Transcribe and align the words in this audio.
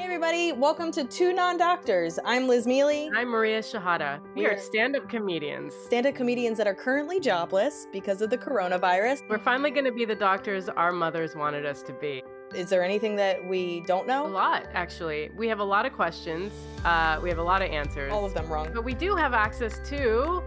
everybody. 0.00 0.52
Welcome 0.52 0.90
to 0.92 1.04
Two 1.04 1.32
Non 1.32 1.56
Doctors. 1.56 2.18
I'm 2.24 2.48
Liz 2.48 2.66
Miele. 2.66 3.10
I'm 3.14 3.28
Maria 3.28 3.60
Shehata. 3.60 4.20
We 4.34 4.46
are 4.46 4.50
We're- 4.50 4.60
stand 4.60 4.96
up 4.96 5.08
comedians. 5.08 5.74
Stand 5.86 6.06
up 6.06 6.14
comedians 6.14 6.58
that 6.58 6.66
are 6.66 6.74
currently 6.74 7.20
jobless 7.20 7.86
because 7.92 8.22
of 8.22 8.30
the 8.30 8.38
coronavirus. 8.38 9.22
We're 9.28 9.38
finally 9.38 9.70
going 9.70 9.84
to 9.84 9.92
be 9.92 10.04
the 10.04 10.14
doctors 10.14 10.68
our 10.68 10.90
mothers 10.90 11.36
wanted 11.36 11.66
us 11.66 11.82
to 11.84 11.92
be. 11.92 12.22
Is 12.54 12.68
there 12.70 12.82
anything 12.82 13.14
that 13.16 13.46
we 13.46 13.82
don't 13.82 14.06
know? 14.06 14.26
A 14.26 14.28
lot, 14.28 14.66
actually. 14.72 15.30
We 15.36 15.46
have 15.48 15.60
a 15.60 15.64
lot 15.64 15.86
of 15.86 15.92
questions, 15.92 16.52
uh, 16.84 17.20
we 17.22 17.28
have 17.28 17.38
a 17.38 17.42
lot 17.42 17.62
of 17.62 17.70
answers. 17.70 18.10
All 18.12 18.24
of 18.24 18.34
them 18.34 18.48
wrong. 18.50 18.70
But 18.74 18.84
we 18.84 18.94
do 18.94 19.14
have 19.14 19.34
access 19.34 19.78
to 19.90 20.42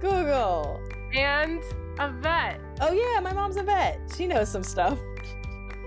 Google. 0.00 0.80
and 1.14 1.62
a 1.98 2.10
vet. 2.10 2.60
Oh, 2.80 2.92
yeah, 2.92 3.20
my 3.20 3.32
mom's 3.32 3.56
a 3.56 3.62
vet. 3.62 4.00
She 4.16 4.26
knows 4.26 4.50
some 4.50 4.62
stuff. 4.64 4.98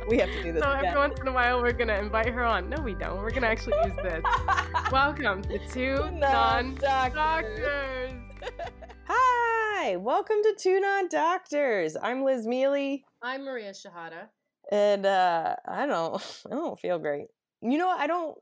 We 0.10 0.18
have 0.18 0.30
to 0.30 0.44
do 0.44 0.52
this 0.54 0.64
So 0.64 0.72
again. 0.72 0.86
every 0.86 1.00
once 1.00 1.20
in 1.20 1.28
a 1.28 1.32
while, 1.32 1.62
we're 1.62 1.72
going 1.72 1.88
to 1.90 2.00
invite 2.00 2.30
her 2.30 2.44
on. 2.44 2.68
No, 2.70 2.82
we 2.82 2.96
don't. 2.96 3.18
We're 3.22 3.30
going 3.30 3.44
to 3.44 3.48
actually 3.48 3.78
use 3.86 3.96
this. 4.02 4.24
Welcome 4.92 5.44
to 5.44 5.60
two 5.70 6.10
non 6.12 6.76
doctors. 6.76 8.12
Hi, 9.08 9.96
welcome 9.98 10.38
to 10.44 10.56
Two 10.60 10.80
Non 10.82 11.08
Doctors. 11.08 11.96
I'm 12.02 12.24
Liz 12.24 12.46
Miele. 12.46 13.00
I'm 13.22 13.46
Maria 13.46 13.72
Shehata. 13.72 14.28
and 14.72 15.06
uh 15.06 15.56
i 15.68 15.86
don't 15.88 16.22
i 16.48 16.54
don't 16.54 16.80
feel 16.80 17.00
great 17.00 17.28
you 17.62 17.78
know 17.78 17.90
i 17.90 18.06
don't 18.06 18.38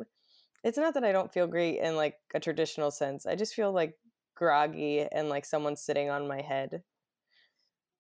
it's 0.64 0.78
not 0.78 0.94
that 0.96 1.04
i 1.06 1.12
don't 1.14 1.32
feel 1.32 1.48
great 1.48 1.80
in 1.80 1.96
like 1.96 2.16
a 2.34 2.40
traditional 2.40 2.92
sense 2.92 3.26
i 3.26 3.34
just 3.36 3.54
feel 3.54 3.72
like 3.72 3.94
groggy 4.36 5.06
and 5.12 5.30
like 5.30 5.46
someone's 5.46 5.82
sitting 5.82 6.10
on 6.10 6.28
my 6.28 6.42
head 6.42 6.82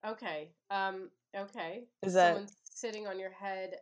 Okay. 0.05 0.49
Um. 0.69 1.09
Okay. 1.35 1.83
Is 2.03 2.13
that- 2.13 2.35
someone 2.35 2.47
sitting 2.77 3.07
on 3.07 3.19
your 3.19 3.31
head 3.31 3.75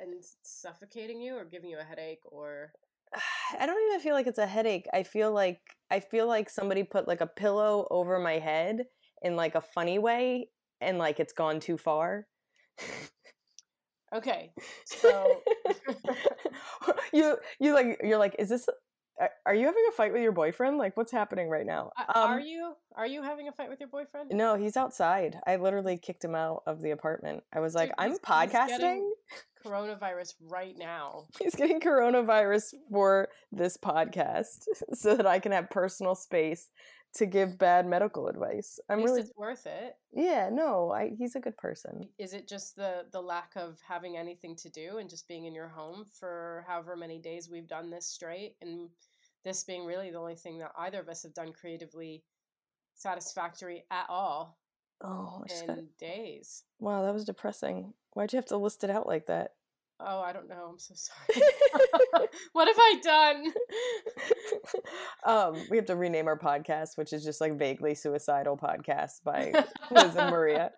and 0.00 0.14
suffocating 0.42 1.20
you, 1.20 1.36
or 1.36 1.44
giving 1.44 1.70
you 1.70 1.78
a 1.78 1.84
headache, 1.84 2.20
or 2.24 2.72
i 3.60 3.66
don't 3.66 3.88
even 3.88 4.00
feel 4.00 4.14
like 4.14 4.26
it's 4.26 4.38
a 4.38 4.46
headache 4.46 4.86
i 4.92 5.02
feel 5.02 5.32
like 5.32 5.60
i 5.90 6.00
feel 6.00 6.26
like 6.26 6.50
somebody 6.50 6.82
put 6.82 7.06
like 7.06 7.20
a 7.20 7.26
pillow 7.26 7.86
over 7.90 8.18
my 8.18 8.38
head 8.38 8.84
in 9.22 9.36
like 9.36 9.54
a 9.54 9.60
funny 9.60 9.98
way 9.98 10.48
and 10.80 10.98
like 10.98 11.20
it's 11.20 11.32
gone 11.32 11.60
too 11.60 11.78
far 11.78 12.26
okay. 14.14 14.52
So 14.86 15.42
you 17.12 17.36
you 17.60 17.74
like 17.74 18.00
you're 18.02 18.18
like 18.18 18.36
is 18.38 18.48
this 18.48 18.66
are- 19.46 19.54
you 19.54 19.66
having 19.66 19.84
a 19.88 19.92
fight 19.92 20.12
with 20.12 20.22
your 20.22 20.32
boyfriend 20.32 20.76
like 20.78 20.96
what's 20.96 21.12
happening 21.12 21.48
right 21.48 21.66
now 21.66 21.90
uh, 21.98 22.04
are 22.14 22.40
you 22.40 22.74
are 22.96 23.06
you 23.06 23.22
having 23.22 23.48
a 23.48 23.52
fight 23.52 23.68
with 23.68 23.80
your 23.80 23.88
boyfriend? 23.88 24.30
No, 24.32 24.56
he's 24.56 24.76
outside. 24.76 25.36
I 25.46 25.56
literally 25.56 25.98
kicked 25.98 26.24
him 26.24 26.34
out 26.34 26.62
of 26.66 26.80
the 26.80 26.90
apartment. 26.92 27.42
I 27.52 27.60
was 27.60 27.74
like, 27.74 27.88
Dude, 27.90 27.94
I'm 27.98 28.10
he's- 28.10 28.18
he's 28.20 28.52
podcasting. 28.52 28.68
getting- 28.78 29.12
Coronavirus 29.64 30.34
right 30.42 30.74
now. 30.76 31.22
He's 31.40 31.54
getting 31.54 31.80
coronavirus 31.80 32.74
for 32.90 33.28
this 33.50 33.78
podcast 33.78 34.66
so 34.92 35.16
that 35.16 35.26
I 35.26 35.38
can 35.38 35.52
have 35.52 35.70
personal 35.70 36.14
space 36.14 36.68
to 37.16 37.26
give 37.26 37.58
bad 37.58 37.86
medical 37.86 38.28
advice. 38.28 38.78
I'm 38.88 39.02
really 39.02 39.20
it's 39.22 39.32
worth 39.36 39.66
it. 39.66 39.96
Yeah, 40.12 40.48
no, 40.52 40.90
I 40.90 41.12
he's 41.16 41.36
a 41.36 41.40
good 41.40 41.56
person. 41.56 42.08
Is 42.18 42.32
it 42.34 42.48
just 42.48 42.76
the 42.76 43.06
the 43.12 43.20
lack 43.20 43.52
of 43.56 43.78
having 43.86 44.16
anything 44.16 44.56
to 44.56 44.68
do 44.70 44.98
and 44.98 45.08
just 45.08 45.28
being 45.28 45.44
in 45.46 45.54
your 45.54 45.68
home 45.68 46.04
for 46.18 46.64
however 46.66 46.96
many 46.96 47.18
days 47.18 47.48
we've 47.50 47.68
done 47.68 47.90
this 47.90 48.06
straight, 48.06 48.56
and 48.62 48.88
this 49.44 49.62
being 49.64 49.84
really 49.86 50.10
the 50.10 50.18
only 50.18 50.34
thing 50.36 50.58
that 50.58 50.72
either 50.78 51.00
of 51.00 51.08
us 51.08 51.22
have 51.22 51.34
done 51.34 51.52
creatively 51.52 52.24
satisfactory 52.94 53.84
at 53.90 54.06
all 54.08 54.58
Oh, 55.00 55.42
I 55.44 55.48
just 55.48 55.66
got- 55.66 55.78
in 55.78 55.88
days? 55.98 56.62
wow, 56.78 57.02
that 57.02 57.12
was 57.12 57.24
depressing. 57.24 57.92
Why'd 58.12 58.32
you 58.32 58.36
have 58.38 58.46
to 58.46 58.56
list 58.56 58.84
it 58.84 58.90
out 58.90 59.06
like 59.06 59.26
that? 59.26 59.52
Oh, 60.00 60.20
I 60.20 60.32
don't 60.32 60.48
know. 60.48 60.70
I'm 60.72 60.78
so 60.78 60.94
sorry. 60.96 61.42
what 62.52 62.68
have 62.68 62.76
I 62.78 63.00
done? 63.02 63.52
um, 65.26 65.56
we 65.70 65.76
have 65.76 65.86
to 65.86 65.96
rename 65.96 66.26
our 66.26 66.38
podcast, 66.38 66.96
which 66.96 67.12
is 67.12 67.24
just 67.24 67.40
like 67.40 67.58
vaguely 67.58 67.94
suicidal 67.94 68.56
podcast 68.56 69.22
by 69.24 69.52
Liz 69.90 70.16
and 70.16 70.30
Maria. 70.30 70.70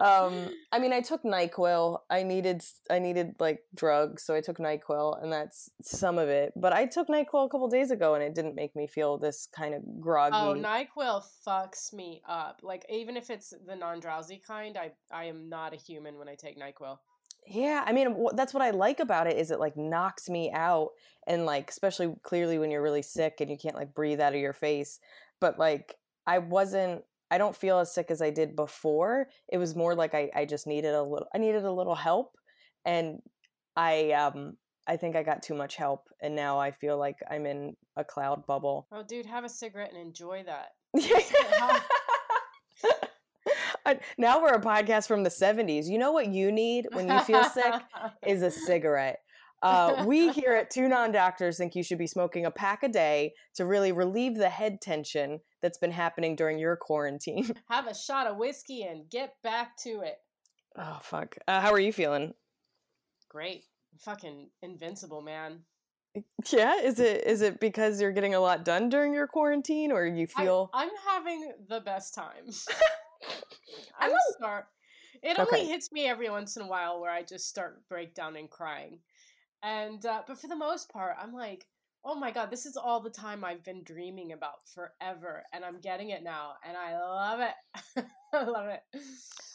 Um, 0.00 0.50
I 0.72 0.80
mean, 0.80 0.92
I 0.92 1.00
took 1.00 1.22
Nyquil. 1.22 2.00
I 2.10 2.22
needed, 2.24 2.62
I 2.90 2.98
needed 2.98 3.36
like 3.38 3.60
drugs, 3.74 4.24
so 4.24 4.34
I 4.34 4.40
took 4.40 4.58
Nyquil, 4.58 5.22
and 5.22 5.32
that's 5.32 5.70
some 5.82 6.18
of 6.18 6.28
it. 6.28 6.52
But 6.56 6.72
I 6.72 6.86
took 6.86 7.08
Nyquil 7.08 7.46
a 7.46 7.48
couple 7.48 7.68
days 7.68 7.90
ago, 7.90 8.14
and 8.14 8.22
it 8.22 8.34
didn't 8.34 8.56
make 8.56 8.74
me 8.74 8.86
feel 8.86 9.18
this 9.18 9.48
kind 9.54 9.74
of 9.74 9.82
groggy. 10.00 10.36
Oh, 10.36 10.54
Nyquil 10.54 11.22
fucks 11.46 11.92
me 11.92 12.22
up. 12.28 12.60
Like 12.62 12.84
even 12.90 13.16
if 13.16 13.30
it's 13.30 13.54
the 13.66 13.76
non-drowsy 13.76 14.42
kind, 14.46 14.76
I 14.76 14.92
I 15.12 15.24
am 15.24 15.48
not 15.48 15.72
a 15.72 15.76
human 15.76 16.18
when 16.18 16.28
I 16.28 16.34
take 16.34 16.58
Nyquil. 16.58 16.98
Yeah, 17.46 17.84
I 17.86 17.92
mean, 17.92 18.26
that's 18.34 18.54
what 18.54 18.62
I 18.62 18.70
like 18.70 19.00
about 19.00 19.26
it 19.26 19.36
is 19.36 19.50
it 19.50 19.60
like 19.60 19.76
knocks 19.76 20.28
me 20.30 20.50
out, 20.52 20.90
and 21.26 21.44
like 21.44 21.70
especially 21.70 22.14
clearly 22.22 22.58
when 22.58 22.70
you're 22.70 22.82
really 22.82 23.02
sick 23.02 23.40
and 23.40 23.50
you 23.50 23.58
can't 23.58 23.74
like 23.74 23.94
breathe 23.94 24.20
out 24.20 24.34
of 24.34 24.40
your 24.40 24.52
face. 24.52 24.98
But 25.40 25.58
like 25.58 25.94
I 26.26 26.38
wasn't, 26.38 27.02
I 27.30 27.38
don't 27.38 27.56
feel 27.56 27.78
as 27.78 27.92
sick 27.92 28.10
as 28.10 28.22
I 28.22 28.30
did 28.30 28.56
before. 28.56 29.28
It 29.48 29.58
was 29.58 29.76
more 29.76 29.94
like 29.94 30.14
I 30.14 30.30
I 30.34 30.44
just 30.46 30.66
needed 30.66 30.94
a 30.94 31.02
little, 31.02 31.28
I 31.34 31.38
needed 31.38 31.64
a 31.64 31.72
little 31.72 31.94
help, 31.94 32.36
and 32.84 33.20
I 33.76 34.12
um 34.12 34.56
I 34.86 34.96
think 34.96 35.16
I 35.16 35.22
got 35.22 35.42
too 35.42 35.54
much 35.54 35.76
help, 35.76 36.08
and 36.22 36.34
now 36.34 36.58
I 36.58 36.70
feel 36.70 36.98
like 36.98 37.16
I'm 37.30 37.46
in 37.46 37.76
a 37.96 38.04
cloud 38.04 38.46
bubble. 38.46 38.86
Oh, 38.92 39.02
dude, 39.02 39.26
have 39.26 39.44
a 39.44 39.48
cigarette 39.48 39.92
and 39.92 40.00
enjoy 40.00 40.44
that. 40.44 40.70
I- 43.86 44.00
now 44.18 44.42
we're 44.42 44.54
a 44.54 44.60
podcast 44.60 45.06
from 45.08 45.22
the 45.22 45.30
70s. 45.30 45.86
You 45.86 45.98
know 45.98 46.12
what 46.12 46.28
you 46.28 46.50
need 46.52 46.88
when 46.92 47.08
you 47.08 47.18
feel 47.20 47.44
sick 47.44 47.72
is 48.26 48.42
a 48.42 48.50
cigarette. 48.50 49.20
Uh, 49.62 50.04
we 50.06 50.30
here 50.30 50.52
at 50.52 50.70
Two 50.74 50.88
Non 50.88 51.10
Doctors 51.10 51.56
think 51.56 51.74
you 51.74 51.82
should 51.82 51.96
be 51.98 52.06
smoking 52.06 52.44
a 52.44 52.50
pack 52.50 52.82
a 52.82 52.88
day 52.88 53.32
to 53.54 53.64
really 53.64 53.92
relieve 53.92 54.36
the 54.36 54.48
head 54.50 54.80
tension 54.82 55.40
that's 55.62 55.78
been 55.78 55.90
happening 55.92 56.36
during 56.36 56.58
your 56.58 56.76
quarantine. 56.76 57.50
have 57.70 57.86
a 57.86 57.94
shot 57.94 58.26
of 58.26 58.36
whiskey 58.36 58.82
and 58.82 59.08
get 59.08 59.34
back 59.42 59.76
to 59.78 60.00
it. 60.00 60.16
Oh 60.76 60.98
fuck! 61.00 61.36
Uh, 61.48 61.60
how 61.60 61.70
are 61.72 61.78
you 61.80 61.92
feeling? 61.92 62.34
Great, 63.30 63.64
fucking 64.00 64.50
invincible, 64.60 65.22
man. 65.22 65.60
Yeah, 66.52 66.80
is 66.80 67.00
it 67.00 67.24
is 67.24 67.40
it 67.42 67.58
because 67.58 68.00
you're 68.00 68.12
getting 68.12 68.34
a 68.34 68.40
lot 68.40 68.64
done 68.64 68.88
during 68.88 69.14
your 69.14 69.26
quarantine, 69.28 69.92
or 69.92 70.04
you 70.04 70.26
I- 70.36 70.42
feel? 70.44 70.70
I'm 70.74 70.90
having 71.08 71.52
the 71.68 71.80
best 71.80 72.12
time. 72.14 72.50
I 73.98 74.06
I'm 74.06 74.10
don't- 74.10 74.34
start. 74.38 74.66
It 75.22 75.38
Okay. 75.38 75.56
only 75.60 75.66
hits 75.72 75.90
me 75.92 76.06
every 76.06 76.28
once 76.28 76.56
in 76.56 76.62
a 76.62 76.66
while 76.66 77.00
where 77.00 77.10
I 77.10 77.22
just 77.22 77.48
start 77.48 77.86
breakdown 77.88 78.36
and 78.36 78.50
crying, 78.50 78.98
and 79.62 80.04
uh, 80.04 80.22
but 80.26 80.38
for 80.38 80.48
the 80.48 80.56
most 80.56 80.90
part, 80.90 81.16
I'm 81.18 81.32
like, 81.32 81.66
oh 82.04 82.14
my 82.14 82.30
god, 82.30 82.50
this 82.50 82.66
is 82.66 82.76
all 82.76 83.00
the 83.00 83.08
time 83.10 83.42
I've 83.44 83.64
been 83.64 83.82
dreaming 83.84 84.32
about 84.32 84.68
forever, 84.74 85.44
and 85.52 85.64
I'm 85.64 85.80
getting 85.80 86.10
it 86.10 86.22
now, 86.22 86.54
and 86.66 86.76
I 86.76 86.98
love 86.98 87.40
it. 87.40 88.04
I 88.34 88.44
love 88.44 88.66
it. 88.68 88.82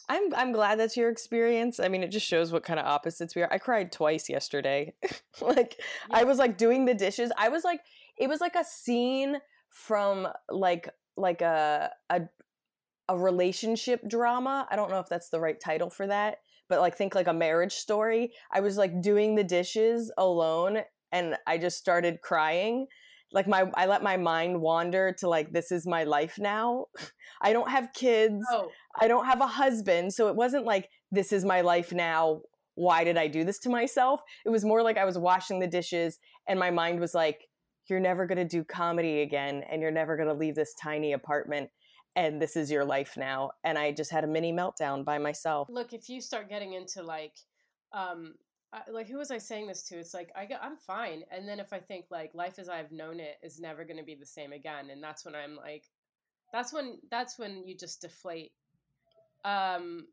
I'm 0.08 0.34
I'm 0.34 0.50
glad 0.50 0.80
that's 0.80 0.96
your 0.96 1.08
experience. 1.10 1.78
I 1.78 1.86
mean, 1.88 2.02
it 2.02 2.10
just 2.10 2.26
shows 2.26 2.50
what 2.50 2.64
kind 2.64 2.80
of 2.80 2.86
opposites 2.86 3.36
we 3.36 3.42
are. 3.42 3.52
I 3.52 3.58
cried 3.58 3.92
twice 3.92 4.28
yesterday. 4.28 4.94
like 5.40 5.80
I 6.10 6.24
was 6.24 6.38
like 6.38 6.56
doing 6.58 6.84
the 6.86 6.94
dishes. 6.94 7.30
I 7.38 7.48
was 7.50 7.62
like 7.62 7.80
it 8.16 8.28
was 8.28 8.40
like 8.40 8.56
a 8.56 8.64
scene 8.64 9.36
from 9.68 10.26
like 10.48 10.88
like 11.16 11.42
a 11.42 11.92
a 12.08 12.22
a 13.10 13.18
relationship 13.18 14.08
drama. 14.08 14.66
I 14.70 14.76
don't 14.76 14.90
know 14.90 15.00
if 15.00 15.08
that's 15.08 15.30
the 15.30 15.40
right 15.40 15.58
title 15.60 15.90
for 15.90 16.06
that, 16.06 16.38
but 16.68 16.80
like 16.80 16.96
think 16.96 17.14
like 17.14 17.26
a 17.26 17.32
marriage 17.32 17.74
story. 17.74 18.32
I 18.52 18.60
was 18.60 18.78
like 18.78 19.02
doing 19.02 19.34
the 19.34 19.44
dishes 19.44 20.12
alone 20.16 20.78
and 21.10 21.36
I 21.46 21.58
just 21.58 21.76
started 21.76 22.20
crying. 22.22 22.86
Like 23.32 23.48
my 23.48 23.68
I 23.74 23.86
let 23.86 24.04
my 24.04 24.16
mind 24.16 24.60
wander 24.60 25.12
to 25.18 25.28
like 25.28 25.52
this 25.52 25.72
is 25.72 25.86
my 25.86 26.04
life 26.04 26.38
now. 26.38 26.86
I 27.42 27.52
don't 27.52 27.68
have 27.68 27.92
kids. 27.94 28.44
Oh, 28.52 28.68
I 29.00 29.08
don't 29.08 29.26
have 29.26 29.40
a 29.40 29.46
husband, 29.46 30.12
so 30.14 30.28
it 30.28 30.36
wasn't 30.36 30.64
like 30.64 30.88
this 31.10 31.32
is 31.32 31.44
my 31.44 31.62
life 31.62 31.92
now. 31.92 32.42
Why 32.76 33.02
did 33.02 33.16
I 33.16 33.26
do 33.26 33.42
this 33.42 33.58
to 33.60 33.70
myself? 33.70 34.20
It 34.46 34.50
was 34.50 34.64
more 34.64 34.82
like 34.82 34.98
I 34.98 35.04
was 35.04 35.18
washing 35.18 35.58
the 35.58 35.66
dishes 35.66 36.18
and 36.48 36.58
my 36.58 36.70
mind 36.70 37.00
was 37.00 37.12
like 37.12 37.40
you're 37.88 38.00
never 38.00 38.24
going 38.24 38.38
to 38.38 38.44
do 38.44 38.62
comedy 38.62 39.22
again 39.22 39.64
and 39.68 39.82
you're 39.82 39.90
never 39.90 40.16
going 40.16 40.28
to 40.28 40.34
leave 40.34 40.54
this 40.54 40.74
tiny 40.80 41.12
apartment 41.12 41.70
and 42.16 42.40
this 42.40 42.56
is 42.56 42.70
your 42.70 42.84
life 42.84 43.16
now 43.16 43.50
and 43.64 43.78
I 43.78 43.92
just 43.92 44.10
had 44.10 44.24
a 44.24 44.26
mini 44.26 44.52
meltdown 44.52 45.04
by 45.04 45.18
myself. 45.18 45.68
look, 45.70 45.92
if 45.92 46.08
you 46.08 46.20
start 46.20 46.48
getting 46.48 46.74
into 46.74 47.02
like, 47.02 47.36
um, 47.92 48.34
I, 48.72 48.82
like 48.90 49.08
who 49.08 49.18
was 49.18 49.30
I 49.30 49.38
saying 49.38 49.66
this 49.66 49.82
to? 49.84 49.98
It's 49.98 50.14
like 50.14 50.30
I 50.36 50.48
I'm 50.62 50.76
fine, 50.76 51.24
and 51.30 51.48
then 51.48 51.58
if 51.58 51.72
I 51.72 51.78
think 51.78 52.06
like 52.10 52.34
life 52.34 52.58
as 52.58 52.68
I've 52.68 52.92
known 52.92 53.18
it 53.18 53.36
is 53.42 53.58
never 53.58 53.84
going 53.84 53.96
to 53.96 54.04
be 54.04 54.14
the 54.14 54.26
same 54.26 54.52
again, 54.52 54.90
and 54.90 55.02
that's 55.02 55.24
when 55.24 55.34
I'm 55.34 55.56
like, 55.56 55.88
that's 56.52 56.72
when 56.72 56.98
that's 57.10 57.38
when 57.38 57.66
you 57.66 57.76
just 57.76 58.00
deflate. 58.00 58.52
Um, 59.44 60.06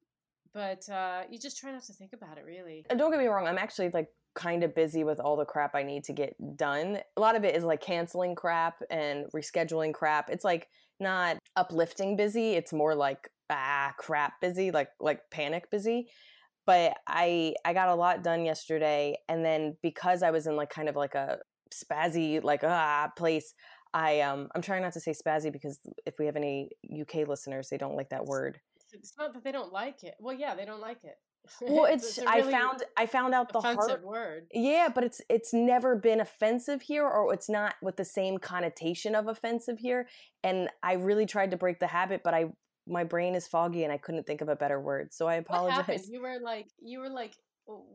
but 0.54 0.88
uh, 0.90 1.24
you 1.30 1.38
just 1.38 1.60
try 1.60 1.72
not 1.72 1.84
to 1.84 1.94
think 1.94 2.14
about 2.14 2.38
it, 2.38 2.46
really. 2.46 2.86
And 2.90 2.98
don't 2.98 3.12
get 3.12 3.20
me 3.20 3.28
wrong, 3.28 3.48
I'm 3.48 3.60
actually 3.60 3.90
like 3.90 4.08
kind 4.34 4.64
of 4.64 4.74
busy 4.74 5.04
with 5.04 5.20
all 5.20 5.36
the 5.36 5.46
crap 5.46 5.76
I 5.76 5.84
need 5.84 6.04
to 6.06 6.14
get 6.14 6.36
done. 6.58 7.00
A 7.16 7.20
lot 7.20 7.36
of 7.36 7.44
it 7.44 7.56
is 7.56 7.64
like 7.64 7.82
canceling 7.82 8.34
crap 8.34 8.82
and 8.90 9.26
rescheduling 9.36 9.94
crap. 9.94 10.30
It's 10.30 10.46
like 10.46 10.68
not 11.00 11.38
uplifting 11.56 12.16
busy, 12.18 12.54
it's 12.54 12.74
more 12.74 12.96
like 12.96 13.30
ah 13.50 13.94
crap 13.98 14.42
busy, 14.42 14.72
like 14.72 14.90
like 15.00 15.22
panic 15.32 15.70
busy. 15.72 16.08
but 16.66 16.98
I 17.08 17.56
I 17.66 17.74
got 17.74 17.90
a 17.90 17.96
lot 17.96 18.24
done 18.24 18.46
yesterday, 18.46 19.18
and 19.30 19.44
then 19.46 19.78
because 19.82 20.24
I 20.24 20.32
was 20.32 20.48
in 20.48 20.56
like 20.56 20.70
kind 20.70 20.90
of 20.90 20.96
like 20.96 21.16
a 21.16 21.40
spazzy 21.74 22.44
like 22.44 22.64
ah 22.64 23.10
place, 23.18 23.54
I 23.94 24.22
um 24.22 24.50
I'm 24.56 24.62
trying 24.62 24.82
not 24.84 24.94
to 24.94 25.00
say 25.00 25.14
spazzy 25.14 25.52
because 25.52 25.80
if 26.06 26.16
we 26.20 26.26
have 26.26 26.36
any 26.36 26.70
UK 27.02 27.28
listeners, 27.28 27.70
they 27.70 27.78
don't 27.78 27.96
like 27.96 28.10
that 28.10 28.26
word. 28.26 28.60
It's 28.94 29.14
not 29.18 29.34
that 29.34 29.44
they 29.44 29.52
don't 29.52 29.74
like 29.74 30.04
it. 30.04 30.16
Well, 30.20 30.36
yeah, 30.36 30.56
they 30.56 30.66
don't 30.66 30.82
like 30.82 31.04
it. 31.04 31.16
Well, 31.62 31.86
it's, 31.92 32.18
it's 32.18 32.28
I 32.28 32.42
found 32.42 32.84
I 32.96 33.06
found 33.06 33.34
out 33.34 33.52
the 33.52 33.62
hard 33.62 34.04
word. 34.04 34.48
yeah, 34.54 34.90
but 34.94 35.04
it's 35.04 35.22
it's 35.30 35.54
never 35.54 35.96
been 35.96 36.20
offensive 36.20 36.82
here, 36.82 37.08
or 37.08 37.34
it's 37.34 37.50
not 37.50 37.76
with 37.82 37.98
the 37.98 38.06
same 38.06 38.38
connotation 38.38 39.16
of 39.16 39.28
offensive 39.28 39.80
here. 39.80 40.08
And 40.44 40.70
I 40.84 40.94
really 40.94 41.26
tried 41.26 41.52
to 41.52 41.58
break 41.58 41.80
the 41.80 41.88
habit, 41.88 42.22
but 42.24 42.34
I 42.34 42.52
my 42.88 43.04
brain 43.04 43.36
is 43.36 43.48
foggy 43.48 43.84
and 43.84 43.92
I 43.92 43.98
couldn't 43.98 44.26
think 44.26 44.42
of 44.42 44.50
a 44.50 44.56
better 44.56 44.80
word, 44.80 45.14
so 45.14 45.28
I 45.28 45.36
apologize. 45.36 46.10
You 46.10 46.22
were 46.22 46.40
like, 46.42 46.68
you 46.80 47.00
were 47.00 47.10
like, 47.10 47.34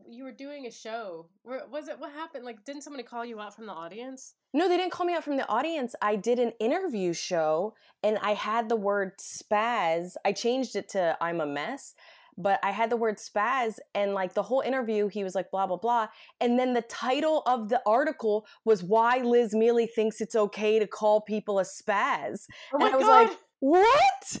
you 0.07 0.23
were 0.23 0.31
doing 0.31 0.67
a 0.67 0.71
show. 0.71 1.27
Where 1.41 1.61
was 1.71 1.87
it? 1.87 1.99
What 1.99 2.11
happened? 2.11 2.45
Like, 2.45 2.63
didn't 2.63 2.83
somebody 2.83 3.03
call 3.03 3.25
you 3.25 3.39
out 3.39 3.55
from 3.55 3.65
the 3.65 3.73
audience? 3.73 4.35
No, 4.53 4.69
they 4.69 4.77
didn't 4.77 4.91
call 4.91 5.05
me 5.05 5.15
out 5.15 5.23
from 5.23 5.37
the 5.37 5.47
audience. 5.49 5.95
I 6.01 6.15
did 6.15 6.37
an 6.37 6.53
interview 6.59 7.13
show 7.13 7.73
and 8.03 8.19
I 8.21 8.35
had 8.35 8.69
the 8.69 8.75
word 8.75 9.17
spaz. 9.17 10.15
I 10.23 10.31
changed 10.31 10.75
it 10.75 10.89
to 10.89 11.17
I'm 11.19 11.41
a 11.41 11.45
mess, 11.45 11.95
but 12.37 12.59
I 12.63 12.71
had 12.71 12.89
the 12.89 12.97
word 12.97 13.17
spaz 13.17 13.79
and 13.93 14.13
like 14.13 14.33
the 14.33 14.43
whole 14.43 14.61
interview, 14.61 15.07
he 15.07 15.23
was 15.23 15.35
like, 15.35 15.51
blah, 15.51 15.67
blah, 15.67 15.77
blah. 15.77 16.07
And 16.41 16.57
then 16.57 16.73
the 16.73 16.81
title 16.83 17.43
of 17.45 17.69
the 17.69 17.81
article 17.85 18.45
was 18.65 18.83
Why 18.83 19.19
Liz 19.19 19.53
Miele 19.53 19.87
Thinks 19.87 20.21
It's 20.21 20.35
Okay 20.35 20.79
to 20.79 20.87
Call 20.87 21.21
People 21.21 21.59
a 21.59 21.63
Spaz. 21.63 22.47
Oh 22.73 22.77
And 22.79 22.83
I 22.83 22.95
was 22.95 23.05
god! 23.05 23.27
like, 23.29 23.37
what? 23.59 24.37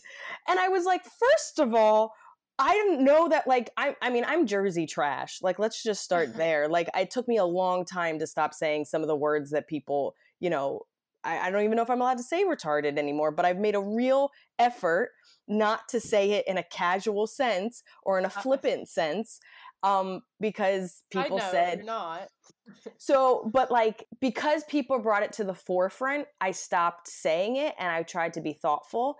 And 0.47 0.59
I 0.59 0.67
was 0.67 0.85
like, 0.85 1.03
first 1.05 1.59
of 1.59 1.73
all, 1.73 2.13
I 2.59 2.73
didn't 2.73 3.03
know 3.03 3.29
that 3.29 3.47
like 3.47 3.71
I 3.77 3.95
I 4.01 4.09
mean 4.09 4.25
I'm 4.27 4.45
Jersey 4.45 4.85
trash. 4.85 5.39
Like 5.41 5.59
let's 5.59 5.81
just 5.81 6.03
start 6.03 6.33
there. 6.37 6.67
Like 6.67 6.89
it 6.95 7.09
took 7.09 7.27
me 7.27 7.37
a 7.37 7.45
long 7.45 7.85
time 7.85 8.19
to 8.19 8.27
stop 8.27 8.53
saying 8.53 8.85
some 8.85 9.01
of 9.01 9.07
the 9.07 9.15
words 9.15 9.51
that 9.51 9.67
people, 9.67 10.15
you 10.39 10.49
know, 10.49 10.81
I, 11.23 11.39
I 11.39 11.51
don't 11.51 11.63
even 11.63 11.75
know 11.75 11.83
if 11.83 11.89
I'm 11.89 12.01
allowed 12.01 12.17
to 12.17 12.23
say 12.23 12.43
retarded 12.43 12.97
anymore, 12.97 13.31
but 13.31 13.45
I've 13.45 13.59
made 13.59 13.75
a 13.75 13.81
real 13.81 14.29
effort 14.59 15.11
not 15.47 15.87
to 15.89 15.99
say 15.99 16.31
it 16.31 16.47
in 16.47 16.57
a 16.57 16.63
casual 16.63 17.27
sense 17.27 17.83
or 18.03 18.17
in 18.17 18.25
a 18.25 18.27
Uh, 18.27 18.41
flippant 18.41 18.89
sense. 18.89 19.39
Um, 19.83 20.21
because 20.39 21.03
I 21.13 21.23
people 21.23 21.39
know 21.39 21.51
said 21.51 21.85
not. 21.85 22.29
so, 22.97 23.49
but 23.53 23.69
like 23.69 24.05
because 24.21 24.63
people 24.63 24.97
brought 24.99 25.23
it 25.23 25.33
to 25.33 25.43
the 25.43 25.53
forefront, 25.53 26.27
I 26.39 26.51
stopped 26.51 27.09
saying 27.09 27.57
it 27.57 27.75
and 27.77 27.89
I 27.89 28.03
tried 28.03 28.33
to 28.35 28.41
be 28.41 28.53
thoughtful. 28.53 29.17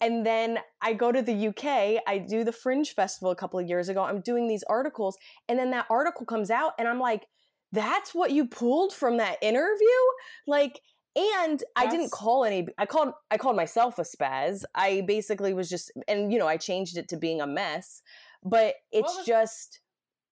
And 0.00 0.24
then 0.24 0.58
I 0.80 0.92
go 0.92 1.10
to 1.12 1.22
the 1.22 1.48
UK, 1.48 2.02
I 2.06 2.18
do 2.18 2.44
the 2.44 2.52
Fringe 2.52 2.92
Festival 2.94 3.30
a 3.30 3.36
couple 3.36 3.58
of 3.58 3.68
years 3.68 3.88
ago. 3.88 4.02
I'm 4.04 4.20
doing 4.20 4.46
these 4.48 4.64
articles, 4.64 5.16
and 5.48 5.58
then 5.58 5.70
that 5.70 5.86
article 5.88 6.26
comes 6.26 6.50
out, 6.50 6.72
and 6.78 6.88
I'm 6.88 7.00
like, 7.00 7.26
that's 7.72 8.14
what 8.14 8.30
you 8.32 8.46
pulled 8.46 8.92
from 8.92 9.16
that 9.18 9.38
interview? 9.42 9.86
Like, 10.46 10.80
and 11.16 11.62
I 11.76 11.86
didn't 11.86 12.10
call 12.10 12.44
any 12.44 12.66
I 12.78 12.86
called 12.86 13.14
I 13.30 13.36
called 13.36 13.56
myself 13.56 13.98
a 13.98 14.02
spaz. 14.02 14.64
I 14.74 15.02
basically 15.06 15.54
was 15.54 15.68
just 15.68 15.92
and 16.08 16.32
you 16.32 16.38
know, 16.38 16.48
I 16.48 16.56
changed 16.56 16.96
it 16.96 17.08
to 17.08 17.16
being 17.16 17.40
a 17.40 17.46
mess. 17.46 18.02
But 18.42 18.74
it's 18.92 19.16
was 19.16 19.26
just 19.26 19.80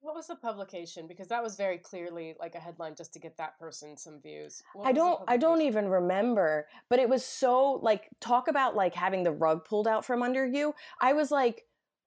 what 0.03 0.17
was 0.17 0.27
the 0.27 0.35
publication? 0.35 1.07
Because 1.07 1.29
that 1.29 1.43
was 1.43 1.55
very 1.55 1.79
clearly 1.79 2.35
like 2.41 2.57
a 2.57 2.59
headline 2.59 2.95
just 2.97 3.13
to 3.13 3.21
get 3.21 3.37
that 3.37 3.57
person 3.59 3.97
some 3.97 4.21
views. 4.21 4.61
What 4.75 4.89
I 4.89 4.93
don't 4.93 5.21
I 5.29 5.37
don't 5.37 5.63
even 5.63 5.89
remember, 5.89 6.67
but 6.89 6.99
it 6.99 7.09
was 7.09 7.25
so 7.25 7.79
like 7.83 8.09
talk 8.21 8.49
about 8.49 8.75
like 8.75 8.95
having 8.95 9.23
the 9.23 9.33
rug 9.33 9.65
pulled 9.65 9.87
out 9.87 10.05
from 10.05 10.23
under 10.23 10.45
you. 10.45 10.75
I 11.01 11.13
was 11.13 11.31
like, 11.31 11.65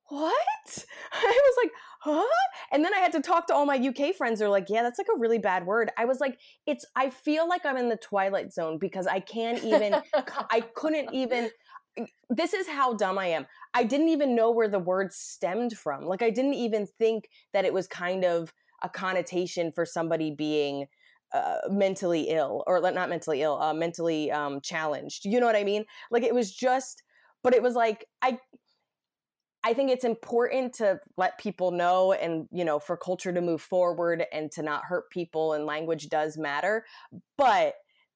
"What?" 0.09 0.85
I 1.13 1.41
was 1.43 1.55
like, 1.63 1.71
"Huh?" 2.01 2.25
And 2.71 2.83
then 2.83 2.93
I 2.93 2.97
had 2.97 3.11
to 3.13 3.21
talk 3.21 3.47
to 3.47 3.53
all 3.53 3.65
my 3.65 3.77
UK 3.77 4.15
friends. 4.15 4.39
They're 4.39 4.49
like, 4.49 4.69
"Yeah, 4.69 4.83
that's 4.83 4.97
like 4.97 5.07
a 5.15 5.19
really 5.19 5.39
bad 5.39 5.65
word." 5.65 5.91
I 5.97 6.05
was 6.05 6.19
like, 6.19 6.39
"It's 6.65 6.85
I 6.95 7.09
feel 7.09 7.47
like 7.47 7.65
I'm 7.65 7.77
in 7.77 7.89
the 7.89 7.97
twilight 7.97 8.53
zone 8.53 8.77
because 8.79 9.07
I 9.07 9.19
can't 9.19 9.63
even 9.63 9.95
I 10.51 10.61
couldn't 10.75 11.13
even 11.13 11.49
this 12.29 12.53
is 12.53 12.67
how 12.67 12.93
dumb 12.93 13.17
I 13.17 13.27
am. 13.27 13.45
I 13.73 13.83
didn't 13.83 14.09
even 14.09 14.35
know 14.35 14.51
where 14.51 14.67
the 14.67 14.79
word 14.79 15.13
stemmed 15.13 15.73
from. 15.77 16.05
Like 16.05 16.21
I 16.21 16.29
didn't 16.29 16.55
even 16.55 16.87
think 16.97 17.29
that 17.53 17.65
it 17.65 17.73
was 17.73 17.87
kind 17.87 18.23
of 18.23 18.53
a 18.83 18.89
connotation 18.89 19.71
for 19.71 19.85
somebody 19.85 20.31
being 20.31 20.87
uh, 21.33 21.57
mentally 21.69 22.29
ill 22.29 22.63
or 22.67 22.79
not 22.79 23.09
mentally 23.09 23.41
ill, 23.41 23.61
uh, 23.61 23.73
mentally 23.73 24.31
um, 24.31 24.61
challenged. 24.61 25.25
You 25.25 25.39
know 25.39 25.45
what 25.45 25.55
I 25.55 25.63
mean? 25.63 25.85
Like 26.11 26.23
it 26.23 26.33
was 26.33 26.53
just, 26.53 27.03
but 27.43 27.53
it 27.53 27.63
was 27.63 27.75
like 27.75 28.05
I. 28.21 28.39
I 29.65 29.73
think 29.73 29.89
it's 29.89 30.05
important 30.05 30.73
to 30.75 30.99
let 31.17 31.39
people 31.39 31.71
know 31.71 32.13
and, 32.13 32.47
you 32.51 32.63
know, 32.63 32.79
for 32.79 32.95
culture 32.95 33.33
to 33.33 33.41
move 33.41 33.61
forward 33.61 34.23
and 34.31 34.51
to 34.51 34.61
not 34.61 34.85
hurt 34.85 35.09
people 35.09 35.53
and 35.53 35.65
language 35.65 36.07
does 36.09 36.37
matter. 36.37 36.85
But 37.37 37.73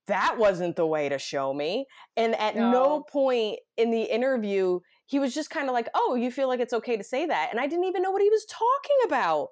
that 0.08 0.38
wasn't 0.38 0.76
the 0.76 0.86
way 0.88 1.10
to 1.10 1.18
show 1.20 1.54
me. 1.54 1.88
And 2.16 2.36
at 2.36 2.56
no 2.56 3.02
No. 3.02 3.04
point 3.12 3.60
in 3.78 3.92
the 3.92 4.04
interview, 4.04 4.80
he 5.08 5.20
was 5.20 5.34
just 5.34 5.50
kind 5.50 5.68
of 5.68 5.74
like, 5.74 5.88
oh, 5.96 6.16
you 6.16 6.32
feel 6.32 6.48
like 6.48 6.60
it's 6.60 6.74
okay 6.74 6.98
to 6.98 7.04
say 7.04 7.26
that. 7.26 7.50
And 7.52 7.60
I 7.60 7.68
didn't 7.68 7.86
even 7.86 8.04
know 8.04 8.12
what 8.12 8.22
he 8.22 8.30
was 8.30 8.46
talking 8.46 8.98
about. 9.06 9.50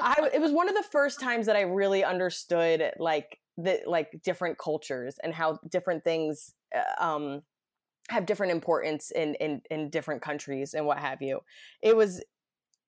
I, 0.00 0.30
it 0.32 0.40
was 0.40 0.52
one 0.52 0.68
of 0.68 0.74
the 0.74 0.82
first 0.82 1.20
times 1.20 1.46
that 1.46 1.56
I 1.56 1.62
really 1.62 2.04
understood 2.04 2.92
like 2.98 3.40
the 3.56 3.80
like 3.86 4.20
different 4.22 4.58
cultures 4.58 5.18
and 5.22 5.32
how 5.34 5.58
different 5.70 6.04
things 6.04 6.54
uh, 6.74 7.02
um 7.02 7.42
have 8.08 8.26
different 8.26 8.52
importance 8.52 9.10
in 9.10 9.34
in 9.36 9.62
in 9.70 9.90
different 9.90 10.22
countries 10.22 10.74
and 10.74 10.86
what 10.86 10.98
have 10.98 11.22
you. 11.22 11.40
It 11.82 11.96
was 11.96 12.22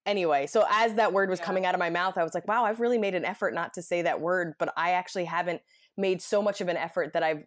anyway. 0.07 0.47
So 0.47 0.65
as 0.71 0.95
that 0.95 1.13
word 1.13 1.29
was 1.29 1.39
yeah. 1.39 1.47
coming 1.47 1.67
out 1.67 1.75
of 1.75 1.79
my 1.79 1.91
mouth, 1.91 2.17
I 2.17 2.25
was 2.25 2.35
like, 2.35 2.49
wow, 2.49 2.65
I've 2.65 2.81
really 2.81 2.99
made 2.99 3.15
an 3.15 3.25
effort 3.25 3.55
not 3.55 3.75
to 3.75 3.83
say 3.83 4.03
that 4.03 4.21
word, 4.21 4.55
but 4.59 4.73
I 4.77 4.93
actually 4.93 5.27
haven't 5.27 5.61
made 5.97 6.23
so 6.23 6.41
much 6.43 6.61
of 6.61 6.69
an 6.69 6.77
effort 6.77 7.13
that 7.13 7.23
I've 7.23 7.45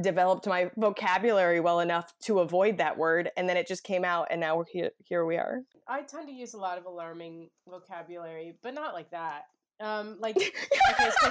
developed 0.00 0.46
my 0.46 0.70
vocabulary 0.76 1.60
well 1.60 1.80
enough 1.80 2.12
to 2.24 2.40
avoid 2.40 2.78
that 2.78 2.98
word 2.98 3.30
and 3.36 3.48
then 3.48 3.56
it 3.56 3.66
just 3.66 3.82
came 3.82 4.04
out 4.04 4.26
and 4.30 4.38
now 4.40 4.56
we're 4.56 4.66
here 4.70 4.90
here 5.04 5.24
we 5.24 5.36
are. 5.36 5.62
I 5.88 6.02
tend 6.02 6.28
to 6.28 6.34
use 6.34 6.52
a 6.52 6.58
lot 6.58 6.76
of 6.76 6.84
alarming 6.84 7.48
vocabulary, 7.66 8.58
but 8.62 8.74
not 8.74 8.92
like 8.92 9.10
that. 9.12 9.44
Um, 9.80 10.16
like 10.20 10.34
How 10.34 10.42
okay, 10.42 11.04
did 11.04 11.10
you 11.10 11.30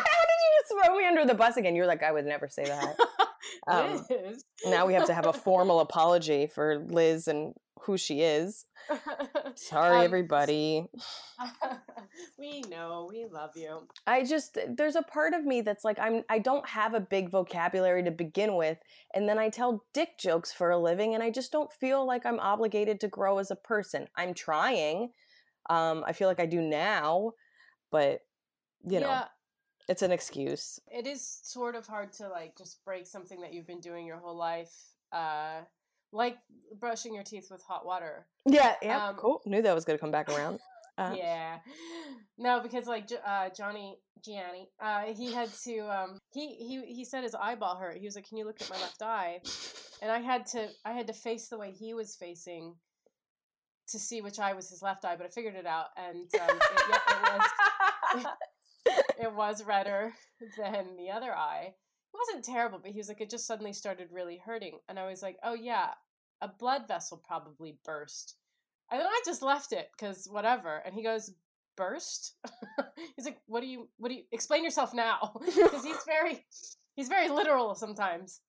just 0.61 0.85
throw 0.85 0.97
me 0.97 1.05
under 1.05 1.25
the 1.25 1.35
bus 1.35 1.57
again? 1.57 1.75
You're 1.75 1.85
like, 1.85 2.01
I 2.01 2.11
would 2.11 2.25
never 2.25 2.47
say 2.47 2.65
that. 2.65 2.97
Um, 3.67 4.05
now 4.65 4.85
we 4.85 4.93
have 4.93 5.07
to 5.07 5.13
have 5.13 5.25
a 5.25 5.33
formal 5.47 5.79
apology 5.79 6.47
for 6.47 6.85
Liz 6.87 7.27
and 7.27 7.53
who 7.81 7.97
she 7.97 8.21
is. 8.21 8.65
Sorry, 9.55 9.99
um, 9.99 10.03
everybody. 10.03 10.85
we 12.37 12.61
know 12.61 13.07
we 13.11 13.25
love 13.25 13.51
you. 13.55 13.87
I 14.05 14.23
just 14.23 14.57
there's 14.69 14.95
a 14.95 15.01
part 15.01 15.33
of 15.33 15.45
me 15.45 15.61
that's 15.61 15.83
like 15.83 15.99
I'm 15.99 16.23
I 16.29 16.39
don't 16.39 16.67
have 16.67 16.93
a 16.93 16.99
big 16.99 17.29
vocabulary 17.29 18.03
to 18.03 18.11
begin 18.11 18.55
with, 18.55 18.77
and 19.13 19.27
then 19.27 19.39
I 19.39 19.49
tell 19.49 19.83
dick 19.93 20.17
jokes 20.19 20.51
for 20.51 20.71
a 20.71 20.77
living, 20.77 21.13
and 21.13 21.23
I 21.23 21.31
just 21.31 21.51
don't 21.51 21.71
feel 21.71 22.05
like 22.05 22.25
I'm 22.25 22.39
obligated 22.39 22.99
to 23.01 23.07
grow 23.07 23.39
as 23.39 23.51
a 23.51 23.55
person. 23.55 24.07
I'm 24.15 24.33
trying. 24.33 25.11
Um, 25.69 26.03
I 26.05 26.13
feel 26.13 26.27
like 26.27 26.39
I 26.39 26.45
do 26.45 26.61
now, 26.61 27.31
but 27.91 28.21
you 28.87 28.99
know, 28.99 29.07
yeah, 29.07 29.25
it's 29.87 30.01
an 30.01 30.11
excuse. 30.11 30.79
it 30.91 31.05
is 31.07 31.39
sort 31.43 31.75
of 31.75 31.85
hard 31.87 32.11
to 32.13 32.27
like 32.29 32.57
just 32.57 32.83
break 32.85 33.05
something 33.07 33.41
that 33.41 33.53
you've 33.53 33.67
been 33.67 33.79
doing 33.81 34.05
your 34.05 34.17
whole 34.17 34.37
life. 34.37 34.73
Uh, 35.11 35.61
like 36.11 36.37
brushing 36.79 37.13
your 37.13 37.23
teeth 37.23 37.47
with 37.51 37.61
hot 37.63 37.85
water. 37.85 38.25
Yeah, 38.45 38.75
yeah, 38.81 39.07
Um, 39.09 39.15
cool. 39.15 39.41
Knew 39.45 39.61
that 39.61 39.75
was 39.75 39.85
gonna 39.85 39.99
come 39.99 40.11
back 40.11 40.29
around. 40.29 40.59
Uh, 40.97 41.13
yeah 41.13 41.57
no 42.37 42.61
because 42.61 42.87
like 42.87 43.09
uh 43.27 43.49
johnny 43.49 43.97
gianni 44.23 44.69
uh 44.81 45.01
he 45.07 45.29
had 45.33 45.49
to 45.61 45.79
um 45.79 46.17
he 46.31 46.55
he 46.55 46.85
he 46.85 47.03
said 47.03 47.21
his 47.21 47.35
eyeball 47.35 47.75
hurt 47.75 47.97
he 47.97 48.05
was 48.05 48.15
like 48.15 48.25
can 48.25 48.37
you 48.37 48.45
look 48.45 48.61
at 48.61 48.69
my 48.69 48.77
left 48.77 49.01
eye 49.01 49.41
and 50.01 50.09
i 50.09 50.19
had 50.19 50.45
to 50.45 50.69
i 50.85 50.93
had 50.93 51.05
to 51.05 51.11
face 51.11 51.49
the 51.49 51.57
way 51.57 51.69
he 51.69 51.93
was 51.93 52.15
facing 52.15 52.73
to 53.89 53.99
see 53.99 54.21
which 54.21 54.39
eye 54.39 54.53
was 54.53 54.69
his 54.69 54.81
left 54.81 55.03
eye 55.03 55.17
but 55.17 55.25
i 55.25 55.29
figured 55.29 55.55
it 55.55 55.65
out 55.65 55.87
and 55.97 56.29
um 56.41 56.55
it, 56.55 56.63
yeah, 56.89 56.97
it 57.09 58.23
was 58.23 58.25
it 58.85 59.33
was 59.33 59.63
redder 59.65 60.13
than 60.57 60.95
the 60.97 61.09
other 61.09 61.35
eye 61.35 61.73
it 61.73 62.17
wasn't 62.27 62.45
terrible 62.45 62.79
but 62.81 62.91
he 62.91 62.97
was 62.97 63.07
like 63.07 63.21
it 63.21 63.29
just 63.29 63.47
suddenly 63.47 63.73
started 63.73 64.07
really 64.11 64.41
hurting 64.45 64.79
and 64.87 64.99
i 64.99 65.07
was 65.07 65.21
like 65.21 65.37
oh 65.43 65.53
yeah 65.53 65.89
a 66.41 66.47
blood 66.47 66.87
vessel 66.87 67.21
probably 67.25 67.77
burst 67.85 68.35
and 68.91 68.99
then 68.99 69.07
I 69.07 69.21
just 69.25 69.41
left 69.41 69.71
it 69.71 69.89
because 69.97 70.27
whatever. 70.29 70.81
And 70.85 70.93
he 70.93 71.03
goes, 71.03 71.33
burst? 71.75 72.35
he's 73.15 73.25
like, 73.25 73.39
what 73.47 73.61
do 73.61 73.67
you, 73.67 73.89
what 73.97 74.09
do 74.09 74.15
you, 74.15 74.23
explain 74.31 74.63
yourself 74.63 74.93
now. 74.93 75.33
Because 75.45 75.83
he's 75.83 76.03
very, 76.05 76.45
he's 76.95 77.07
very 77.07 77.29
literal 77.29 77.75
sometimes. 77.75 78.41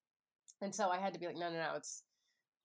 And 0.61 0.75
so 0.75 0.89
I 0.89 0.99
had 0.99 1.15
to 1.15 1.21
be 1.21 1.27
like, 1.27 1.37
no, 1.37 1.51
no, 1.51 1.57
no, 1.57 1.73
it's, 1.77 2.03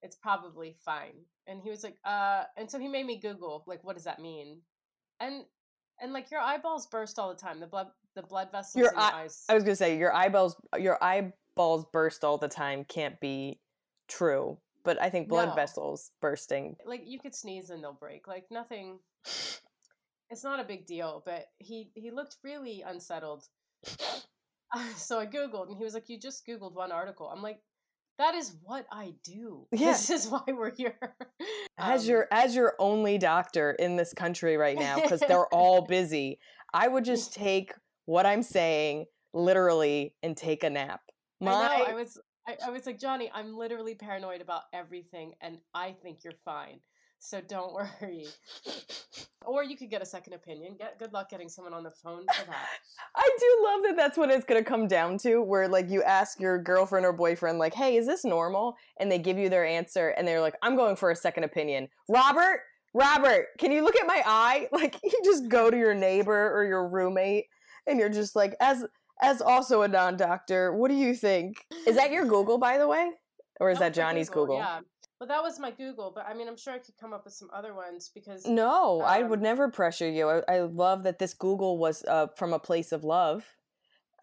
it's 0.01 0.16
probably 0.16 0.75
fine. 0.84 1.13
And 1.48 1.62
he 1.62 1.70
was 1.70 1.84
like, 1.84 1.98
uh, 2.06 2.44
and 2.58 2.70
so 2.70 2.80
he 2.80 2.88
made 2.88 3.06
me 3.06 3.20
Google, 3.20 3.63
like, 3.68 3.84
what 3.84 3.96
does 3.96 4.06
that 4.06 4.20
mean? 4.20 4.62
And, 5.20 5.44
and 6.01 6.12
like 6.13 6.31
your 6.31 6.41
eyeballs 6.41 6.88
burst 6.88 7.17
all 7.20 7.29
the 7.29 7.39
time. 7.39 7.60
The 7.60 7.67
blood, 7.67 7.88
the 8.15 8.24
blood 8.24 8.50
vessels 8.51 8.75
Your 8.81 8.89
in 8.89 8.96
your 8.96 9.01
eye- 9.03 9.22
eyes. 9.24 9.46
I 9.48 9.53
was 9.53 9.63
gonna 9.63 9.75
say 9.75 9.98
your 9.98 10.13
eyeballs 10.13 10.55
your 10.77 11.01
eyeballs 11.03 11.86
burst 11.93 12.24
all 12.24 12.38
the 12.38 12.48
time 12.50 12.84
can't 12.86 13.20
be 13.20 13.60
true 14.08 14.58
but 14.84 15.00
I 15.01 15.10
think 15.12 15.29
blood 15.29 15.50
No. 15.50 15.55
vessels 15.55 16.12
bursting. 16.22 16.75
Like 16.86 17.03
you 17.05 17.20
could 17.20 17.36
sneeze 17.36 17.70
and 17.70 17.84
they'll 17.84 17.93
break. 17.93 18.27
Like 18.27 18.46
nothing. 18.50 19.00
It's 20.31 20.43
not 20.43 20.60
a 20.60 20.63
big 20.63 20.86
deal. 20.88 21.22
But 21.25 21.46
he 21.60 21.91
he 21.93 22.10
looked 22.12 22.38
really 22.43 22.81
unsettled. 22.81 23.48
so 24.96 25.20
I 25.20 25.25
googled, 25.25 25.67
and 25.67 25.77
he 25.77 25.84
was 25.84 25.93
like, 25.93 26.10
"You 26.10 26.17
just 26.20 26.48
googled 26.48 26.74
one 26.74 26.91
article." 26.91 27.29
I'm 27.29 27.41
like, 27.43 27.62
"That 28.22 28.36
is 28.36 28.56
what 28.63 28.86
I 28.92 29.13
do. 29.24 29.68
Yeah. 29.72 29.92
This 29.92 30.10
is 30.10 30.28
why 30.28 30.44
we're 30.48 30.75
here." 30.75 30.98
As 31.78 32.04
Um, 32.04 32.10
your 32.10 32.28
as 32.32 32.56
your 32.56 32.75
only 32.80 33.18
doctor 33.18 33.72
in 33.72 33.96
this 33.96 34.13
country 34.13 34.56
right 34.58 34.78
now, 34.78 35.01
because 35.01 35.20
they're 35.22 35.48
all 35.54 35.82
busy, 35.82 36.40
I 36.74 36.88
would 36.88 37.04
just 37.04 37.34
take 37.34 37.74
what 38.06 38.25
I'm 38.25 38.44
saying 38.44 39.06
literally 39.34 40.13
and 40.22 40.38
take 40.38 40.63
a 40.63 40.70
nap. 40.70 41.01
I 41.42 41.46
know. 41.46 41.51
I 41.51 41.94
was 41.94 42.20
I, 42.48 42.58
I 42.68 42.70
was 42.70 42.86
like, 42.86 43.00
Johnny, 43.00 43.32
I'm 43.34 43.58
literally 43.58 43.96
paranoid 43.96 44.42
about 44.42 44.63
everything, 44.74 45.34
and 45.42 45.58
I 45.74 45.96
think 46.04 46.24
you're 46.24 46.34
fine. 46.46 46.80
So 47.24 47.40
don't 47.40 47.72
worry. 47.72 48.25
Or 49.46 49.63
you 49.63 49.78
could 49.78 49.92
get 49.92 50.01
a 50.01 50.06
second 50.06 50.34
opinion. 50.34 50.75
Get 50.78 50.98
good 50.98 51.13
luck 51.13 51.30
getting 51.30 51.50
someone 51.50 51.72
on 51.74 51.84
the 51.84 51.92
phone 51.92 52.25
for 52.34 52.46
that. 52.48 52.68
I 53.16 53.38
do 53.40 53.63
love 53.63 53.82
that 53.84 53.96
that's 53.96 54.18
what 54.18 54.32
it's 54.32 54.44
going 54.44 54.62
to 54.62 54.68
come 54.68 54.88
down 54.88 55.20
to 55.20 55.40
where 55.40 55.68
like 55.68 55.88
you 55.90 56.01
ask 56.01 56.40
your 56.40 56.58
girlfriend 56.58 57.06
or 57.06 57.13
boyfriend 57.13 57.60
like, 57.60 57.75
"Hey, 57.75 57.96
is 57.96 58.08
this 58.08 58.25
normal?" 58.25 58.75
and 59.00 59.12
they 59.12 59.20
give 59.20 59.38
you 59.38 59.50
their 59.50 59.66
answer 59.66 60.10
and 60.10 60.28
they're 60.28 60.42
like, 60.42 60.56
"I'm 60.63 60.75
going 60.75 60.96
for 60.96 61.12
a 61.12 61.16
second 61.16 61.44
opinion." 61.44 61.90
Robert, 62.10 62.62
Robert, 62.96 63.50
can 63.60 63.72
you 63.72 63.84
look 63.84 63.96
at 63.96 64.08
my 64.08 64.24
eye? 64.25 64.68
Like 64.72 65.00
you 65.04 65.12
just 65.24 65.48
go 65.48 65.70
to 65.70 65.78
your 65.78 65.94
neighbor 65.94 66.51
or 66.56 66.66
your 66.66 66.90
roommate 66.90 67.46
and 67.86 68.00
you're 68.00 68.10
just 68.10 68.36
like, 68.36 68.56
"As 68.60 68.84
as 69.22 69.42
also 69.42 69.84
a 69.84 69.88
non-doctor, 69.88 70.74
what 70.74 70.90
do 70.90 70.96
you 70.96 71.13
think?" 71.13 71.66
Is 71.86 71.98
that 71.98 72.12
your 72.12 72.25
Google 72.25 72.58
by 72.58 72.80
the 72.80 72.88
way? 72.88 73.12
Or 73.60 73.70
is 73.70 73.78
that 73.78 73.92
my 73.96 74.01
Johnny's 74.01 74.30
Google? 74.30 74.58
Yeah. 74.58 74.80
But 75.22 75.28
that 75.28 75.44
was 75.44 75.60
my 75.60 75.70
Google. 75.70 76.12
But 76.16 76.25
I 76.25 76.34
mean, 76.34 76.48
I'm 76.48 76.58
sure 76.58 76.74
I 76.74 76.80
could 76.80 76.98
come 77.00 77.13
up 77.13 77.25
with 77.25 77.36
some 77.36 77.51
other 77.54 77.75
ones 77.75 78.10
because 78.12 78.48
No, 78.48 79.01
I 79.01 79.22
would 79.22 79.38
Um, 79.38 79.44
never 79.44 79.70
pressure 79.70 80.10
you. 80.10 80.28
I, 80.28 80.42
I 80.48 80.60
love 80.62 81.04
that 81.04 81.20
this 81.20 81.36
Google 81.36 81.78
was 81.78 82.04
uh, 82.06 82.25
from 82.36 82.54
a 82.54 82.60
place 82.60 82.92
of 82.92 83.04
love. 83.04 83.46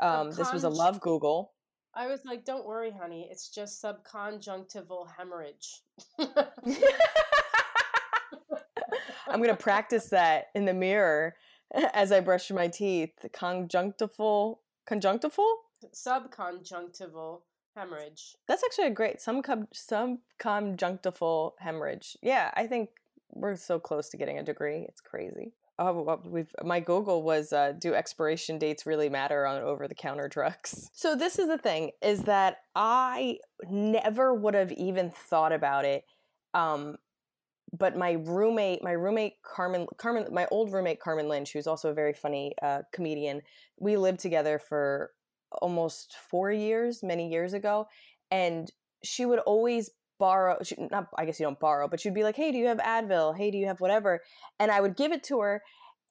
Um, 0.01 0.33
this 0.33 0.53
was 0.53 0.65
a 0.65 0.69
love 0.69 1.01
Google. 1.01 1.53
I 1.95 2.09
was 2.09 2.25
like, 2.25 2.45
don't 2.45 2.67
worry, 2.67 2.91
honey. 2.91 3.29
It's 3.31 3.49
just 3.49 3.81
subconjunctival 3.81 5.07
hemorrhage. 5.17 5.83
I'm 9.29 9.41
gonna 9.41 9.55
practice 9.55 10.09
that 10.09 10.47
in 10.57 10.65
the 10.65 10.75
mirror 10.75 11.37
as 11.95 12.11
I 12.11 12.19
brush 12.19 12.51
my 12.51 12.67
teeth. 12.67 13.15
Conjunctival, 13.33 14.59
conjunctival. 14.85 15.47
Subconjunctival 15.95 17.43
hemorrhage. 17.79 18.37
That's 18.47 18.65
actually 18.65 18.89
a 18.89 18.91
great 18.91 19.21
some 19.21 19.43
some 19.73 20.19
conjunctival 20.39 21.55
hemorrhage. 21.59 22.17
Yeah, 22.23 22.51
I 22.55 22.67
think 22.67 22.91
we're 23.31 23.57
so 23.57 23.79
close 23.79 24.09
to 24.11 24.17
getting 24.17 24.39
a 24.39 24.43
degree. 24.43 24.85
It's 24.89 25.01
crazy. 25.01 25.53
Oh, 25.81 26.03
well, 26.03 26.21
we've 26.25 26.53
my 26.65 26.81
Google 26.81 27.23
was 27.23 27.53
uh, 27.53 27.73
do 27.79 27.95
expiration 27.95 28.59
dates 28.59 28.85
really 28.85 29.09
matter 29.09 29.47
on 29.47 29.63
over 29.63 29.87
the 29.87 29.95
counter 29.95 30.29
drugs? 30.37 30.91
So 30.93 31.15
this 31.15 31.39
is 31.39 31.47
the 31.47 31.59
thing 31.59 31.93
is 32.03 32.23
that 32.25 32.59
I 32.75 33.39
never 33.69 34.35
would 34.35 34.55
have 34.55 34.73
even 34.73 35.11
thought 35.11 35.53
about 35.53 35.85
it. 35.85 36.05
Um, 36.55 36.97
but 37.77 37.97
my 37.97 38.13
roommate, 38.13 38.83
my 38.83 38.93
roommate 38.93 39.35
Carmen, 39.43 39.87
Carmen, 39.99 40.27
my 40.33 40.47
old 40.51 40.73
roommate 40.73 41.01
Carmen 41.01 41.29
Lynch, 41.29 41.53
who's 41.53 41.67
also 41.67 41.91
a 41.91 41.95
very 41.95 42.15
funny 42.15 42.55
uh, 42.63 42.81
comedian, 42.93 43.43
we 43.79 43.97
lived 43.97 44.21
together 44.21 44.59
for 44.59 45.13
almost 45.53 46.17
four 46.31 46.51
years, 46.51 47.03
many 47.03 47.29
years 47.29 47.53
ago, 47.53 47.87
and 48.31 48.71
she 49.03 49.27
would 49.27 49.39
always 49.41 49.91
borrow. 50.19 50.59
She, 50.63 50.77
not, 50.91 51.07
I 51.17 51.25
guess 51.25 51.41
you 51.41 51.47
don't 51.47 51.61
borrow, 51.61 51.89
but 51.89 52.01
she'd 52.01 52.15
be 52.15 52.25
like, 52.25 52.37
"Hey, 52.37 52.53
do 52.53 52.59
you 52.59 52.67
have 52.67 52.79
Advil? 52.79 53.37
Hey, 53.37 53.51
do 53.51 53.59
you 53.59 53.67
have 53.67 53.81
whatever?" 53.81 54.21
And 54.59 54.71
I 54.71 54.81
would 54.81 54.97
give 54.97 55.13
it 55.13 55.25
to 55.25 55.41
her, 55.41 55.63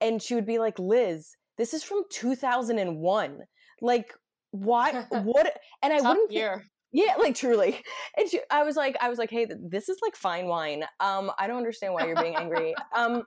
and 0.02 0.22
she 0.22 0.36
would 0.36 0.46
be 0.46 0.60
like, 0.60 0.80
"Liz, 0.80 1.36
this 1.58 1.74
is 1.74 1.84
from 1.84 2.04
2001. 2.12 3.40
Like, 3.82 4.14
what? 4.52 5.08
what?" 5.10 5.58
And 5.84 5.94
I 5.94 6.02
wouldn't. 6.02 6.32
year. 6.32 6.64
yeah, 6.92 7.16
like 7.18 7.36
truly. 7.36 7.82
And 8.18 8.30
she, 8.30 8.40
I 8.50 8.64
was 8.64 8.76
like, 8.76 8.98
I 9.00 9.10
was 9.10 9.20
like, 9.20 9.30
hey, 9.30 9.46
this 9.70 9.90
is 9.90 10.00
like 10.02 10.16
fine 10.16 10.48
wine. 10.48 10.84
Um, 11.00 11.30
I 11.38 11.46
don't 11.46 11.58
understand 11.58 11.94
why 11.94 12.08
you're 12.08 12.16
being 12.16 12.36
angry. 12.36 12.74
Um, 12.96 13.24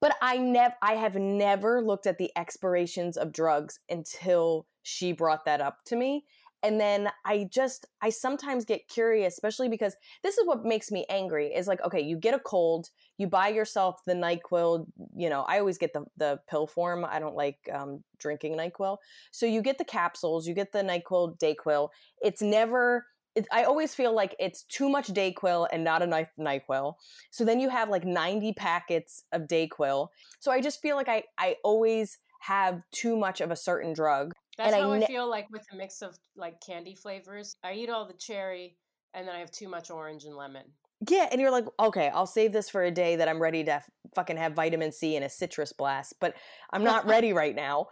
but 0.00 0.16
I 0.20 0.38
never, 0.38 0.74
I 0.82 0.94
have 0.94 1.14
never 1.14 1.82
looked 1.82 2.06
at 2.06 2.18
the 2.18 2.30
expirations 2.36 3.16
of 3.16 3.32
drugs 3.32 3.78
until 3.88 4.66
she 4.90 5.12
brought 5.12 5.44
that 5.44 5.60
up 5.60 5.78
to 5.86 5.96
me. 5.96 6.24
And 6.62 6.78
then 6.78 7.10
I 7.24 7.48
just, 7.50 7.86
I 8.02 8.10
sometimes 8.10 8.66
get 8.66 8.86
curious, 8.86 9.32
especially 9.32 9.70
because 9.70 9.96
this 10.22 10.36
is 10.36 10.46
what 10.46 10.62
makes 10.62 10.90
me 10.90 11.06
angry. 11.08 11.46
Is 11.54 11.66
like, 11.66 11.82
okay, 11.82 12.00
you 12.00 12.18
get 12.18 12.34
a 12.34 12.38
cold, 12.38 12.90
you 13.16 13.28
buy 13.28 13.48
yourself 13.48 14.00
the 14.06 14.12
Nyquil. 14.12 14.84
You 15.16 15.30
know, 15.30 15.42
I 15.48 15.58
always 15.58 15.78
get 15.78 15.94
the 15.94 16.04
the 16.18 16.38
pill 16.50 16.66
form. 16.66 17.06
I 17.08 17.18
don't 17.18 17.34
like 17.34 17.56
um, 17.72 18.04
drinking 18.18 18.58
Nyquil, 18.58 18.98
so 19.30 19.46
you 19.46 19.62
get 19.62 19.78
the 19.78 19.86
capsules, 19.86 20.46
you 20.46 20.52
get 20.52 20.72
the 20.72 20.82
Nyquil, 20.82 21.38
Dayquil. 21.38 21.88
It's 22.20 22.42
never. 22.42 23.06
It, 23.36 23.46
I 23.50 23.62
always 23.62 23.94
feel 23.94 24.12
like 24.12 24.34
it's 24.38 24.64
too 24.64 24.90
much 24.90 25.06
Dayquil 25.06 25.68
and 25.72 25.82
not 25.82 26.02
enough 26.02 26.26
Nyquil. 26.38 26.94
So 27.30 27.44
then 27.44 27.58
you 27.60 27.70
have 27.70 27.88
like 27.88 28.04
90 28.04 28.52
packets 28.54 29.22
of 29.32 29.42
Dayquil. 29.42 30.08
So 30.40 30.50
I 30.50 30.60
just 30.60 30.82
feel 30.82 30.96
like 30.96 31.08
I 31.08 31.22
I 31.38 31.56
always 31.64 32.18
have 32.40 32.82
too 32.90 33.16
much 33.16 33.40
of 33.40 33.50
a 33.50 33.56
certain 33.56 33.94
drug. 33.94 34.32
That's 34.56 34.72
And 34.72 34.82
how 34.82 34.92
I, 34.92 34.98
ne- 34.98 35.06
feel 35.06 35.28
like 35.28 35.48
with 35.50 35.66
a 35.72 35.76
mix 35.76 36.02
of 36.02 36.18
like 36.36 36.60
candy 36.64 36.94
flavors. 36.94 37.56
I 37.62 37.74
eat 37.74 37.90
all 37.90 38.06
the 38.06 38.14
cherry, 38.14 38.76
and 39.14 39.26
then 39.26 39.34
I 39.34 39.38
have 39.38 39.50
too 39.50 39.68
much 39.68 39.90
orange 39.90 40.24
and 40.24 40.36
lemon. 40.36 40.64
Yeah, 41.08 41.28
and 41.32 41.40
you're 41.40 41.50
like, 41.50 41.64
okay, 41.78 42.10
I'll 42.12 42.26
save 42.26 42.52
this 42.52 42.68
for 42.68 42.82
a 42.82 42.90
day 42.90 43.16
that 43.16 43.28
I'm 43.28 43.40
ready 43.40 43.64
to 43.64 43.72
f- 43.74 43.90
fucking 44.14 44.36
have 44.36 44.52
vitamin 44.52 44.92
C 44.92 45.16
and 45.16 45.24
a 45.24 45.30
citrus 45.30 45.72
blast, 45.72 46.14
but 46.20 46.34
I'm 46.72 46.84
not 46.84 47.06
ready 47.06 47.32
right 47.32 47.54
now. 47.54 47.86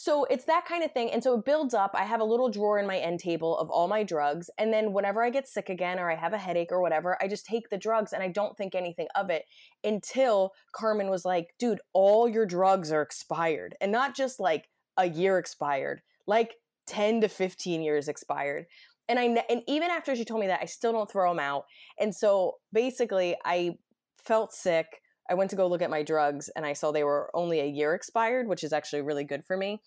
So 0.00 0.24
it's 0.24 0.46
that 0.46 0.64
kind 0.64 0.82
of 0.82 0.92
thing. 0.92 1.10
And 1.10 1.22
so 1.22 1.34
it 1.34 1.44
builds 1.44 1.74
up. 1.74 1.90
I 1.92 2.04
have 2.04 2.22
a 2.22 2.24
little 2.24 2.48
drawer 2.48 2.78
in 2.78 2.86
my 2.86 2.96
end 2.96 3.20
table 3.20 3.58
of 3.58 3.68
all 3.68 3.86
my 3.86 4.02
drugs. 4.02 4.48
And 4.56 4.72
then 4.72 4.94
whenever 4.94 5.22
I 5.22 5.28
get 5.28 5.46
sick 5.46 5.68
again 5.68 5.98
or 5.98 6.10
I 6.10 6.16
have 6.16 6.32
a 6.32 6.38
headache 6.38 6.72
or 6.72 6.80
whatever, 6.80 7.18
I 7.22 7.28
just 7.28 7.44
take 7.44 7.68
the 7.68 7.76
drugs 7.76 8.14
and 8.14 8.22
I 8.22 8.28
don't 8.28 8.56
think 8.56 8.74
anything 8.74 9.08
of 9.14 9.28
it 9.28 9.44
until 9.84 10.52
Carmen 10.72 11.10
was 11.10 11.26
like, 11.26 11.48
dude, 11.58 11.82
all 11.92 12.30
your 12.30 12.46
drugs 12.46 12.90
are 12.90 13.02
expired. 13.02 13.74
And 13.78 13.92
not 13.92 14.16
just 14.16 14.40
like 14.40 14.69
a 14.96 15.06
year 15.06 15.38
expired, 15.38 16.02
like 16.26 16.54
10 16.86 17.22
to 17.22 17.28
15 17.28 17.82
years 17.82 18.08
expired. 18.08 18.66
And 19.08 19.18
I 19.18 19.44
and 19.48 19.62
even 19.66 19.90
after 19.90 20.14
she 20.14 20.24
told 20.24 20.40
me 20.40 20.46
that, 20.46 20.60
I 20.62 20.66
still 20.66 20.92
don't 20.92 21.10
throw 21.10 21.30
them 21.30 21.40
out. 21.40 21.64
And 21.98 22.14
so 22.14 22.58
basically, 22.72 23.36
I 23.44 23.76
felt 24.18 24.52
sick. 24.52 24.86
I 25.28 25.34
went 25.34 25.50
to 25.50 25.56
go 25.56 25.66
look 25.66 25.82
at 25.82 25.90
my 25.90 26.02
drugs 26.02 26.48
and 26.54 26.66
I 26.66 26.72
saw 26.72 26.90
they 26.90 27.04
were 27.04 27.30
only 27.34 27.60
a 27.60 27.66
year 27.66 27.94
expired, 27.94 28.48
which 28.48 28.64
is 28.64 28.72
actually 28.72 29.02
really 29.02 29.24
good 29.24 29.44
for 29.44 29.56
me. 29.56 29.80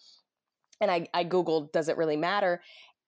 And 0.82 0.90
I, 0.90 1.08
I 1.14 1.26
Googled, 1.26 1.72
does 1.72 1.90
it 1.90 1.98
really 1.98 2.18
matter? 2.18 2.62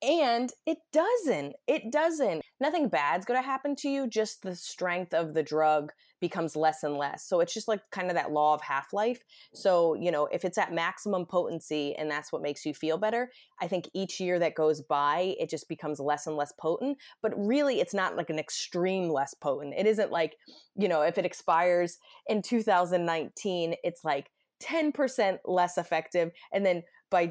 And 0.06 0.52
it 0.68 0.78
doesn't. 0.94 1.56
It 1.68 1.92
doesn't. 1.92 2.44
Nothing 2.60 2.90
bad's 2.90 3.26
going 3.26 3.42
to 3.42 3.46
happen 3.46 3.76
to 3.78 3.90
you. 3.90 4.08
Just 4.08 4.44
the 4.44 4.56
strength 4.56 5.16
of 5.16 5.34
the 5.34 5.42
drug 5.42 5.92
becomes 6.22 6.56
less 6.56 6.84
and 6.84 6.96
less. 6.96 7.28
So 7.28 7.40
it's 7.40 7.54
just 7.54 7.68
like 7.68 7.82
kind 7.92 8.10
of 8.10 8.16
that 8.16 8.32
law 8.32 8.54
of 8.54 8.62
half 8.62 8.94
life. 8.94 9.20
So, 9.56 9.96
you 9.96 10.12
know, 10.12 10.28
if 10.32 10.46
it's 10.46 10.60
at 10.60 10.72
maximum 10.72 11.26
potency 11.26 11.96
and 11.96 12.10
that's 12.10 12.32
what 12.32 12.44
makes 12.44 12.66
you 12.66 12.74
feel 12.74 13.00
better, 13.00 13.32
I 13.60 13.68
think 13.68 13.90
each 13.96 14.20
year 14.20 14.38
that 14.40 14.54
goes 14.54 14.82
by, 14.82 15.36
it 15.40 15.50
just 15.50 15.68
becomes 15.68 16.00
less 16.00 16.28
and 16.28 16.38
less 16.38 16.54
potent. 16.60 17.00
But 17.24 17.34
really, 17.36 17.80
it's 17.80 17.94
not 17.94 18.16
like 18.16 18.30
an 18.30 18.40
extreme 18.40 19.10
less 19.10 19.34
potent. 19.34 19.74
It 19.76 19.88
isn't 19.88 20.12
like, 20.12 20.36
you 20.76 20.88
know, 20.88 21.02
if 21.02 21.18
it 21.18 21.26
expires 21.26 21.98
in 22.28 22.44
2019, 22.44 23.76
it's 23.84 24.04
like 24.04 24.30
10% 24.62 25.40
less 25.46 25.78
effective. 25.78 26.32
And 26.54 26.66
then 26.66 26.84
by 27.12 27.28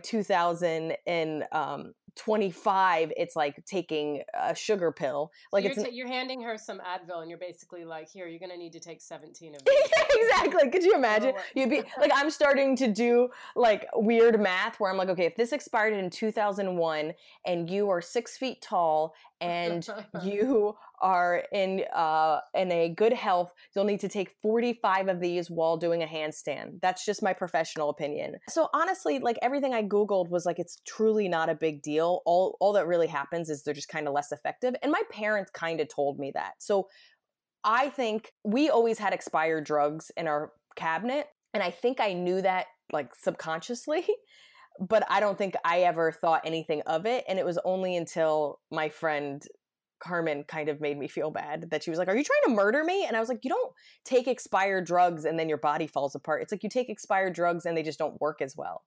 2025, 2.17 3.13
it's 3.17 3.37
like 3.37 3.65
taking 3.65 4.23
a 4.35 4.55
sugar 4.55 4.93
pill. 4.93 5.33
Like 5.53 5.65
you're, 5.65 5.73
it's. 5.73 5.83
ta- 5.83 5.89
you're 5.91 6.09
handing 6.09 6.41
her 6.43 6.57
some 6.57 6.79
Advil, 6.81 7.21
and 7.21 7.29
you're 7.31 7.39
basically 7.39 7.85
like, 7.85 8.09
"Here, 8.09 8.27
you're 8.27 8.39
gonna 8.39 8.57
need 8.57 8.73
to 8.73 8.81
take 8.81 9.01
17 9.01 9.55
of 9.55 9.65
these." 9.67 9.77
exactly. 10.15 10.71
Could 10.71 10.85
you 10.85 10.95
imagine? 10.95 11.35
what? 11.35 11.45
You'd 11.55 11.71
be 11.71 11.83
like, 11.99 12.13
I'm 12.15 12.31
starting 12.31 12.77
to 12.77 12.89
do 12.89 13.29
like 13.57 13.89
weird 13.95 14.41
math 14.41 14.81
where 14.81 14.91
I'm 14.91 14.97
like, 14.97 15.09
okay, 15.09 15.27
if 15.27 15.37
this 15.37 15.53
expired 15.53 15.93
in 15.95 16.11
2001 16.11 17.13
and 17.47 17.71
you 17.71 17.91
are 17.91 18.01
six 18.01 18.37
feet 18.37 18.63
tall 18.63 19.15
and 19.41 19.87
you 20.23 20.75
are 21.01 21.45
in 21.53 21.85
uh 21.95 22.41
in 22.55 22.71
a 22.73 22.89
good 22.89 23.13
health, 23.13 23.53
you'll 23.75 23.85
need 23.85 24.01
to 24.01 24.09
take 24.09 24.31
45 24.43 25.09
of 25.09 25.21
these 25.21 25.51
while 25.51 25.77
doing 25.77 26.03
a 26.03 26.07
handstand. 26.07 26.81
That's 26.81 27.05
just 27.05 27.23
my 27.23 27.33
professional 27.33 27.91
opinion. 27.91 28.37
So 28.49 28.69
honestly, 28.73 29.19
like 29.19 29.39
everything 29.43 29.75
I 29.75 29.83
googled 29.83 30.31
was 30.31 30.47
like 30.47 30.59
it's 30.59 30.79
truly 30.87 31.29
not 31.29 31.49
a 31.49 31.55
big 31.55 31.83
deal. 31.83 32.23
All 32.25 32.57
all 32.61 32.73
that 32.75 32.87
really 32.87 33.09
happens 33.09 33.51
is 33.51 33.63
they're 33.63 33.75
just 33.75 33.89
kind 33.89 34.09
of 34.09 34.15
less 34.15 34.33
effective. 34.33 34.75
And 34.83 34.93
my 34.93 35.03
parents 35.11 35.51
kind 35.51 35.81
of 35.81 35.89
told 35.89 36.19
me 36.19 36.31
that. 36.35 36.55
So 36.59 36.89
I 37.65 37.89
think 37.89 38.33
we 38.45 38.69
always 38.69 38.99
had 38.99 39.15
expired 39.15 39.65
drugs 39.65 40.11
in 40.17 40.29
our 40.29 40.53
cabinet. 40.77 41.27
And 41.55 41.63
I 41.63 41.71
think 41.71 42.01
I 42.01 42.13
knew 42.13 42.43
that 42.43 42.67
like 42.93 43.15
subconsciously, 43.15 44.07
but 44.81 45.05
I 45.09 45.21
don't 45.21 45.39
think 45.39 45.55
I 45.65 45.81
ever 45.81 46.13
thought 46.13 46.43
anything 46.45 46.83
of 46.83 47.07
it. 47.07 47.25
And 47.29 47.39
it 47.39 47.45
was 47.45 47.59
only 47.65 47.97
until 47.97 48.61
my 48.71 48.89
friend 48.89 49.43
Carmen 50.01 50.45
kind 50.45 50.69
of 50.69 50.81
made 50.81 50.99
me 50.99 51.09
feel 51.09 51.31
bad 51.31 51.71
that 51.71 51.83
she 51.83 51.91
was 51.91 51.99
like, 51.99 52.09
Are 52.09 52.17
you 52.17 52.25
trying 52.25 52.55
to 52.55 52.63
murder 52.63 52.85
me? 52.85 53.07
And 53.07 53.17
I 53.17 53.21
was 53.21 53.29
like, 53.29 53.41
You 53.43 53.51
don't 53.51 53.73
take 54.05 54.29
expired 54.29 54.87
drugs 54.87 55.25
and 55.25 55.39
then 55.39 55.49
your 55.49 55.59
body 55.59 55.87
falls 55.87 56.15
apart. 56.15 56.43
It's 56.43 56.53
like 56.53 56.63
you 56.63 56.69
take 56.69 56.91
expired 56.91 57.35
drugs 57.35 57.65
and 57.65 57.77
they 57.77 57.83
just 57.83 57.99
don't 57.99 58.21
work 58.21 58.43
as 58.43 58.57
well. 58.57 58.83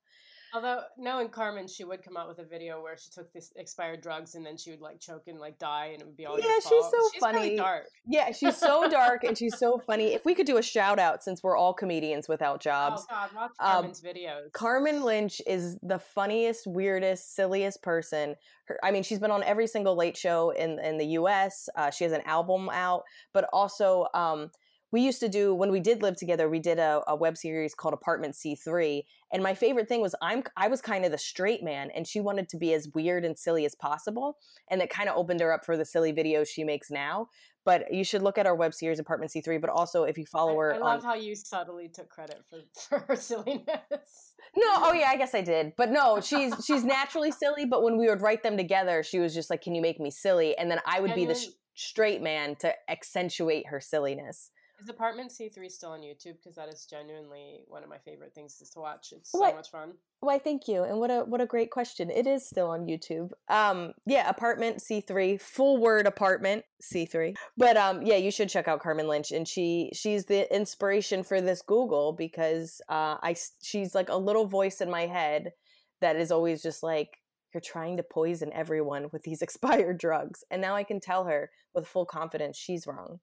Although 0.54 0.82
knowing 0.98 1.30
Carmen, 1.30 1.68
she 1.68 1.84
would 1.84 2.04
come 2.04 2.16
out 2.18 2.28
with 2.28 2.40
a 2.40 2.46
video 2.46 2.82
where 2.82 2.98
she 2.98 3.10
took 3.12 3.32
this 3.34 3.52
expired 3.56 4.02
drugs 4.02 4.36
and 4.36 4.46
then 4.46 4.58
she 4.58 4.72
would 4.72 4.82
like 4.82 5.00
choke 5.00 5.24
and 5.28 5.40
like 5.40 5.60
die, 5.60 5.90
and 5.94 6.02
it 6.02 6.06
would 6.06 6.18
be 6.18 6.26
all 6.26 6.40
yeah, 6.40 6.56
she's 6.56 6.70
fault. 6.70 6.92
so 6.92 7.10
she's 7.14 7.20
funny. 7.22 7.40
Really 7.40 7.56
dark. 7.58 7.84
Yeah, 8.08 8.32
she's 8.32 8.56
so 8.58 8.90
dark 8.90 9.24
and 9.24 9.38
she's 9.38 9.58
so 9.58 9.78
funny. 9.78 10.14
If 10.14 10.26
we 10.26 10.34
could 10.34 10.46
do 10.46 10.58
a 10.58 10.64
shout 10.64 11.00
out, 11.00 11.24
since 11.24 11.44
we're 11.44 11.58
all 11.58 11.74
comedians 11.74 12.28
without 12.28 12.62
jobs, 12.62 13.06
Oh 13.10 13.14
God, 13.14 13.30
watch 13.36 13.52
Um, 13.60 13.68
Carmen's 13.74 14.02
videos. 14.02 14.52
Carmen 14.54 15.04
Lynch 15.04 15.42
is 15.46 15.78
the 15.84 16.00
funniest, 16.00 16.66
weirdest, 16.68 17.36
silliest 17.36 17.82
person. 17.82 18.36
Her, 18.66 18.80
I 18.84 18.92
mean, 18.92 19.04
she's 19.04 19.20
been 19.20 19.32
on 19.32 19.44
every 19.44 19.68
single 19.68 19.96
late 19.96 20.18
show 20.18 20.52
in 20.52 20.80
in 20.80 20.98
the 20.98 21.06
U.S. 21.08 21.70
Uh, 21.76 21.90
she 21.92 22.04
has 22.04 22.14
an 22.14 22.22
album 22.26 22.70
out, 22.72 23.04
but 23.34 23.50
also 23.52 24.08
um, 24.14 24.52
we 24.92 25.02
used 25.02 25.20
to 25.20 25.30
do 25.30 25.54
when 25.54 25.72
we 25.72 25.80
did 25.80 26.02
live 26.02 26.16
together. 26.16 26.50
We 26.50 26.60
did 26.60 26.80
a, 26.80 27.02
a 27.08 27.16
web 27.16 27.38
series 27.38 27.74
called 27.74 27.94
Apartment 27.94 28.36
C 28.36 28.56
three, 28.56 29.06
and 29.32 29.44
my 29.44 29.54
favorite 29.54 29.90
thing 29.90 30.02
was 30.02 30.16
I'm 30.22 30.44
I 30.56 30.68
was 30.68 30.82
kind 30.82 31.04
of 31.06 31.12
the 31.12 31.18
straight 31.18 31.64
man, 31.64 31.90
and 31.96 32.08
she 32.08 32.20
wanted 32.20 32.48
to 32.50 32.58
be 32.58 32.74
as 32.74 32.88
weird 32.94 33.26
and 33.26 33.38
silly 33.38 33.66
as 33.66 33.76
possible, 33.76 34.38
and 34.70 34.80
that 34.80 34.90
kind 34.90 35.10
of 35.10 35.18
opened 35.18 35.42
her 35.42 35.54
up 35.54 35.66
for 35.66 35.76
the 35.76 35.86
silly 35.86 36.14
videos 36.14 36.48
she 36.48 36.64
makes 36.64 36.90
now. 36.90 37.30
But 37.66 37.94
you 37.94 38.06
should 38.06 38.22
look 38.22 38.38
at 38.38 38.48
our 38.48 38.56
web 38.56 38.74
series 38.74 38.98
Apartment 38.98 39.30
C 39.30 39.42
three. 39.42 39.58
But 39.58 39.72
also, 39.72 40.04
if 40.04 40.18
you 40.18 40.26
follow 40.26 40.54
I, 40.54 40.56
her, 40.56 40.74
I 40.74 40.76
on, 40.78 40.82
love 40.82 41.04
how 41.04 41.16
you 41.16 41.36
subtly 41.36 41.90
took 41.90 42.08
credit 42.08 42.42
for, 42.50 42.60
for 42.90 43.00
her 43.08 43.16
silliness. 43.18 44.36
No, 44.56 44.68
oh 44.78 44.94
yeah, 44.94 45.10
I 45.10 45.18
guess 45.18 45.36
I 45.36 45.42
did. 45.42 45.74
But 45.76 45.92
no, 45.92 46.22
she's 46.22 46.54
she's 46.66 46.86
naturally 46.86 47.32
silly, 47.32 47.66
but 47.66 47.84
when 47.84 47.98
we 47.98 48.08
would 48.08 48.22
write 48.22 48.42
them 48.42 48.56
together, 48.56 49.04
she 49.04 49.20
was 49.20 49.34
just 49.34 49.50
like, 49.50 49.62
"Can 49.62 49.76
you 49.76 49.82
make 49.82 50.00
me 50.00 50.12
silly?" 50.12 50.58
And 50.58 50.72
then 50.72 50.80
I 50.86 51.02
would 51.02 51.14
be 51.14 51.26
the 51.26 51.36
sh- 51.36 51.48
straight 51.76 52.22
man 52.22 52.56
to 52.60 52.74
accentuate 52.90 53.68
her 53.68 53.82
silliness. 53.82 54.52
Is 54.80 54.90
Apartment 54.90 55.32
C3 55.32 55.72
still 55.72 55.90
on 55.92 56.02
YouTube? 56.02 56.38
Because 56.38 56.56
that 56.56 56.70
is 56.70 56.86
genuinely 56.86 57.64
one 57.68 57.82
of 57.84 57.90
my 57.90 57.98
favorite 57.98 58.36
things 58.36 58.58
to 58.58 58.80
watch. 58.80 59.12
It's 59.12 59.32
so 59.32 59.40
What? 59.40 59.56
much 59.56 59.72
fun. 59.72 59.94
Why, 60.20 60.38
thank 60.38 60.68
you. 60.68 60.84
And 60.84 61.00
what 61.00 61.10
a 61.10 61.22
what 61.22 61.42
a 61.42 61.46
great 61.46 61.72
question. 61.72 62.10
It 62.12 62.28
is 62.28 62.48
still 62.48 62.70
on 62.70 62.86
YouTube. 62.86 63.32
Um 63.50 63.94
yeah, 64.06 64.30
apartment 64.30 64.78
C3, 64.78 65.40
full 65.42 65.78
word 65.78 66.06
apartment 66.06 66.64
C3. 66.82 67.36
But 67.56 67.78
um 67.78 68.02
yeah, 68.04 68.18
you 68.18 68.30
should 68.32 68.50
check 68.50 68.68
out 68.68 68.82
Carmen 68.82 69.08
Lynch 69.08 69.32
and 69.32 69.48
she 69.48 69.92
she's 69.94 70.26
the 70.26 70.54
inspiration 70.56 71.24
for 71.24 71.42
this 71.42 71.62
Google 71.62 72.14
because 72.14 72.82
uh 72.90 73.18
I 73.22 73.36
she's 73.62 73.96
like 73.96 74.10
a 74.10 74.18
little 74.18 74.46
voice 74.48 74.82
in 74.82 74.90
my 74.92 75.08
head 75.08 75.54
that 76.02 76.16
is 76.16 76.32
always 76.32 76.62
just 76.62 76.84
like 76.84 77.18
you're 77.54 77.62
trying 77.62 77.98
to 77.98 78.04
poison 78.04 78.52
everyone 78.54 79.08
with 79.12 79.24
these 79.24 79.42
expired 79.48 79.98
drugs. 79.98 80.44
And 80.52 80.62
now 80.62 80.76
I 80.76 80.84
can 80.84 81.00
tell 81.00 81.26
her 81.26 81.50
with 81.74 81.88
full 81.88 82.06
confidence 82.06 82.58
she's 82.58 82.86
wrong. 82.86 83.20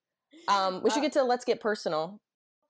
Um 0.48 0.82
we 0.82 0.90
should 0.90 0.98
Uh, 0.98 1.02
get 1.02 1.12
to 1.14 1.24
let's 1.24 1.44
get 1.44 1.60
personal. 1.60 2.20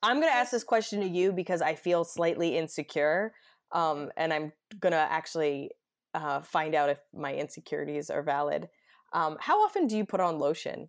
I'm 0.03 0.21
going 0.21 0.31
to 0.31 0.37
ask 0.37 0.51
this 0.51 0.65
question 0.65 1.01
to 1.01 1.07
you 1.09 1.33
because 1.33 1.63
I 1.63 1.75
feel 1.75 2.05
slightly 2.05 2.59
insecure 2.59 3.33
um, 3.75 4.11
and 4.17 4.33
I'm 4.33 4.53
gonna 4.81 4.97
actually 4.97 5.71
uh, 6.15 6.41
find 6.43 6.75
out 6.75 6.89
if 6.89 6.99
my 7.13 7.35
insecurities 7.35 8.09
are 8.09 8.23
valid. 8.23 8.69
Um, 9.13 9.37
how 9.41 9.63
often 9.65 9.87
do 9.87 9.97
you 9.97 10.05
put 10.07 10.21
on 10.21 10.39
lotion? 10.39 10.89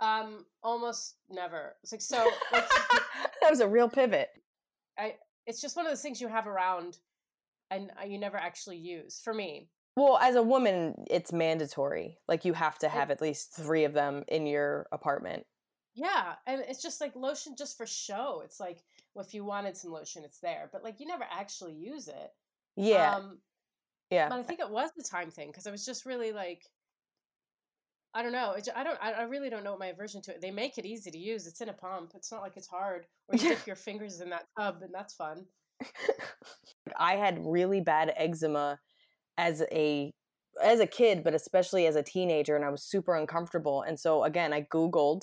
Um, 0.00 0.46
almost 0.62 1.16
never. 1.28 1.74
It's 1.82 1.92
like 1.92 2.00
so. 2.02 2.30
That 3.40 3.50
was 3.50 3.60
a 3.60 3.68
real 3.68 3.88
pivot. 3.88 4.28
I. 4.98 5.14
it's 5.46 5.60
just 5.60 5.76
one 5.76 5.86
of 5.86 5.90
those 5.90 6.02
things 6.02 6.20
you 6.20 6.28
have 6.28 6.46
around, 6.46 6.98
and 7.70 7.90
uh, 8.00 8.04
you 8.04 8.18
never 8.18 8.36
actually 8.36 8.76
use. 8.76 9.20
For 9.22 9.32
me, 9.32 9.68
Well, 9.98 10.16
as 10.18 10.36
a 10.36 10.42
woman, 10.42 10.94
it's 11.10 11.32
mandatory. 11.32 12.18
Like 12.28 12.44
you 12.44 12.52
have 12.52 12.78
to 12.78 12.88
have 12.88 13.10
at 13.10 13.20
least 13.20 13.52
three 13.52 13.84
of 13.84 13.94
them 13.94 14.24
in 14.28 14.46
your 14.46 14.86
apartment. 14.92 15.44
yeah, 15.94 16.34
and 16.46 16.62
it's 16.68 16.80
just 16.82 17.00
like 17.00 17.16
lotion 17.16 17.54
just 17.58 17.76
for 17.76 17.84
show. 17.86 18.42
It's 18.44 18.60
like 18.60 18.78
well, 19.14 19.24
if 19.24 19.34
you 19.34 19.44
wanted 19.44 19.76
some 19.76 19.90
lotion, 19.90 20.22
it's 20.24 20.38
there, 20.38 20.68
but 20.72 20.84
like 20.84 21.00
you 21.00 21.06
never 21.06 21.24
actually 21.28 21.74
use 21.74 22.06
it. 22.06 22.30
Yeah, 22.76 23.16
Um, 23.16 23.38
yeah. 24.10 24.28
but 24.28 24.38
I 24.38 24.42
think 24.44 24.60
it 24.60 24.70
was 24.70 24.90
the 24.96 25.02
time 25.02 25.32
thing 25.32 25.48
because 25.48 25.66
I 25.66 25.72
was 25.72 25.84
just 25.84 26.06
really 26.06 26.30
like. 26.32 26.62
I 28.14 28.22
don't 28.22 28.32
know. 28.32 28.54
I 28.74 28.84
don't. 28.84 28.98
I 29.02 29.22
really 29.24 29.50
don't 29.50 29.64
know 29.64 29.72
what 29.72 29.80
my 29.80 29.86
aversion 29.88 30.22
to 30.22 30.30
it. 30.30 30.40
They 30.40 30.50
make 30.52 30.78
it 30.78 30.86
easy 30.86 31.10
to 31.10 31.18
use. 31.18 31.46
It's 31.46 31.60
in 31.60 31.68
a 31.68 31.72
pump. 31.74 32.12
It's 32.14 32.30
not 32.32 32.40
like 32.40 32.56
it's 32.56 32.68
hard. 32.68 33.06
Or 33.28 33.36
you 33.36 33.48
dip 33.48 33.66
your 33.66 33.76
fingers 33.76 34.20
in 34.20 34.30
that 34.30 34.46
tub, 34.58 34.76
and 34.82 34.94
that's 34.94 35.14
fun. 35.14 35.44
I 36.98 37.16
had 37.16 37.44
really 37.44 37.80
bad 37.80 38.12
eczema 38.16 38.78
as 39.38 39.62
a 39.72 40.12
as 40.62 40.80
a 40.80 40.86
kid, 40.86 41.22
but 41.22 41.34
especially 41.34 41.86
as 41.86 41.96
a 41.96 42.02
teenager, 42.02 42.56
and 42.56 42.64
I 42.64 42.70
was 42.70 42.82
super 42.82 43.14
uncomfortable. 43.14 43.82
And 43.82 43.98
so 43.98 44.24
again, 44.24 44.52
I 44.52 44.62
Googled, 44.62 45.22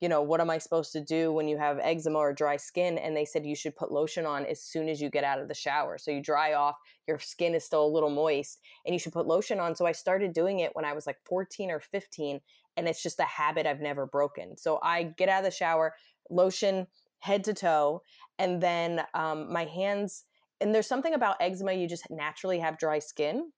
you 0.00 0.10
know, 0.10 0.20
what 0.20 0.42
am 0.42 0.50
I 0.50 0.58
supposed 0.58 0.92
to 0.92 1.00
do 1.00 1.32
when 1.32 1.48
you 1.48 1.56
have 1.56 1.78
eczema 1.78 2.18
or 2.18 2.34
dry 2.34 2.58
skin? 2.58 2.98
And 2.98 3.16
they 3.16 3.24
said 3.24 3.46
you 3.46 3.56
should 3.56 3.76
put 3.76 3.90
lotion 3.90 4.26
on 4.26 4.44
as 4.44 4.62
soon 4.62 4.90
as 4.90 5.00
you 5.00 5.08
get 5.08 5.24
out 5.24 5.40
of 5.40 5.48
the 5.48 5.54
shower. 5.54 5.96
So 5.96 6.10
you 6.10 6.22
dry 6.22 6.52
off, 6.52 6.76
your 7.08 7.18
skin 7.18 7.54
is 7.54 7.64
still 7.64 7.84
a 7.84 7.88
little 7.88 8.10
moist, 8.10 8.60
and 8.84 8.94
you 8.94 8.98
should 8.98 9.14
put 9.14 9.26
lotion 9.26 9.58
on. 9.58 9.74
So 9.74 9.86
I 9.86 9.92
started 9.92 10.34
doing 10.34 10.60
it 10.60 10.70
when 10.74 10.84
I 10.84 10.92
was 10.92 11.06
like 11.06 11.16
14 11.24 11.70
or 11.70 11.80
15, 11.80 12.40
and 12.76 12.86
it's 12.86 13.02
just 13.02 13.20
a 13.20 13.24
habit 13.24 13.66
I've 13.66 13.80
never 13.80 14.04
broken. 14.04 14.58
So 14.58 14.78
I 14.82 15.04
get 15.04 15.30
out 15.30 15.38
of 15.38 15.44
the 15.44 15.50
shower, 15.50 15.94
lotion 16.28 16.86
head 17.20 17.44
to 17.44 17.54
toe, 17.54 18.02
and 18.38 18.60
then 18.60 19.00
um, 19.14 19.50
my 19.50 19.64
hands 19.64 20.24
and 20.60 20.74
there's 20.74 20.88
something 20.88 21.14
about 21.14 21.36
eczema 21.40 21.72
you 21.72 21.88
just 21.88 22.10
naturally 22.10 22.58
have 22.58 22.78
dry 22.78 22.98
skin. 22.98 23.50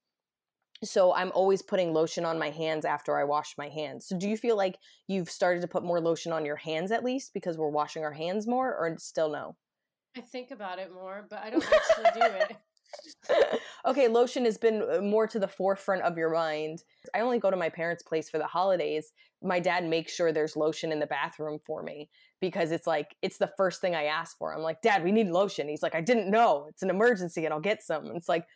So 0.85 1.15
i'm 1.15 1.33
always 1.35 1.63
putting 1.63 1.93
lotion 1.93 2.25
on 2.25 2.39
my 2.39 2.51
hands 2.51 2.85
after 2.85 3.19
i 3.19 3.25
wash 3.25 3.55
my 3.57 3.69
hands. 3.69 4.07
So 4.07 4.19
do 4.19 4.29
you 4.29 4.37
feel 4.37 4.57
like 4.57 4.79
you've 5.09 5.31
started 5.31 5.61
to 5.63 5.69
put 5.69 5.85
more 5.85 6.01
lotion 6.01 6.33
on 6.33 6.45
your 6.45 6.57
hands 6.57 6.93
at 6.93 7.05
least 7.05 7.33
because 7.33 7.57
we're 7.57 7.71
washing 7.71 8.05
our 8.05 8.13
hands 8.13 8.47
more 8.47 8.75
or 8.77 8.97
still 8.99 9.31
no? 9.31 9.57
I 10.17 10.21
think 10.21 10.51
about 10.51 10.79
it 10.79 10.93
more, 10.93 11.27
but 11.29 11.41
I 11.41 11.51
don't 11.51 11.65
actually 11.65 12.21
do 12.21 12.27
it. 12.27 12.57
okay 13.87 14.09
lotion 14.09 14.45
has 14.45 14.59
been 14.59 14.83
uh, 14.83 15.01
more 15.01 15.27
to 15.27 15.39
the 15.39 15.49
forefront 15.49 16.03
of 16.03 16.17
your 16.17 16.31
mind. 16.31 16.83
I 17.15 17.21
only 17.21 17.39
go 17.39 17.51
to 17.51 17.57
my 17.57 17.69
parents 17.69 18.03
place 18.03 18.29
for 18.29 18.39
the 18.39 18.47
holidays. 18.47 19.13
My 19.43 19.61
dad 19.61 19.85
makes 19.85 20.15
sure 20.15 20.33
there's 20.33 20.57
lotion 20.57 20.93
in 20.93 21.01
the 21.01 21.07
bathroom 21.07 21.59
for 21.67 21.83
me 21.83 22.09
because 22.41 22.71
it's 22.71 22.87
like 22.87 23.17
it's 23.23 23.39
the 23.39 23.51
first 23.57 23.81
thing 23.81 23.95
i 23.95 24.05
ask 24.05 24.37
for. 24.39 24.55
I'm 24.55 24.63
like 24.63 24.83
dad 24.83 25.03
we 25.05 25.13
need 25.13 25.29
lotion. 25.29 25.69
He's 25.69 25.83
like 25.83 25.95
i 25.95 26.01
didn't 26.01 26.31
know. 26.31 26.67
It's 26.69 26.83
an 26.83 26.91
emergency 26.91 27.45
and 27.45 27.53
i'll 27.55 27.61
get 27.61 27.83
some. 27.83 28.07
And 28.07 28.17
it's 28.17 28.29
like 28.29 28.47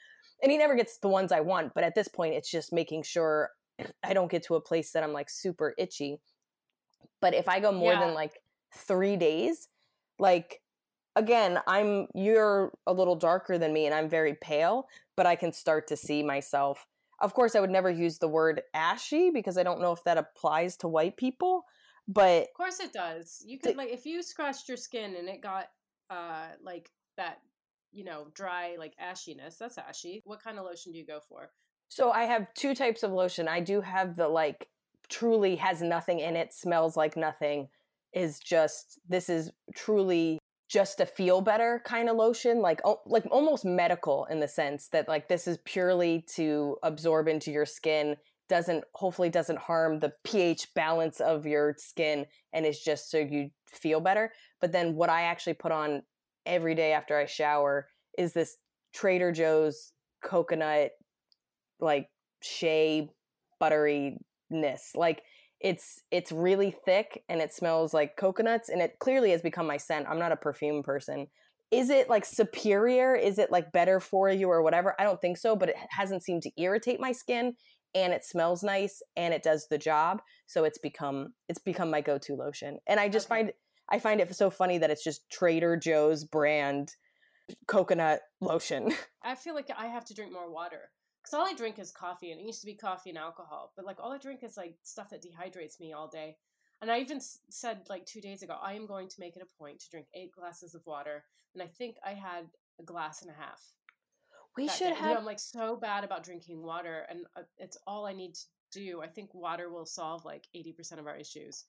and 0.43 0.51
he 0.53 0.59
never 0.59 0.75
gets 0.75 0.99
the 0.99 1.09
ones 1.09 1.33
i 1.33 1.41
want 1.41 1.75
but 1.75 1.85
at 1.85 1.95
this 1.95 2.09
point 2.09 2.35
it's 2.35 2.51
just 2.51 2.73
making 2.73 3.03
sure 3.03 3.51
i 4.05 4.13
don't 4.15 4.31
get 4.31 4.43
to 4.45 4.55
a 4.55 4.61
place 4.61 4.93
that 4.93 5.03
i'm 5.03 5.13
like 5.13 5.31
super 5.31 5.75
itchy. 5.79 6.21
But 7.21 7.35
if 7.35 7.49
i 7.49 7.61
go 7.61 7.73
more 7.73 7.93
Yeah. 7.93 8.01
than 8.07 8.15
like 8.15 8.41
three 8.75 9.17
days 9.17 9.69
like 10.19 10.61
again 11.17 11.59
i'm 11.67 12.07
you're 12.15 12.73
a 12.87 12.93
little 12.93 13.17
darker 13.17 13.59
than 13.59 13.73
me 13.73 13.87
and 13.87 13.95
i'm 13.95 14.09
very 14.09 14.35
pale 14.35 14.87
but 15.17 15.27
i 15.27 15.35
can 15.37 15.53
start 15.53 15.89
to 15.89 15.97
see 15.97 16.23
myself. 16.23 16.87
Of 17.21 17.35
course 17.35 17.55
i 17.57 17.61
would 17.61 17.71
never 17.71 17.91
use 17.91 18.19
the 18.19 18.29
word 18.29 18.63
ashy 18.75 19.31
because 19.31 19.59
i 19.59 19.63
don't 19.63 19.81
know 19.81 19.93
if 19.93 20.05
that 20.05 20.19
applies 20.19 20.77
to 20.79 20.89
white 20.89 21.17
people 21.17 21.65
but 22.13 22.43
Of 22.43 22.55
course 22.57 22.81
it 22.81 22.93
does. 22.93 23.43
You 23.47 23.59
could 23.59 23.77
like 23.77 23.91
if 23.91 24.05
you 24.07 24.23
scratched 24.23 24.69
your 24.69 24.77
skin 24.77 25.17
and 25.17 25.29
it 25.29 25.41
got 25.41 25.69
uh 26.11 26.49
like 26.63 26.91
that, 27.17 27.39
you 27.93 28.05
know, 28.05 28.27
dry 28.35 28.77
like 28.79 28.95
ashiness. 29.03 29.59
That's 29.59 29.79
ashy. 29.79 30.23
What 30.25 30.43
kind 30.43 30.59
of 30.59 30.65
lotion 30.65 30.93
do 30.93 30.99
you 30.99 31.07
go 31.07 31.21
for? 31.29 31.51
so 31.91 32.11
i 32.13 32.23
have 32.23 32.47
two 32.55 32.75
types 32.75 33.03
of 33.03 33.13
lotion 33.13 33.49
i 33.49 33.61
do 33.61 33.81
have 33.83 34.17
the 34.17 34.27
like 34.27 34.69
truly 35.11 35.57
has 35.57 35.83
nothing 35.83 36.21
in 36.21 36.37
it 36.37 36.55
smells 36.55 36.97
like 36.97 37.17
nothing 37.17 37.69
is 38.15 38.39
just 38.39 38.99
this 39.09 39.29
is 39.29 39.51
truly 39.75 40.39
just 40.69 40.99
to 40.99 41.05
feel 41.05 41.41
better 41.41 41.83
kind 41.85 42.09
of 42.09 42.17
lotion 42.17 42.61
like 42.63 42.81
al- 42.87 43.03
like 43.07 43.27
almost 43.31 43.65
medical 43.65 44.25
in 44.27 44.39
the 44.39 44.49
sense 44.49 44.89
that 44.89 45.09
like 45.09 45.29
this 45.29 45.49
is 45.49 45.59
purely 45.65 46.25
to 46.33 46.77
absorb 46.85 47.27
into 47.27 47.51
your 47.51 47.67
skin 47.67 48.17
doesn't 48.51 48.85
hopefully 48.95 49.31
doesn't 49.31 49.61
harm 49.61 50.01
the 50.01 50.13
pH 50.25 50.75
balance 50.75 51.21
of 51.21 51.47
your 51.47 51.77
skin 51.79 52.27
and 52.53 52.67
is 52.67 52.81
just 52.81 53.09
so 53.09 53.17
you 53.17 53.49
feel 53.67 54.01
better. 54.01 54.33
But 54.61 54.73
then 54.73 54.97
what 54.97 55.09
I 55.09 55.23
actually 55.23 55.55
put 55.55 55.73
on 55.73 56.03
every 56.45 56.75
day 56.75 56.93
after 56.93 57.17
I 57.17 57.27
shower 57.27 57.87
is 58.19 58.33
this 58.33 58.57
Trader 58.93 59.31
Joe's 59.31 59.93
coconut 60.23 60.91
like 61.79 62.09
shea 62.43 63.09
butteriness. 63.63 64.97
Like 64.97 65.23
it's 65.61 66.03
it's 66.11 66.33
really 66.33 66.75
thick 66.85 67.23
and 67.29 67.41
it 67.41 67.55
smells 67.55 67.95
like 67.95 68.17
coconuts 68.17 68.69
and 68.69 68.83
it 68.83 68.99
clearly 68.99 69.31
has 69.31 69.43
become 69.43 69.67
my 69.67 69.77
scent. 69.77 70.07
I'm 70.11 70.19
not 70.19 70.33
a 70.33 70.37
perfume 70.37 70.83
person. 70.83 71.29
Is 71.71 71.89
it 71.89 72.11
like 72.11 72.25
superior? 72.25 73.15
Is 73.15 73.39
it 73.39 73.53
like 73.53 73.71
better 73.71 74.01
for 74.01 74.29
you 74.29 74.51
or 74.51 74.61
whatever? 74.61 74.97
I 74.99 75.05
don't 75.05 75.21
think 75.21 75.39
so 75.39 75.55
but 75.55 75.69
it 75.69 75.77
hasn't 75.91 76.25
seemed 76.25 76.43
to 76.43 76.51
irritate 76.61 76.99
my 76.99 77.13
skin 77.13 77.55
and 77.95 78.13
it 78.13 78.25
smells 78.25 78.63
nice 78.63 79.03
and 79.17 79.35
it 79.35 79.43
does 79.43 79.67
the 79.69 79.79
job 79.79 80.23
so 80.47 80.65
it's 80.65 80.79
become 80.79 81.33
it's 81.49 81.59
become 81.59 81.91
my 81.91 82.01
go-to 82.01 82.35
lotion 82.35 82.79
and 82.87 82.99
i 83.01 83.09
just 83.09 83.27
Okay. 83.31 83.41
find 83.43 83.53
i 83.91 83.99
find 83.99 84.21
it 84.21 84.35
so 84.35 84.51
funny 84.51 84.79
that 84.79 84.91
it's 84.91 85.05
just 85.05 85.29
trader 85.31 85.77
joe's 85.77 86.25
brand 86.25 86.95
coconut 87.67 88.21
lotion 88.41 88.93
I 89.23 89.35
feel 89.35 89.55
like 89.55 89.69
I 89.77 89.87
have 89.87 90.05
to 90.07 90.15
drink 90.15 90.33
more 90.33 90.51
water. 90.51 90.91
because 91.23 91.35
all 91.35 91.47
I 91.47 91.53
drink 91.55 91.79
is 91.79 91.93
coffee, 91.93 92.31
and 92.33 92.41
it 92.41 92.47
used 92.47 92.61
to 92.63 92.67
be 92.67 92.75
coffee 92.75 93.11
and 93.11 93.19
alcohol, 93.19 93.73
but 93.77 93.85
like 93.85 93.99
all 94.01 94.13
I 94.13 94.19
drink 94.19 94.43
is 94.43 94.57
like 94.57 94.77
stuff 94.83 95.11
that 95.11 95.23
dehydrates 95.23 95.79
me 95.79 95.93
all 95.93 96.09
day. 96.09 96.37
And 96.81 96.91
I 96.91 97.01
even 97.01 97.19
s- 97.19 97.39
said 97.51 97.81
like 97.91 98.07
two 98.07 98.23
days 98.23 98.43
ago, 98.43 98.57
I 98.63 98.73
am 98.73 98.87
going 98.87 99.09
to 99.09 99.17
make 99.21 99.37
it 99.37 99.43
a 99.43 99.63
point 99.63 99.81
to 99.81 99.91
drink 99.91 100.07
eight 100.15 100.33
glasses 100.33 100.75
of 100.75 100.81
water, 100.87 101.23
and 101.55 101.63
I 101.63 101.67
think 101.67 101.97
I 102.03 102.15
had 102.15 102.47
a 102.81 102.83
glass 102.83 103.21
and 103.21 103.31
a 103.31 103.35
half. 103.35 103.61
We 104.57 104.69
should 104.69 104.79
day. 104.79 104.85
You 104.87 104.91
know, 104.91 104.97
have 105.09 105.19
I'm 105.19 105.25
like 105.25 105.39
so 105.39 105.77
bad 105.77 106.05
about 106.05 106.25
drinking 106.25 106.63
water, 106.63 107.07
and 107.09 107.21
uh, 107.37 107.43
it's 107.59 107.77
all 107.87 108.07
I 108.07 108.13
need 108.13 108.35
to 108.35 108.41
do. 108.73 109.01
I 109.03 109.09
think 109.09 109.35
water 109.35 109.71
will 109.71 109.87
solve 109.87 110.25
like 110.25 110.45
eighty 110.55 110.73
percent 110.73 111.01
of 111.01 111.07
our 111.07 111.17
issues. 111.17 111.65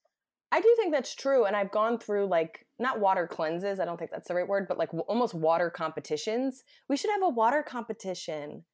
I 0.52 0.60
do 0.60 0.74
think 0.78 0.92
that's 0.92 1.16
true, 1.16 1.46
and 1.46 1.56
I've 1.56 1.72
gone 1.72 1.98
through 1.98 2.26
like 2.28 2.66
not 2.80 3.00
water 3.00 3.28
cleanses. 3.28 3.80
I 3.80 3.86
don't 3.86 3.98
think 3.98 4.12
that's 4.12 4.28
the 4.28 4.36
right 4.36 4.48
word, 4.48 4.68
but 4.68 4.78
like 4.78 4.90
w- 4.90 5.06
almost 5.08 5.34
water 5.34 5.70
competitions. 5.70 6.64
We 6.90 6.98
should 6.98 7.12
have 7.12 7.22
a 7.24 7.30
water 7.30 7.64
competition. 7.64 8.66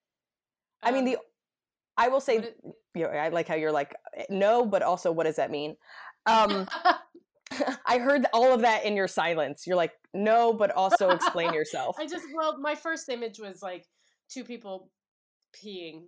I 0.82 0.92
mean, 0.92 1.02
Um, 1.02 1.06
the 1.06 1.18
I 1.98 2.08
will 2.08 2.22
say, 2.22 2.38
it- 2.38 2.60
you 2.96 3.04
know, 3.04 3.10
I 3.10 3.30
like 3.30 3.48
how 3.48 3.56
you're 3.56 3.72
like 3.72 3.96
"Eh, 4.16 4.26
no, 4.30 4.66
but 4.66 4.82
also 4.82 5.12
what 5.12 5.26
does 5.26 5.36
that 5.36 5.52
mean? 5.52 5.76
Um, 6.26 6.68
I 7.86 8.00
heard 8.00 8.26
all 8.34 8.54
of 8.54 8.62
that 8.62 8.84
in 8.84 8.96
your 8.96 9.08
silence. 9.08 9.66
You're 9.68 9.78
like 9.78 9.94
no, 10.14 10.54
but 10.54 10.72
also 10.72 11.10
explain 11.12 11.54
yourself. 11.54 11.96
I 12.00 12.08
just 12.08 12.26
well, 12.36 12.58
my 12.60 12.76
first 12.76 13.08
image 13.10 13.40
was 13.40 13.62
like 13.62 13.86
two 14.30 14.44
people 14.44 14.92
peeing. 15.56 16.04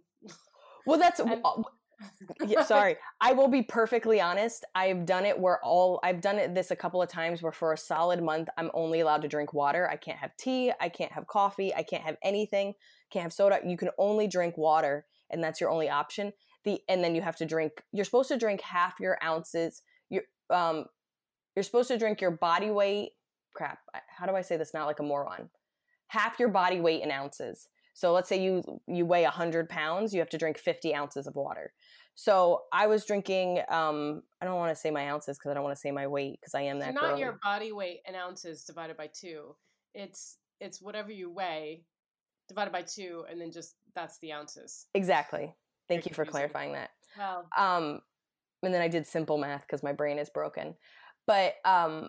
Well, 0.85 0.99
that's 0.99 1.19
And- 1.19 1.43
yeah, 2.47 2.63
sorry. 2.63 2.95
I 3.19 3.33
will 3.33 3.47
be 3.47 3.61
perfectly 3.61 4.21
honest. 4.21 4.65
I've 4.75 5.05
done 5.05 5.25
it 5.25 5.37
where 5.37 5.63
all 5.63 5.99
I've 6.03 6.21
done 6.21 6.37
it 6.37 6.55
this 6.55 6.71
a 6.71 6.75
couple 6.75 7.01
of 7.01 7.09
times 7.09 7.41
where 7.41 7.51
for 7.51 7.73
a 7.73 7.77
solid 7.77 8.23
month 8.23 8.49
I'm 8.57 8.71
only 8.73 9.01
allowed 9.01 9.21
to 9.23 9.27
drink 9.27 9.53
water. 9.53 9.87
I 9.89 9.97
can't 9.97 10.17
have 10.17 10.35
tea, 10.37 10.71
I 10.79 10.89
can't 10.89 11.11
have 11.11 11.27
coffee, 11.27 11.73
I 11.75 11.83
can't 11.83 12.03
have 12.03 12.17
anything, 12.23 12.73
can't 13.11 13.23
have 13.23 13.33
soda. 13.33 13.59
You 13.65 13.77
can 13.77 13.89
only 13.97 14.27
drink 14.27 14.57
water 14.57 15.05
and 15.29 15.43
that's 15.43 15.59
your 15.59 15.69
only 15.69 15.89
option. 15.89 16.33
The 16.63 16.79
and 16.87 17.03
then 17.03 17.15
you 17.15 17.21
have 17.21 17.35
to 17.37 17.45
drink 17.45 17.83
you're 17.91 18.05
supposed 18.05 18.29
to 18.29 18.37
drink 18.37 18.61
half 18.61 18.99
your 18.99 19.17
ounces. 19.23 19.81
You 20.09 20.21
um 20.49 20.85
you're 21.55 21.63
supposed 21.63 21.89
to 21.89 21.97
drink 21.97 22.21
your 22.21 22.31
body 22.31 22.71
weight. 22.71 23.11
Crap. 23.53 23.79
How 24.07 24.25
do 24.25 24.35
I 24.35 24.41
say 24.41 24.55
this 24.55 24.73
not 24.73 24.85
like 24.85 24.99
a 24.99 25.03
moron? 25.03 25.49
Half 26.07 26.39
your 26.39 26.49
body 26.49 26.79
weight 26.79 27.03
in 27.03 27.11
ounces. 27.11 27.67
So 27.99 28.13
let's 28.13 28.29
say 28.29 28.41
you 28.41 28.63
you 28.87 29.05
weigh 29.05 29.23
100 29.23 29.67
pounds, 29.67 30.13
you 30.13 30.21
have 30.21 30.29
to 30.29 30.37
drink 30.37 30.57
50 30.57 30.95
ounces 30.95 31.27
of 31.27 31.35
water. 31.35 31.73
So 32.15 32.61
I 32.71 32.87
was 32.87 33.03
drinking. 33.03 33.59
Um, 33.67 34.23
I 34.41 34.45
don't 34.45 34.55
want 34.55 34.73
to 34.73 34.75
say 34.79 34.89
my 34.89 35.09
ounces 35.09 35.37
because 35.37 35.51
I 35.51 35.53
don't 35.53 35.63
want 35.63 35.75
to 35.75 35.81
say 35.81 35.91
my 35.91 36.07
weight 36.07 36.39
because 36.39 36.55
I 36.55 36.61
am 36.61 36.79
that 36.79 36.93
not 36.93 37.09
girl. 37.09 37.19
your 37.19 37.39
body 37.43 37.73
weight 37.73 37.99
in 38.07 38.15
ounces 38.15 38.63
divided 38.63 38.95
by 38.95 39.09
two. 39.13 39.53
It's 39.93 40.37
it's 40.61 40.81
whatever 40.81 41.11
you 41.11 41.29
weigh 41.29 41.83
divided 42.47 42.71
by 42.71 42.83
two, 42.83 43.25
and 43.29 43.39
then 43.39 43.51
just 43.51 43.75
that's 43.95 44.17
the 44.19 44.31
ounces. 44.31 44.87
Exactly. 44.93 45.53
Thank 45.89 46.03
Very 46.03 46.11
you 46.11 46.15
for 46.15 46.23
clarifying 46.23 46.71
that. 46.71 46.91
Well, 47.17 47.49
Um, 47.57 47.99
and 48.63 48.73
then 48.73 48.81
I 48.81 48.87
did 48.87 49.07
simple 49.07 49.37
math 49.37 49.63
because 49.63 49.83
my 49.83 49.91
brain 49.91 50.19
is 50.19 50.29
broken. 50.29 50.75
But 51.27 51.55
um, 51.65 52.07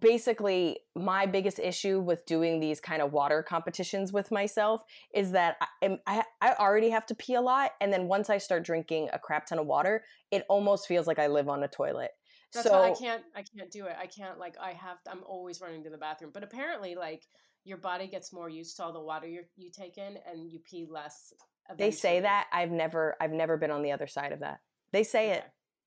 basically, 0.00 0.78
my 0.94 1.26
biggest 1.26 1.58
issue 1.58 2.00
with 2.00 2.26
doing 2.26 2.60
these 2.60 2.80
kind 2.80 3.00
of 3.00 3.12
water 3.12 3.42
competitions 3.42 4.12
with 4.12 4.30
myself 4.30 4.82
is 5.14 5.32
that 5.32 5.56
I, 5.82 5.98
I 6.06 6.24
I 6.40 6.54
already 6.54 6.90
have 6.90 7.06
to 7.06 7.14
pee 7.14 7.34
a 7.34 7.40
lot, 7.40 7.72
and 7.80 7.92
then 7.92 8.08
once 8.08 8.28
I 8.30 8.38
start 8.38 8.64
drinking 8.64 9.08
a 9.12 9.18
crap 9.18 9.46
ton 9.46 9.58
of 9.58 9.66
water, 9.66 10.04
it 10.30 10.44
almost 10.48 10.86
feels 10.88 11.06
like 11.06 11.18
I 11.18 11.28
live 11.28 11.48
on 11.48 11.62
a 11.62 11.68
toilet. 11.68 12.10
that's 12.52 12.66
so 12.66 12.78
why 12.78 12.90
I 12.90 12.94
can't 12.94 13.22
I 13.34 13.42
can't 13.42 13.70
do 13.70 13.86
it. 13.86 13.96
I 14.00 14.06
can't 14.06 14.38
like 14.38 14.56
I 14.60 14.72
have 14.72 14.98
I'm 15.08 15.22
always 15.24 15.60
running 15.60 15.84
to 15.84 15.90
the 15.90 15.98
bathroom. 15.98 16.30
But 16.34 16.42
apparently, 16.42 16.94
like 16.94 17.24
your 17.64 17.78
body 17.78 18.06
gets 18.08 18.32
more 18.32 18.48
used 18.48 18.76
to 18.76 18.84
all 18.84 18.92
the 18.92 19.00
water 19.00 19.26
you 19.26 19.42
you 19.56 19.70
take 19.70 19.98
in, 19.98 20.18
and 20.30 20.50
you 20.50 20.58
pee 20.68 20.86
less. 20.90 21.32
they 21.78 21.90
say 21.90 22.20
that 22.20 22.46
I've 22.52 22.70
never 22.70 23.16
I've 23.20 23.32
never 23.32 23.56
been 23.56 23.70
on 23.70 23.82
the 23.82 23.92
other 23.92 24.06
side 24.06 24.32
of 24.32 24.40
that. 24.40 24.60
They 24.92 25.04
say 25.04 25.30
it. 25.30 25.44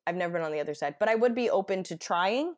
I've 0.07 0.15
never 0.15 0.33
been 0.33 0.41
on 0.41 0.51
the 0.51 0.59
other 0.59 0.73
side, 0.73 0.95
but 0.99 1.07
I 1.07 1.15
would 1.15 1.35
be 1.35 1.51
open 1.51 1.83
to 1.83 1.95
trying, 1.95 2.55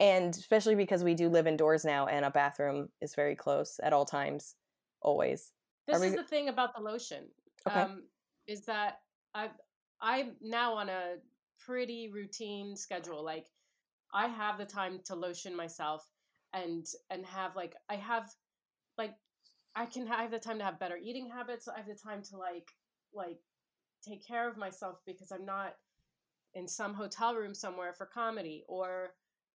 and 0.00 0.34
especially 0.34 0.74
because 0.74 1.04
we 1.04 1.14
do 1.14 1.28
live 1.28 1.46
indoors 1.46 1.84
now, 1.84 2.06
and 2.06 2.24
a 2.24 2.30
bathroom 2.30 2.88
is 3.00 3.14
very 3.14 3.36
close 3.36 3.78
at 3.82 3.92
all 3.92 4.04
times, 4.04 4.54
always. 5.00 5.52
This 5.86 6.00
we 6.00 6.08
is 6.08 6.14
the 6.14 6.24
thing 6.24 6.48
about 6.48 6.74
the 6.74 6.82
lotion. 6.82 7.24
Okay. 7.68 7.80
Um, 7.80 8.04
is 8.46 8.64
that 8.66 9.00
I 9.34 9.50
I'm 10.00 10.32
now 10.40 10.74
on 10.74 10.88
a 10.88 11.16
pretty 11.64 12.10
routine 12.12 12.76
schedule. 12.76 13.24
Like 13.24 13.46
I 14.12 14.26
have 14.26 14.58
the 14.58 14.64
time 14.64 15.00
to 15.06 15.14
lotion 15.14 15.56
myself 15.56 16.06
and 16.52 16.86
and 17.10 17.24
have 17.26 17.56
like 17.56 17.74
I 17.88 17.96
have 17.96 18.30
like 18.98 19.14
I 19.74 19.86
can 19.86 20.06
have 20.06 20.30
the 20.30 20.38
time 20.38 20.58
to 20.58 20.64
have 20.64 20.78
better 20.78 20.96
eating 20.96 21.28
habits. 21.28 21.68
I 21.68 21.78
have 21.78 21.86
the 21.86 21.94
time 21.94 22.22
to 22.30 22.36
like 22.36 22.68
like 23.12 23.38
take 24.06 24.26
care 24.26 24.48
of 24.48 24.56
myself 24.56 24.98
because 25.06 25.32
I'm 25.32 25.46
not 25.46 25.74
in 26.54 26.68
some 26.68 26.94
hotel 26.94 27.34
room 27.34 27.54
somewhere 27.54 27.92
for 27.92 28.06
comedy 28.06 28.64
or 28.68 29.14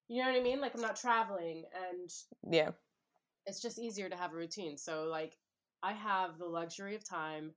you 0.10 0.22
know 0.22 0.30
what 0.30 0.40
I 0.40 0.44
mean? 0.44 0.60
Like 0.60 0.76
I'm 0.76 0.82
not 0.82 0.96
traveling 0.98 1.64
and 1.92 2.10
Yeah, 2.52 2.72
it's 3.46 3.62
just 3.62 3.80
easier 3.80 4.10
to 4.10 4.16
have 4.18 4.34
a 4.34 4.36
routine. 4.36 4.78
So 4.78 5.04
like 5.04 5.38
I 5.84 5.94
have 5.94 6.38
the 6.38 6.46
luxury 6.46 6.96
of 6.96 7.08
time 7.08 7.52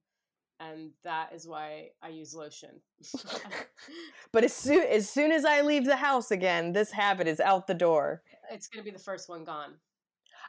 and 0.61 0.93
that 1.03 1.33
is 1.35 1.49
why 1.49 1.89
I 2.03 2.09
use 2.11 2.35
lotion. 2.35 2.81
but 4.33 4.45
as 4.45 4.53
soon 4.55 4.87
as 4.87 5.09
soon 5.09 5.33
as 5.33 5.45
I 5.45 5.63
leave 5.63 5.85
the 5.87 5.97
house 5.97 6.31
again, 6.31 6.73
this 6.73 6.93
habit 6.93 7.27
is 7.27 7.41
out 7.41 7.67
the 7.67 7.75
door. 7.75 8.23
it's 8.51 8.69
gonna 8.69 8.85
be 8.85 8.91
the 8.91 8.99
first 8.99 9.29
one 9.29 9.45
gone. 9.45 9.75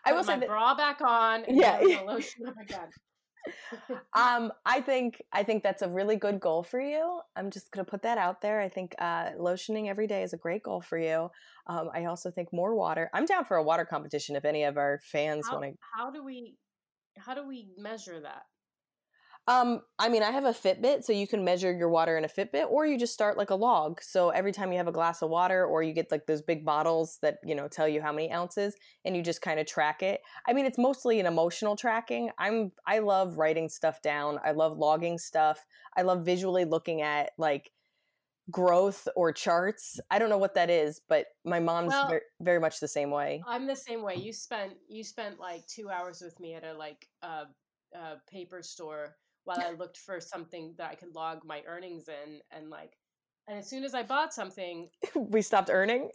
I 0.05 0.09
Put 0.11 0.17
will 0.17 0.23
say 0.25 0.33
my 0.33 0.39
that. 0.41 0.49
bra 0.49 0.75
back 0.75 1.01
on 1.01 1.45
and 1.45 1.57
Yeah. 1.57 1.81
yeah, 1.81 2.01
lotion 2.05 2.45
up 2.47 2.55
again. 2.61 2.89
Um, 4.15 4.53
I 4.63 4.79
think 4.79 5.23
I 5.31 5.41
think 5.41 5.63
that's 5.63 5.81
a 5.81 5.89
really 5.89 6.17
good 6.17 6.39
goal 6.39 6.61
for 6.61 6.79
you. 6.79 7.19
I'm 7.35 7.49
just 7.49 7.71
gonna 7.71 7.83
put 7.83 8.03
that 8.03 8.19
out 8.19 8.41
there. 8.41 8.61
I 8.61 8.69
think 8.69 8.93
uh, 8.99 9.31
lotioning 9.39 9.89
every 9.89 10.05
day 10.05 10.21
is 10.21 10.33
a 10.33 10.37
great 10.37 10.61
goal 10.61 10.81
for 10.81 10.99
you. 10.99 11.31
Um, 11.65 11.89
I 11.95 12.05
also 12.05 12.29
think 12.29 12.53
more 12.53 12.75
water. 12.75 13.09
I'm 13.13 13.25
down 13.25 13.45
for 13.45 13.57
a 13.57 13.63
water 13.63 13.85
competition 13.85 14.35
if 14.35 14.45
any 14.45 14.65
of 14.65 14.77
our 14.77 14.99
fans 15.03 15.47
want 15.51 15.63
to 15.63 15.73
how 15.97 16.11
do 16.11 16.23
we 16.23 16.55
how 17.17 17.33
do 17.33 17.47
we 17.47 17.67
measure 17.77 18.19
that? 18.21 18.43
Um, 19.45 19.81
I 19.99 20.07
mean, 20.07 20.23
I 20.23 20.31
have 20.31 20.45
a 20.45 20.53
Fitbit, 20.53 21.03
so 21.03 21.11
you 21.11 21.27
can 21.27 21.43
measure 21.43 21.71
your 21.73 21.89
water 21.89 22.17
in 22.17 22.23
a 22.23 22.29
Fitbit, 22.29 22.69
or 22.69 22.85
you 22.85 22.97
just 22.97 23.13
start 23.13 23.37
like 23.37 23.49
a 23.49 23.55
log. 23.55 24.01
So 24.01 24.29
every 24.29 24.53
time 24.53 24.71
you 24.71 24.77
have 24.77 24.87
a 24.87 24.91
glass 24.93 25.21
of 25.21 25.29
water, 25.29 25.65
or 25.65 25.83
you 25.83 25.91
get 25.93 26.11
like 26.11 26.25
those 26.27 26.41
big 26.41 26.63
bottles 26.63 27.17
that 27.21 27.39
you 27.43 27.53
know 27.53 27.67
tell 27.67 27.87
you 27.87 28.01
how 28.01 28.13
many 28.13 28.31
ounces, 28.31 28.75
and 29.03 29.17
you 29.17 29.21
just 29.21 29.41
kind 29.41 29.59
of 29.59 29.67
track 29.67 30.01
it. 30.01 30.21
I 30.47 30.53
mean, 30.53 30.65
it's 30.65 30.77
mostly 30.77 31.19
an 31.19 31.25
emotional 31.25 31.75
tracking. 31.75 32.29
I'm 32.37 32.71
I 32.87 32.99
love 32.99 33.37
writing 33.37 33.67
stuff 33.67 34.01
down. 34.01 34.39
I 34.45 34.51
love 34.51 34.77
logging 34.77 35.17
stuff. 35.17 35.65
I 35.97 36.03
love 36.03 36.23
visually 36.23 36.63
looking 36.63 37.01
at 37.01 37.31
like 37.37 37.69
growth 38.49 39.09
or 39.15 39.33
charts. 39.33 39.99
I 40.09 40.19
don't 40.19 40.29
know 40.29 40.37
what 40.37 40.55
that 40.55 40.69
is, 40.69 41.01
but 41.09 41.27
my 41.43 41.59
mom's 41.59 41.89
Well- 41.89 42.07
very, 42.07 42.21
very 42.39 42.59
much 42.61 42.79
the 42.79 42.87
same 42.87 43.11
way. 43.11 43.43
I'm 43.45 43.67
the 43.67 43.75
same 43.75 44.03
way. 44.03 44.15
You 44.15 44.31
spent 44.31 44.77
you 44.87 45.03
spent 45.03 45.37
like 45.37 45.67
two 45.67 45.89
hours 45.89 46.21
with 46.21 46.39
me 46.39 46.53
at 46.53 46.63
a 46.63 46.73
like 46.73 47.09
uh, 47.21 47.45
uh, 47.93 48.15
paper 48.29 48.61
store 48.63 49.17
while 49.45 49.59
I 49.61 49.71
looked 49.71 49.97
for 49.97 50.19
something 50.19 50.73
that 50.77 50.91
I 50.91 50.95
could 50.95 51.13
log 51.13 51.39
my 51.45 51.61
earnings 51.67 52.07
in, 52.07 52.39
and 52.51 52.69
like, 52.69 52.93
and 53.47 53.57
as 53.57 53.69
soon 53.69 53.83
as 53.83 53.93
I 53.93 54.03
bought 54.03 54.33
something, 54.33 54.89
we 55.15 55.41
stopped 55.41 55.69
earning. 55.71 56.09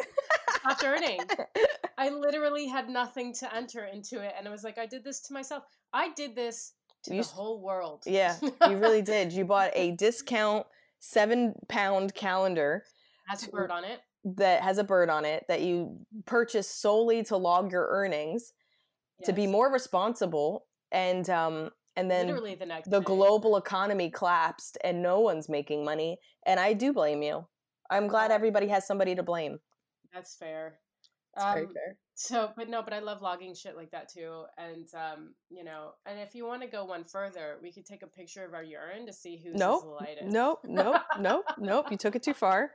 stopped 0.60 0.84
earning. 0.84 1.20
I 1.98 2.10
literally 2.10 2.66
had 2.66 2.88
nothing 2.88 3.32
to 3.34 3.54
enter 3.54 3.84
into 3.84 4.20
it, 4.20 4.34
and 4.38 4.46
I 4.46 4.50
was 4.50 4.64
like, 4.64 4.78
I 4.78 4.86
did 4.86 5.04
this 5.04 5.20
to 5.22 5.32
myself. 5.32 5.64
I 5.92 6.10
did 6.14 6.34
this 6.34 6.72
to 7.04 7.14
You 7.14 7.22
the 7.22 7.28
whole 7.28 7.60
world. 7.60 8.04
Yeah, 8.06 8.36
you 8.42 8.76
really 8.76 9.02
did. 9.02 9.32
You 9.32 9.44
bought 9.44 9.70
a 9.74 9.92
discount 9.92 10.66
seven 11.00 11.54
pound 11.68 12.14
calendar 12.14 12.84
has 13.26 13.46
a 13.46 13.50
bird 13.50 13.70
on 13.70 13.84
it. 13.84 14.00
that 14.24 14.62
has 14.62 14.78
a 14.78 14.84
bird 14.84 15.08
on 15.10 15.24
it 15.24 15.44
that 15.48 15.60
you 15.60 15.96
purchased 16.26 16.80
solely 16.80 17.22
to 17.22 17.36
log 17.36 17.70
your 17.70 17.86
earnings 17.88 18.52
to 19.24 19.32
be 19.32 19.46
more 19.46 19.72
responsible 19.72 20.66
and 20.90 21.28
um 21.30 21.70
and 21.98 22.10
then 22.10 22.26
literally 22.28 22.54
the 22.54 22.66
next 22.66 22.90
the 22.90 23.00
day. 23.00 23.04
global 23.04 23.56
economy 23.56 24.08
collapsed 24.10 24.78
and 24.84 25.02
no 25.02 25.20
one's 25.20 25.48
making 25.48 25.84
money 25.84 26.18
and 26.46 26.58
i 26.60 26.72
do 26.72 26.92
blame 26.92 27.22
you. 27.22 27.46
I'm 27.90 28.06
glad 28.06 28.30
everybody 28.30 28.68
has 28.68 28.86
somebody 28.86 29.14
to 29.14 29.22
blame. 29.22 29.58
That's 30.12 30.34
fair. 30.36 30.78
very 31.38 31.66
Um, 31.66 31.72
fair. 31.72 31.96
So, 32.14 32.50
but 32.56 32.68
no, 32.68 32.82
but 32.82 32.92
I 32.92 32.98
love 32.98 33.22
logging 33.22 33.54
shit 33.54 33.76
like 33.76 33.90
that 33.92 34.08
too. 34.12 34.42
And 34.58 34.86
um, 34.94 35.34
you 35.50 35.62
know, 35.64 35.92
and 36.04 36.18
if 36.18 36.34
you 36.34 36.44
want 36.44 36.60
to 36.62 36.68
go 36.68 36.84
one 36.84 37.04
further, 37.04 37.56
we 37.62 37.72
could 37.72 37.86
take 37.86 38.02
a 38.02 38.06
picture 38.08 38.44
of 38.44 38.52
our 38.54 38.62
urine 38.62 39.06
to 39.06 39.12
see 39.12 39.40
who's 39.42 39.54
Nope. 39.54 39.84
the 39.84 39.88
lightest. 39.90 40.26
nope. 40.26 40.60
Nope. 40.64 41.00
Nope. 41.18 41.44
Nope. 41.58 41.86
You 41.90 41.96
took 41.96 42.14
it 42.16 42.22
too 42.22 42.34
far. 42.34 42.72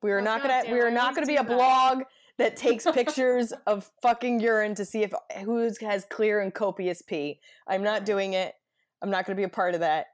We 0.00 0.12
are 0.12 0.20
Oh, 0.20 0.24
not 0.24 0.42
gonna 0.42 0.62
we 0.72 0.80
are 0.80 0.90
not 0.90 1.14
gonna 1.14 1.26
be 1.26 1.36
a 1.36 1.44
blog 1.44 2.04
that 2.38 2.56
takes 2.56 2.84
pictures 2.90 3.52
of 3.66 3.90
fucking 4.00 4.40
urine 4.40 4.74
to 4.76 4.84
see 4.84 5.02
if 5.02 5.12
who 5.44 5.70
has 5.82 6.04
clear 6.08 6.40
and 6.40 6.54
copious 6.54 7.02
pee. 7.02 7.40
I'm 7.66 7.82
not 7.82 8.04
doing 8.06 8.32
it 8.34 8.54
i'm 9.02 9.10
not 9.10 9.26
gonna 9.26 9.36
be 9.36 9.42
a 9.44 9.48
part 9.48 9.74
of 9.74 9.80
that 9.80 10.06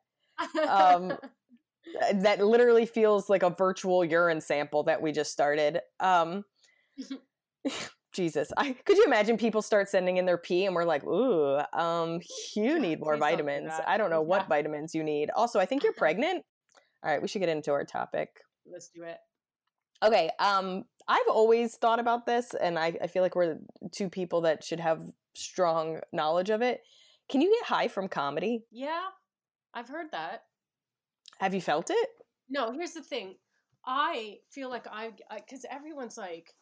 um, 0.69 1.13
Uh, 2.01 2.13
that 2.15 2.45
literally 2.45 2.87
feels 2.87 3.29
like 3.29 3.43
a 3.43 3.51
virtual 3.51 4.05
urine 4.05 4.41
sample 4.41 4.83
that 4.85 5.01
we 5.01 5.13
just 5.13 5.33
started 5.33 5.81
um 5.99 6.45
Jesus, 8.13 8.51
I 8.57 8.73
could 8.73 8.97
you 8.97 9.05
imagine 9.05 9.37
people 9.37 9.63
start 9.63 9.89
sending 9.89 10.17
in 10.17 10.27
their 10.27 10.37
pee 10.37 10.67
and 10.67 10.75
we're 10.75 10.85
like, 10.85 11.05
ooh, 11.05 11.61
um, 11.73 12.19
you 12.57 12.81
need 12.81 12.99
more 12.99 13.13
Please 13.13 13.21
don't 13.21 13.31
do 13.31 13.45
vitamins. 13.45 13.73
I 13.87 13.99
don't 13.99 14.11
know 14.11 14.21
what 14.23 14.49
vitamins 14.49 14.97
you 14.97 15.05
need. 15.05 15.31
Also, 15.37 15.61
I 15.61 15.67
think 15.67 15.85
you're 15.85 15.93
pregnant. 15.93 16.45
All 17.05 17.11
right, 17.13 17.23
we 17.23 17.29
should 17.29 17.39
get 17.39 17.49
into 17.49 17.71
our 17.71 17.85
topic. 17.85 18.31
Let's 18.67 18.89
do 18.89 19.05
it. 19.05 19.19
Okay, 20.03 20.29
um, 20.41 20.87
I've 21.07 21.29
always 21.29 21.77
thought 21.77 22.01
about 22.01 22.27
this, 22.27 22.53
and 22.53 22.81
I, 22.81 22.97
I 23.01 23.07
feel 23.07 23.23
like 23.23 23.37
we're 23.37 23.59
two 23.93 24.09
people 24.09 24.41
that 24.41 24.65
should 24.65 24.81
have 24.81 25.05
strong 25.37 26.01
knowledge 26.13 26.51
of 26.51 26.63
it. 26.63 26.81
Can 27.31 27.41
you 27.41 27.57
get 27.61 27.69
high 27.69 27.89
from 27.89 28.09
comedy? 28.09 28.65
Yeah, 28.73 29.07
I've 29.73 29.89
heard 29.89 30.11
that. 30.11 30.43
Have 31.39 31.55
you 31.55 31.61
felt 31.61 31.91
it? 31.91 32.09
No, 32.49 32.73
here's 32.73 32.93
the 32.93 33.03
thing. 33.03 33.37
I 33.87 34.39
feel 34.51 34.69
like 34.69 34.87
I, 34.91 35.13
because 35.37 35.65
everyone's 35.71 36.19
like, 36.19 36.53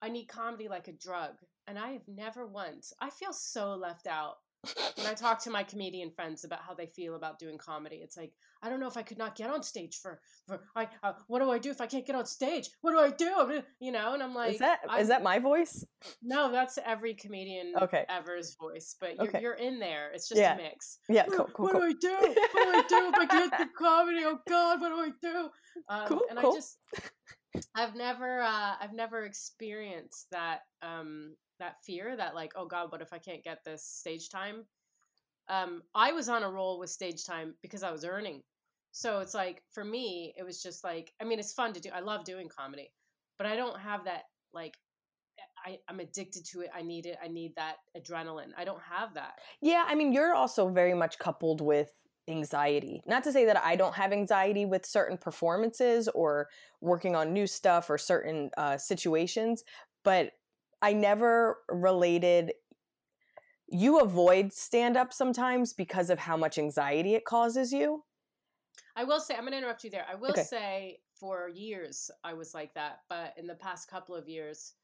I 0.00 0.08
need 0.08 0.26
comedy 0.26 0.68
like 0.68 0.88
a 0.88 0.92
drug. 0.92 1.32
And 1.66 1.78
I 1.78 1.92
have 1.92 2.08
never 2.08 2.46
once, 2.46 2.92
I 3.00 3.10
feel 3.10 3.32
so 3.32 3.74
left 3.74 4.06
out 4.06 4.36
when 4.96 5.06
I 5.06 5.14
talk 5.14 5.42
to 5.44 5.50
my 5.50 5.62
comedian 5.62 6.10
friends 6.10 6.44
about 6.44 6.60
how 6.66 6.74
they 6.74 6.86
feel 6.86 7.16
about 7.16 7.38
doing 7.38 7.58
comedy. 7.58 7.96
It's 7.96 8.16
like, 8.16 8.32
I 8.62 8.68
don't 8.68 8.80
know 8.80 8.86
if 8.88 8.96
I 8.96 9.02
could 9.02 9.18
not 9.18 9.36
get 9.36 9.50
on 9.50 9.62
stage 9.62 9.98
for, 10.00 10.20
for 10.46 10.60
I, 10.76 10.88
uh, 11.02 11.12
what 11.28 11.40
do 11.40 11.50
I 11.50 11.58
do 11.58 11.70
if 11.70 11.80
I 11.80 11.86
can't 11.86 12.06
get 12.06 12.16
on 12.16 12.26
stage? 12.26 12.70
What 12.80 12.92
do 12.92 12.98
I 12.98 13.10
do? 13.10 13.62
You 13.80 13.92
know, 13.92 14.14
and 14.14 14.22
I'm 14.22 14.34
like, 14.34 14.52
is 14.54 14.58
that 14.60 14.80
is 14.98 15.08
that 15.08 15.22
my 15.22 15.38
voice? 15.38 15.84
no, 16.22 16.50
that's 16.52 16.78
every 16.84 17.14
comedian 17.14 17.74
Okay. 17.80 18.04
ever's 18.08 18.56
voice, 18.56 18.96
but 19.00 19.16
you're, 19.16 19.26
Okay. 19.28 19.40
you're 19.40 19.54
in 19.54 19.78
there. 19.78 20.10
It's 20.12 20.28
just 20.28 20.40
Yeah. 20.40 20.54
a 20.54 20.56
mix. 20.56 20.98
Yeah, 21.08 21.24
"Oh, 21.28 21.36
cool, 21.36 21.46
cool, 21.54 21.64
what 21.66 21.72
cool. 21.72 21.80
do 21.80 21.86
I 21.86 21.92
do? 21.92 22.34
What 22.52 22.62
do 22.64 22.70
I 22.70 22.82
do 22.88 23.08
if 23.08 23.18
I 23.18 23.26
can't 23.26 23.56
do 23.58 23.66
comedy? 23.76 24.22
Oh 24.24 24.38
God, 24.48 24.80
what 24.80 24.88
do 24.90 25.00
I 25.00 25.10
do? 25.20 25.50
Um, 25.88 26.08
Cool, 26.08 26.20
and 26.30 26.38
cool. 26.38 26.52
I 26.52 26.54
just, 26.56 26.78
I've 27.74 27.94
never, 27.94 28.40
uh, 28.40 28.74
I've 28.80 28.92
never 28.94 29.24
experienced 29.24 30.26
that, 30.30 30.60
um, 30.82 31.34
that 31.58 31.82
fear 31.84 32.16
that 32.16 32.34
like, 32.34 32.52
oh 32.56 32.66
God, 32.66 32.90
what 32.90 33.02
if 33.02 33.12
I 33.12 33.18
can't 33.18 33.44
get 33.44 33.64
this 33.64 33.84
stage 33.84 34.28
time? 34.28 34.64
Um, 35.48 35.82
I 35.94 36.12
was 36.12 36.28
on 36.28 36.42
a 36.42 36.50
roll 36.50 36.78
with 36.78 36.90
stage 36.90 37.24
time 37.24 37.54
because 37.62 37.82
I 37.82 37.90
was 37.90 38.04
earning. 38.04 38.42
So 38.92 39.20
it's 39.20 39.34
like 39.34 39.62
for 39.72 39.84
me, 39.84 40.34
it 40.36 40.44
was 40.44 40.62
just 40.62 40.84
like, 40.84 41.12
I 41.20 41.24
mean, 41.24 41.38
it's 41.38 41.52
fun 41.52 41.72
to 41.72 41.80
do. 41.80 41.90
I 41.94 42.00
love 42.00 42.24
doing 42.24 42.48
comedy, 42.48 42.92
but 43.38 43.46
I 43.46 43.56
don't 43.56 43.78
have 43.78 44.04
that 44.04 44.22
like. 44.52 44.76
I, 45.66 45.78
I'm 45.88 45.98
addicted 45.98 46.44
to 46.52 46.60
it. 46.60 46.70
I 46.74 46.82
need 46.82 47.06
it. 47.06 47.16
I 47.24 47.26
need 47.26 47.54
that 47.56 47.76
adrenaline. 47.96 48.50
I 48.56 48.64
don't 48.64 48.82
have 48.82 49.14
that. 49.14 49.32
Yeah, 49.62 49.84
I 49.88 49.94
mean, 49.94 50.12
you're 50.12 50.34
also 50.34 50.68
very 50.68 50.94
much 50.94 51.18
coupled 51.18 51.60
with 51.60 51.90
anxiety. 52.28 53.02
Not 53.06 53.24
to 53.24 53.32
say 53.32 53.46
that 53.46 53.56
I 53.56 53.76
don't 53.76 53.94
have 53.94 54.12
anxiety 54.12 54.64
with 54.66 54.86
certain 54.86 55.18
performances 55.18 56.08
or 56.08 56.48
working 56.80 57.16
on 57.16 57.32
new 57.32 57.46
stuff 57.46 57.90
or 57.90 57.98
certain 57.98 58.50
uh, 58.56 58.76
situations, 58.76 59.64
but 60.04 60.32
I 60.84 60.92
never 60.92 61.60
related. 61.70 62.52
You 63.66 64.00
avoid 64.00 64.52
stand 64.52 64.98
up 64.98 65.14
sometimes 65.14 65.72
because 65.72 66.10
of 66.10 66.18
how 66.18 66.36
much 66.36 66.58
anxiety 66.58 67.14
it 67.14 67.24
causes 67.24 67.72
you. 67.72 68.04
I 68.94 69.04
will 69.04 69.18
say, 69.18 69.34
I'm 69.34 69.40
going 69.40 69.52
to 69.52 69.58
interrupt 69.58 69.82
you 69.84 69.88
there. 69.88 70.04
I 70.06 70.14
will 70.14 70.28
Okay. 70.28 70.42
say, 70.42 70.98
for 71.18 71.48
years, 71.48 72.10
I 72.22 72.34
was 72.34 72.52
like 72.52 72.74
that. 72.74 72.98
But 73.08 73.32
in 73.38 73.46
the 73.46 73.54
past 73.54 73.88
couple 73.88 74.14
of 74.14 74.28
years, 74.28 74.74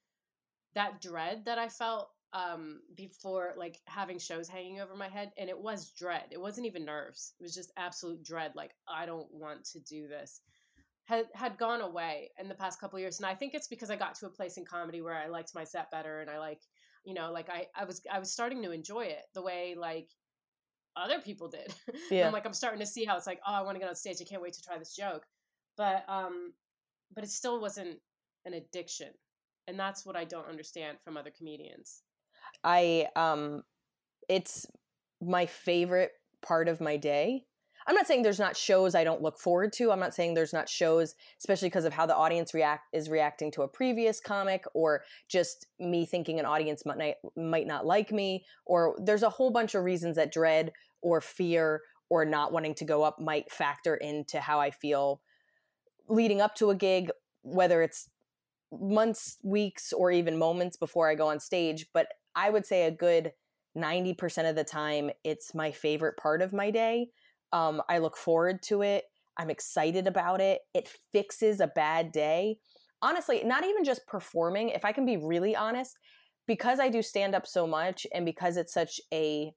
that 0.75 1.03
dread 1.03 1.45
that 1.45 1.59
I 1.59 1.69
felt 1.69 2.09
um, 2.33 2.81
before, 2.95 3.53
like 3.59 3.79
having 3.85 4.19
shows 4.19 4.49
hanging 4.49 4.81
over 4.81 4.97
my 4.97 5.09
head, 5.09 5.33
and 5.37 5.51
it 5.51 5.59
was 5.59 5.91
dread. 5.91 6.29
It 6.31 6.41
wasn't 6.41 6.67
even 6.67 6.87
nerves. 6.87 7.35
It 7.39 7.43
was 7.43 7.55
just 7.55 7.73
absolute 7.77 8.23
dread. 8.25 8.53
Like, 8.55 8.71
I 8.89 9.05
don't 9.05 9.31
want 9.35 9.67
to 9.67 9.81
do 9.81 10.09
this. 10.09 10.41
Had, 11.11 11.27
had 11.35 11.59
gone 11.59 11.81
away 11.81 12.31
in 12.39 12.49
the 12.49 12.55
past 12.55 12.81
couple 12.81 12.97
of 12.97 13.01
years. 13.01 13.19
And 13.19 13.27
I 13.27 13.35
think 13.35 13.53
it's 13.53 13.67
because 13.67 13.91
I 13.91 13.97
got 13.97 14.15
to 14.17 14.27
a 14.27 14.31
place 14.31 14.57
in 14.57 14.65
comedy 14.65 15.01
where 15.01 15.15
I 15.15 15.27
liked 15.27 15.57
my 15.57 15.65
set 15.65 15.91
better 15.91 16.21
and 16.21 16.31
I 16.31 16.39
like, 16.39 16.61
you 17.05 17.15
know, 17.15 17.33
like 17.33 17.51
I, 17.51 17.67
I 17.75 17.85
was 17.85 18.01
I 18.13 18.21
was 18.21 18.33
starting 18.33 18.63
to 18.63 18.71
enjoy 18.71 19.07
it 19.07 19.23
the 19.35 19.43
way 19.43 19.75
like 19.77 20.09
other 20.97 21.21
people 21.21 21.49
did. 21.49 21.75
And 21.89 22.01
Yeah. 22.13 22.27
I'm 22.29 22.33
like, 22.33 22.47
I'm 22.47 22.53
starting 22.53 22.81
to 22.81 22.87
see 22.87 23.05
how 23.05 23.17
it's 23.17 23.27
like, 23.27 23.41
oh, 23.45 23.53
I 23.53 23.63
want 23.63 23.75
to 23.75 23.81
get 23.81 23.89
on 23.89 23.97
stage. 23.97 24.19
I 24.21 24.25
can't 24.25 24.43
wait 24.43 24.53
to 24.55 24.63
try 24.63 24.79
this 24.79 24.95
joke. 24.95 25.27
But 25.77 26.05
um, 26.09 26.53
but 27.13 27.25
it 27.25 27.31
still 27.31 27.61
wasn't 27.61 27.99
an 28.45 28.55
addiction. 28.55 29.09
And 29.67 29.79
that's 29.79 30.07
what 30.07 30.17
I 30.17 30.25
don't 30.25 30.49
understand 30.49 30.99
from 31.05 31.17
other 31.17 31.33
comedians. 31.37 32.03
I 32.63 33.09
um 33.17 33.63
it's 34.29 34.67
my 35.21 35.47
favorite 35.47 36.13
part 36.41 36.69
of 36.69 36.81
my 36.81 36.97
day. 36.97 37.47
I'm 37.87 37.95
not 37.95 38.07
saying 38.07 38.23
there's 38.23 38.39
not 38.39 38.57
shows 38.57 38.95
I 38.95 39.05
don't 39.05 39.23
look 39.23 39.39
forward 39.39 39.73
to. 39.75 39.91
I'm 39.91 40.01
not 40.01 40.15
saying 40.15 40.35
there's 40.35 40.53
not 40.53 40.69
shows 40.69 41.15
especially 41.39 41.69
because 41.69 41.85
of 41.85 41.93
how 41.93 42.07
the 42.07 42.15
audience 42.15 42.55
react 42.55 42.89
is 42.93 43.09
reacting 43.09 43.51
to 43.53 43.63
a 43.63 43.69
previous 43.69 44.21
comic 44.21 44.65
or 44.75 45.03
just 45.29 45.67
me 45.79 46.05
thinking 46.07 46.39
an 46.39 46.47
audience 46.47 46.85
might 46.85 47.17
might 47.37 47.67
not 47.67 47.87
like 47.87 48.13
me 48.13 48.45
or 48.67 48.97
there's 49.03 49.23
a 49.23 49.31
whole 49.31 49.51
bunch 49.51 49.75
of 49.75 49.85
reasons 49.85 50.17
that 50.17 50.33
dread 50.33 50.73
or 51.03 51.21
fear 51.21 51.83
or 52.09 52.25
not 52.25 52.53
wanting 52.53 52.75
to 52.75 52.85
go 52.85 53.03
up 53.03 53.21
might 53.21 53.51
factor 53.51 53.95
into 53.97 54.41
how 54.41 54.61
I 54.61 54.71
feel 54.71 55.21
leading 56.09 56.41
up 56.41 56.55
to 56.57 56.71
a 56.71 56.75
gig 56.75 57.11
whether 57.43 57.83
it's 57.83 58.09
months, 58.73 59.39
weeks 59.43 59.93
or 59.93 60.11
even 60.11 60.39
moments 60.39 60.77
before 60.77 61.09
I 61.09 61.15
go 61.15 61.29
on 61.29 61.41
stage, 61.41 61.87
but 61.93 62.09
I 62.35 62.51
would 62.51 62.67
say 62.67 62.87
a 62.87 62.91
good 62.91 63.33
90% 63.77 64.49
of 64.49 64.57
the 64.57 64.65
time, 64.65 65.11
it's 65.25 65.55
my 65.55 65.71
favorite 65.71 66.17
part 66.17 66.43
of 66.43 66.53
my 66.53 66.71
day. 66.71 67.11
Um, 67.53 67.83
I 67.89 67.99
look 67.99 68.17
forward 68.17 68.63
to 68.65 68.83
it. 68.83 69.05
I'm 69.37 69.51
excited 69.51 70.07
about 70.07 70.41
it. 70.41 70.63
It 70.75 70.89
fixes 71.13 71.61
a 71.61 71.67
bad 71.67 72.13
day. 72.13 72.59
Honestly, 73.03 73.43
not 73.45 73.65
even 73.65 73.85
just 73.85 74.07
performing, 74.07 74.69
if 74.71 74.85
I 74.85 74.93
can 74.93 75.07
be 75.07 75.17
really 75.17 75.57
honest, 75.57 75.97
because 76.47 76.81
I 76.81 76.89
do 76.89 77.03
stand 77.03 77.35
up 77.35 77.47
so 77.47 77.67
much 77.67 78.07
and 78.13 78.25
because 78.27 78.57
it's 78.57 78.73
such 78.75 79.01
a 79.13 79.55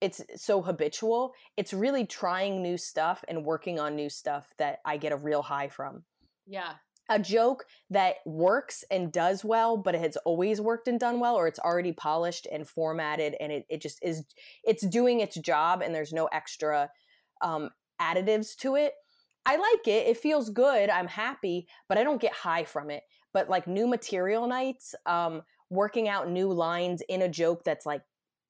it's 0.00 0.20
so 0.36 0.62
habitual, 0.62 1.34
it's 1.56 1.72
really 1.72 2.06
trying 2.06 2.62
new 2.62 2.76
stuff 2.76 3.24
and 3.28 3.44
working 3.44 3.80
on 3.80 3.96
new 3.96 4.10
stuff 4.10 4.52
that 4.58 4.80
I 4.84 4.96
get 4.96 5.12
a 5.12 5.16
real 5.16 5.42
high 5.42 5.68
from 5.68 6.04
Yeah. 6.46 6.78
a 7.08 7.18
joke 7.18 7.66
that 7.90 8.16
works 8.24 8.84
and 8.90 9.12
does 9.12 9.44
well, 9.44 9.76
but 9.76 9.94
it 9.94 10.00
has 10.00 10.16
always 10.18 10.60
worked 10.60 10.88
and 10.88 10.98
done 10.98 11.20
well, 11.20 11.34
or 11.34 11.46
it's 11.46 11.58
already 11.58 11.92
polished 11.92 12.46
and 12.50 12.66
formatted 12.68 13.36
and 13.40 13.52
it, 13.52 13.66
it 13.68 13.80
just 13.82 13.98
is 14.02 14.24
it's 14.64 14.86
doing 14.86 15.20
its 15.20 15.36
job 15.36 15.82
and 15.82 15.94
there's 15.94 16.12
no 16.12 16.26
extra 16.26 16.90
um, 17.42 17.70
additives 18.00 18.56
to 18.58 18.76
it. 18.76 18.94
I 19.44 19.56
like 19.56 19.86
it. 19.86 20.06
It 20.06 20.16
feels 20.18 20.50
good. 20.50 20.88
I'm 20.88 21.08
happy, 21.08 21.66
but 21.88 21.98
I 21.98 22.04
don't 22.04 22.20
get 22.20 22.32
high 22.32 22.64
from 22.64 22.90
it. 22.90 23.02
But 23.32 23.48
like 23.48 23.66
new 23.66 23.86
material 23.86 24.46
nights, 24.46 24.94
um, 25.06 25.42
working 25.70 26.08
out 26.08 26.30
new 26.30 26.52
lines 26.52 27.02
in 27.08 27.22
a 27.22 27.28
joke 27.28 27.64
that's 27.64 27.86
like 27.86 28.02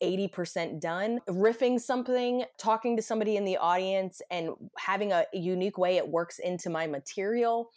80% 0.02 0.80
done, 0.80 1.20
riffing 1.28 1.80
something, 1.80 2.44
talking 2.58 2.96
to 2.96 3.02
somebody 3.02 3.36
in 3.36 3.44
the 3.44 3.56
audience, 3.56 4.20
and 4.30 4.50
having 4.76 5.12
a 5.12 5.24
unique 5.32 5.78
way 5.78 5.96
it 5.96 6.08
works 6.08 6.40
into 6.40 6.68
my 6.68 6.86
material 6.86 7.70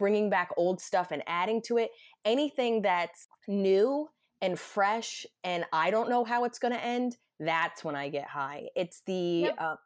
bringing 0.00 0.30
back 0.30 0.48
old 0.56 0.80
stuff 0.80 1.12
and 1.12 1.22
adding 1.28 1.62
to 1.62 1.76
it. 1.76 1.90
Anything 2.24 2.82
that's 2.82 3.28
new 3.46 4.08
and 4.40 4.58
fresh 4.58 5.26
and 5.44 5.64
I 5.72 5.90
don't 5.90 6.08
know 6.08 6.24
how 6.24 6.44
it's 6.44 6.58
going 6.58 6.72
to 6.72 6.82
end, 6.82 7.18
that's 7.38 7.84
when 7.84 7.94
I 7.94 8.08
get 8.08 8.26
high. 8.26 8.68
It's 8.74 9.02
the 9.06 9.42
Yep. 9.44 9.54
uh, 9.58 9.76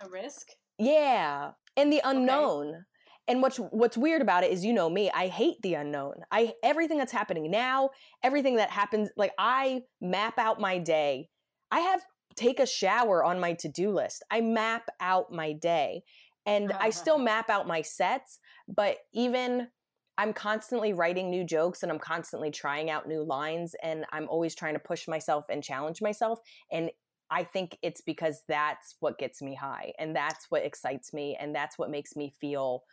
A 0.00 0.08
risk. 0.08 0.48
yeah, 0.78 1.52
and 1.76 1.92
the 1.92 2.00
unknown. 2.04 2.84
And 3.26 3.42
what's 3.42 3.58
what's 3.58 3.98
weird 3.98 4.22
about 4.22 4.42
it 4.42 4.50
is 4.50 4.64
you 4.64 4.72
know 4.72 4.88
me, 4.88 5.10
I 5.14 5.28
hate 5.28 5.56
the 5.62 5.74
unknown. 5.74 6.14
I 6.30 6.54
everything 6.62 6.96
that's 6.96 7.12
happening 7.12 7.50
now, 7.50 7.90
everything 8.22 8.56
that 8.56 8.70
happens 8.70 9.10
like 9.16 9.32
I 9.38 9.82
map 10.00 10.38
out 10.38 10.60
my 10.60 10.78
day. 10.78 11.28
I 11.70 11.80
have 11.80 12.00
take 12.36 12.60
a 12.60 12.66
shower 12.66 13.22
on 13.22 13.40
my 13.40 13.52
to-do 13.52 13.90
list. 13.90 14.22
I 14.30 14.40
map 14.40 14.88
out 15.00 15.32
my 15.32 15.52
day. 15.52 16.02
And 16.46 16.72
I 16.72 16.90
still 16.90 17.18
map 17.32 17.50
out 17.50 17.66
my 17.66 17.82
sets, 17.82 18.38
but 18.66 18.96
even 19.12 19.68
I'm 20.16 20.32
constantly 20.32 20.92
writing 20.92 21.30
new 21.30 21.44
jokes 21.44 21.82
and 21.82 21.92
I'm 21.92 21.98
constantly 21.98 22.50
trying 22.50 22.90
out 22.90 23.06
new 23.06 23.22
lines 23.22 23.74
and 23.82 24.04
I'm 24.12 24.28
always 24.28 24.54
trying 24.54 24.74
to 24.74 24.80
push 24.80 25.06
myself 25.06 25.44
and 25.50 25.62
challenge 25.62 26.00
myself 26.00 26.40
and 26.72 26.90
I 27.30 27.44
think 27.44 27.76
it's 27.82 28.00
because 28.00 28.42
that's 28.48 28.96
what 29.00 29.18
gets 29.18 29.42
me 29.42 29.54
high 29.54 29.92
and 29.98 30.16
that's 30.16 30.46
what 30.50 30.64
excites 30.64 31.12
me 31.12 31.36
and 31.38 31.54
that's 31.54 31.78
what 31.78 31.90
makes 31.90 32.16
me 32.16 32.32
feel 32.40 32.84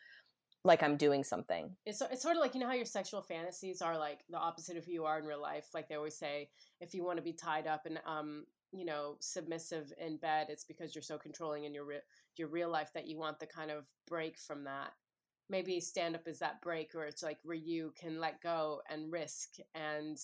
like 0.65 0.81
I'm 0.81 0.97
doing 0.97 1.23
something. 1.23 1.69
It's, 1.85 2.01
it's 2.01 2.23
sort 2.23 2.35
of 2.35 2.41
like 2.41 2.55
you 2.55 2.59
know 2.59 2.67
how 2.67 2.73
your 2.73 2.85
sexual 2.85 3.21
fantasies 3.21 3.81
are 3.81 3.97
like 3.97 4.21
the 4.29 4.37
opposite 4.37 4.77
of 4.77 4.83
who 4.83 4.91
you 4.91 5.05
are 5.05 5.19
in 5.19 5.25
real 5.25 5.41
life. 5.41 5.67
Like 5.73 5.87
they 5.87 5.95
always 5.95 6.17
say, 6.17 6.49
if 6.81 6.93
you 6.93 7.05
want 7.05 7.17
to 7.17 7.23
be 7.23 7.33
tied 7.33 7.67
up 7.67 7.85
and 7.85 7.99
um 8.05 8.45
you 8.71 8.83
know 8.83 9.15
submissive 9.21 9.93
in 9.99 10.17
bed, 10.17 10.47
it's 10.49 10.65
because 10.65 10.93
you're 10.95 11.03
so 11.03 11.17
controlling 11.17 11.65
in 11.65 11.73
your 11.73 11.85
re- 11.85 12.01
your 12.35 12.49
real 12.49 12.69
life 12.69 12.89
that 12.93 13.07
you 13.07 13.17
want 13.17 13.39
the 13.39 13.45
kind 13.45 13.71
of 13.71 13.85
break 14.07 14.37
from 14.39 14.63
that. 14.63 14.91
Maybe 15.49 15.79
stand 15.79 16.15
up 16.15 16.27
is 16.27 16.39
that 16.39 16.61
break 16.61 16.93
where 16.93 17.05
it's 17.05 17.21
like 17.21 17.37
where 17.43 17.55
you 17.55 17.93
can 17.99 18.19
let 18.19 18.41
go 18.41 18.81
and 18.89 19.11
risk 19.11 19.49
and 19.75 20.17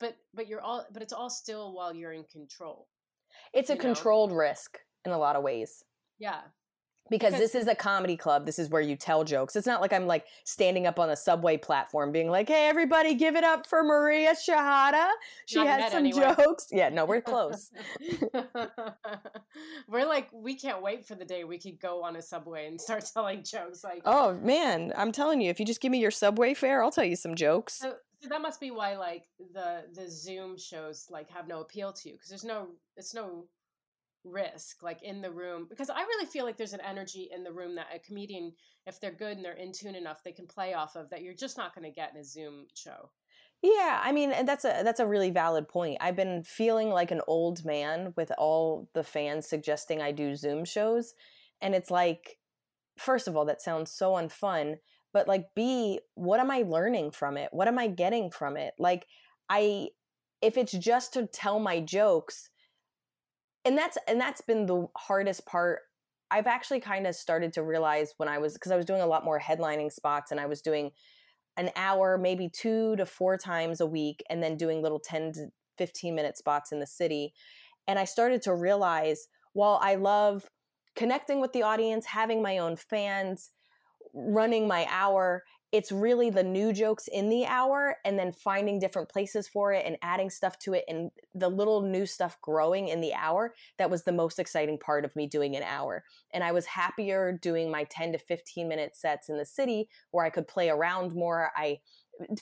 but 0.00 0.16
but 0.34 0.48
you're 0.48 0.60
all 0.60 0.84
but 0.92 1.02
it's 1.02 1.12
all 1.12 1.30
still 1.30 1.72
while 1.72 1.94
you're 1.94 2.12
in 2.12 2.24
control. 2.24 2.88
It's 3.52 3.70
a 3.70 3.74
know? 3.74 3.80
controlled 3.80 4.32
risk 4.32 4.78
in 5.04 5.12
a 5.12 5.18
lot 5.18 5.36
of 5.36 5.42
ways. 5.42 5.84
Yeah. 6.18 6.40
because, 7.10 7.32
Because- 7.32 7.40
this 7.52 7.54
is 7.60 7.66
a 7.66 7.74
comedy 7.74 8.16
club. 8.16 8.46
This 8.46 8.58
is 8.60 8.68
where 8.68 8.80
you 8.82 8.94
tell 8.94 9.24
jokes. 9.24 9.56
It's 9.56 9.66
not 9.66 9.80
like 9.80 9.92
I'm 9.92 10.06
like 10.06 10.26
standing 10.44 10.86
up 10.86 11.00
on 11.00 11.10
a 11.10 11.16
subway 11.16 11.56
platform 11.56 12.12
being 12.12 12.30
like, 12.30 12.46
"Hey, 12.48 12.68
everybody, 12.68 13.14
give 13.14 13.34
it 13.34 13.42
up 13.42 13.66
for 13.66 13.82
Maria 13.82 14.32
Shehata. 14.34 15.08
She 15.46 15.58
has 15.58 15.90
some 15.90 16.04
anyway. 16.06 16.34
jokes." 16.38 16.68
Yeah, 16.70 16.88
no, 16.90 17.04
we're 17.06 17.20
close. 17.20 17.70
We're 19.88 20.06
like, 20.06 20.28
we 20.32 20.54
can't 20.54 20.82
wait 20.82 21.04
for 21.04 21.14
the 21.16 21.24
day 21.24 21.42
we 21.44 21.58
could 21.58 21.80
go 21.80 22.04
on 22.04 22.14
a 22.16 22.22
subway 22.22 22.66
and 22.68 22.80
start 22.80 23.04
telling 23.14 23.42
jokes. 23.42 23.82
Like, 23.82 24.02
oh 24.04 24.34
man, 24.34 24.92
I'm 24.96 25.10
telling 25.12 25.40
you, 25.40 25.50
if 25.50 25.58
you 25.58 25.66
just 25.66 25.80
give 25.80 25.90
me 25.90 25.98
your 25.98 26.10
subway 26.12 26.54
fare, 26.54 26.82
I'll 26.82 26.92
tell 26.92 27.04
you 27.04 27.16
some 27.16 27.34
jokes. 27.34 27.74
so, 27.80 27.94
so 28.22 28.28
that 28.28 28.42
must 28.42 28.60
be 28.60 28.70
why 28.70 28.96
like 28.96 29.24
the 29.52 29.84
the 29.94 30.10
Zoom 30.10 30.58
shows 30.58 31.06
like 31.10 31.30
have 31.30 31.48
no 31.48 31.60
appeal 31.60 31.92
to 31.92 32.08
you 32.08 32.14
because 32.14 32.28
there's 32.28 32.44
no 32.44 32.68
it's 32.96 33.14
no 33.14 33.46
risk 34.24 34.82
like 34.82 35.02
in 35.02 35.22
the 35.22 35.30
room 35.30 35.66
because 35.70 35.88
I 35.88 36.02
really 36.02 36.26
feel 36.26 36.44
like 36.44 36.58
there's 36.58 36.74
an 36.74 36.82
energy 36.82 37.30
in 37.34 37.42
the 37.42 37.52
room 37.52 37.74
that 37.76 37.86
a 37.94 37.98
comedian 37.98 38.52
if 38.86 39.00
they're 39.00 39.10
good 39.10 39.36
and 39.36 39.44
they're 39.44 39.54
in 39.54 39.72
tune 39.72 39.94
enough 39.94 40.22
they 40.22 40.32
can 40.32 40.46
play 40.46 40.74
off 40.74 40.94
of 40.96 41.08
that 41.10 41.22
you're 41.22 41.34
just 41.34 41.56
not 41.56 41.74
going 41.74 41.90
to 41.90 41.94
get 41.94 42.12
in 42.14 42.20
a 42.20 42.24
Zoom 42.24 42.66
show. 42.74 43.10
Yeah, 43.62 44.00
I 44.02 44.12
mean, 44.12 44.32
and 44.32 44.48
that's 44.48 44.64
a 44.64 44.80
that's 44.82 45.00
a 45.00 45.06
really 45.06 45.30
valid 45.30 45.68
point. 45.68 45.98
I've 46.00 46.16
been 46.16 46.42
feeling 46.44 46.88
like 46.88 47.10
an 47.10 47.20
old 47.26 47.62
man 47.64 48.14
with 48.16 48.32
all 48.38 48.88
the 48.94 49.04
fans 49.04 49.46
suggesting 49.46 50.00
I 50.00 50.12
do 50.12 50.34
Zoom 50.34 50.64
shows, 50.64 51.12
and 51.60 51.74
it's 51.74 51.90
like, 51.90 52.38
first 52.96 53.28
of 53.28 53.36
all, 53.36 53.44
that 53.44 53.60
sounds 53.60 53.92
so 53.92 54.12
unfun. 54.12 54.76
But 55.12 55.28
like, 55.28 55.46
B, 55.54 56.00
what 56.14 56.40
am 56.40 56.50
I 56.50 56.62
learning 56.62 57.10
from 57.10 57.36
it? 57.36 57.48
What 57.52 57.68
am 57.68 57.78
I 57.78 57.88
getting 57.88 58.30
from 58.30 58.56
it? 58.56 58.74
Like, 58.78 59.06
I, 59.48 59.88
if 60.40 60.56
it's 60.56 60.72
just 60.72 61.12
to 61.14 61.26
tell 61.26 61.58
my 61.58 61.80
jokes, 61.80 62.50
and 63.64 63.76
that's 63.76 63.98
and 64.08 64.20
that's 64.20 64.40
been 64.40 64.66
the 64.66 64.86
hardest 64.96 65.46
part. 65.46 65.80
I've 66.32 66.46
actually 66.46 66.78
kind 66.78 67.08
of 67.08 67.16
started 67.16 67.52
to 67.54 67.62
realize 67.64 68.14
when 68.16 68.28
I 68.28 68.38
was 68.38 68.54
because 68.54 68.70
I 68.70 68.76
was 68.76 68.86
doing 68.86 69.00
a 69.00 69.06
lot 69.06 69.24
more 69.24 69.40
headlining 69.40 69.92
spots, 69.92 70.30
and 70.30 70.40
I 70.40 70.46
was 70.46 70.62
doing 70.62 70.92
an 71.56 71.70
hour, 71.76 72.16
maybe 72.16 72.48
two 72.48 72.96
to 72.96 73.04
four 73.04 73.36
times 73.36 73.80
a 73.80 73.86
week, 73.86 74.22
and 74.30 74.42
then 74.42 74.56
doing 74.56 74.80
little 74.80 75.00
10 75.00 75.32
to 75.32 75.46
15 75.78 76.14
minute 76.14 76.38
spots 76.38 76.72
in 76.72 76.80
the 76.80 76.86
city. 76.86 77.32
And 77.86 77.98
I 77.98 78.04
started 78.04 78.42
to 78.42 78.54
realize 78.54 79.28
while 79.52 79.78
I 79.82 79.96
love 79.96 80.48
connecting 80.96 81.40
with 81.40 81.52
the 81.52 81.62
audience, 81.62 82.06
having 82.06 82.42
my 82.42 82.58
own 82.58 82.76
fans, 82.76 83.50
running 84.14 84.66
my 84.66 84.86
hour, 84.90 85.44
it's 85.72 85.92
really 85.92 86.30
the 86.30 86.42
new 86.42 86.72
jokes 86.72 87.08
in 87.08 87.28
the 87.28 87.46
hour 87.46 87.96
and 88.04 88.18
then 88.18 88.32
finding 88.32 88.80
different 88.80 89.08
places 89.08 89.46
for 89.46 89.72
it 89.72 89.86
and 89.86 89.96
adding 90.02 90.28
stuff 90.28 90.58
to 90.58 90.74
it 90.74 90.84
and 90.88 91.10
the 91.34 91.48
little 91.48 91.80
new 91.80 92.06
stuff 92.06 92.40
growing 92.42 92.88
in 92.88 93.00
the 93.00 93.14
hour 93.14 93.54
that 93.78 93.90
was 93.90 94.02
the 94.02 94.12
most 94.12 94.40
exciting 94.40 94.78
part 94.78 95.04
of 95.04 95.14
me 95.14 95.28
doing 95.28 95.54
an 95.54 95.62
hour. 95.62 96.02
And 96.32 96.42
i 96.42 96.50
was 96.50 96.66
happier 96.66 97.38
doing 97.40 97.70
my 97.70 97.84
10 97.84 98.12
to 98.12 98.18
15 98.18 98.68
minute 98.68 98.96
sets 98.96 99.28
in 99.28 99.38
the 99.38 99.44
city 99.44 99.88
where 100.10 100.24
i 100.24 100.30
could 100.30 100.48
play 100.48 100.70
around 100.70 101.14
more. 101.14 101.52
I 101.56 101.78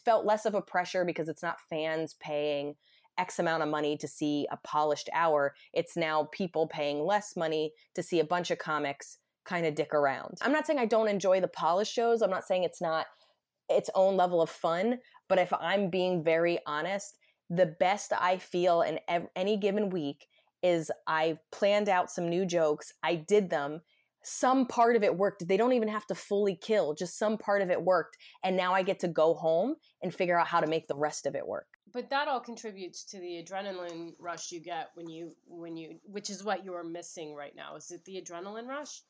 felt 0.04 0.24
less 0.24 0.46
of 0.46 0.54
a 0.54 0.62
pressure 0.62 1.04
because 1.04 1.28
it's 1.28 1.42
not 1.42 1.60
fans 1.68 2.14
paying 2.20 2.76
x 3.18 3.38
amount 3.38 3.62
of 3.62 3.68
money 3.68 3.96
to 3.98 4.08
see 4.08 4.46
a 4.50 4.56
polished 4.58 5.10
hour. 5.12 5.54
It's 5.72 5.96
now 5.96 6.28
people 6.32 6.66
paying 6.66 7.04
less 7.04 7.36
money 7.36 7.72
to 7.94 8.02
see 8.02 8.20
a 8.20 8.24
bunch 8.24 8.50
of 8.50 8.58
comics 8.58 9.18
kind 9.48 9.66
of 9.66 9.74
dick 9.74 9.94
around 9.94 10.36
i'm 10.42 10.52
not 10.52 10.66
saying 10.66 10.78
i 10.78 10.86
don't 10.86 11.08
enjoy 11.08 11.40
the 11.40 11.48
polished 11.48 11.92
shows 11.92 12.20
i'm 12.22 12.30
not 12.30 12.44
saying 12.44 12.64
it's 12.64 12.80
not 12.80 13.06
its 13.68 13.88
own 13.94 14.16
level 14.16 14.42
of 14.42 14.50
fun 14.50 14.98
but 15.28 15.38
if 15.38 15.52
i'm 15.54 15.88
being 15.90 16.22
very 16.22 16.58
honest 16.66 17.18
the 17.50 17.66
best 17.66 18.12
i 18.18 18.36
feel 18.36 18.82
in 18.82 18.98
ev- 19.08 19.28
any 19.34 19.56
given 19.56 19.88
week 19.90 20.26
is 20.62 20.90
i 21.06 21.38
planned 21.50 21.88
out 21.88 22.10
some 22.10 22.28
new 22.28 22.44
jokes 22.44 22.92
i 23.02 23.14
did 23.14 23.48
them 23.48 23.80
some 24.22 24.66
part 24.66 24.96
of 24.96 25.02
it 25.02 25.16
worked 25.16 25.46
they 25.48 25.56
don't 25.56 25.72
even 25.72 25.88
have 25.88 26.06
to 26.06 26.14
fully 26.14 26.54
kill 26.54 26.94
just 26.94 27.16
some 27.16 27.38
part 27.38 27.62
of 27.62 27.70
it 27.70 27.82
worked 27.82 28.18
and 28.44 28.56
now 28.56 28.74
i 28.74 28.82
get 28.82 28.98
to 28.98 29.08
go 29.08 29.32
home 29.32 29.76
and 30.02 30.14
figure 30.14 30.38
out 30.38 30.46
how 30.46 30.60
to 30.60 30.66
make 30.66 30.86
the 30.88 30.96
rest 30.96 31.24
of 31.24 31.34
it 31.34 31.46
work 31.46 31.66
But 31.92 32.10
that 32.10 32.28
all 32.28 32.40
contributes 32.40 33.04
to 33.04 33.18
the 33.18 33.42
adrenaline 33.42 34.12
rush 34.18 34.52
you 34.52 34.60
get 34.60 34.88
when 34.94 35.08
you 35.08 35.32
when 35.46 35.76
you 35.76 35.98
which 36.04 36.28
is 36.28 36.44
what 36.44 36.64
you're 36.64 36.84
missing 36.84 37.34
right 37.34 37.54
now. 37.56 37.76
Is 37.76 37.90
it 37.90 38.04
the 38.04 38.20
adrenaline 38.20 38.66
rush? 38.66 39.00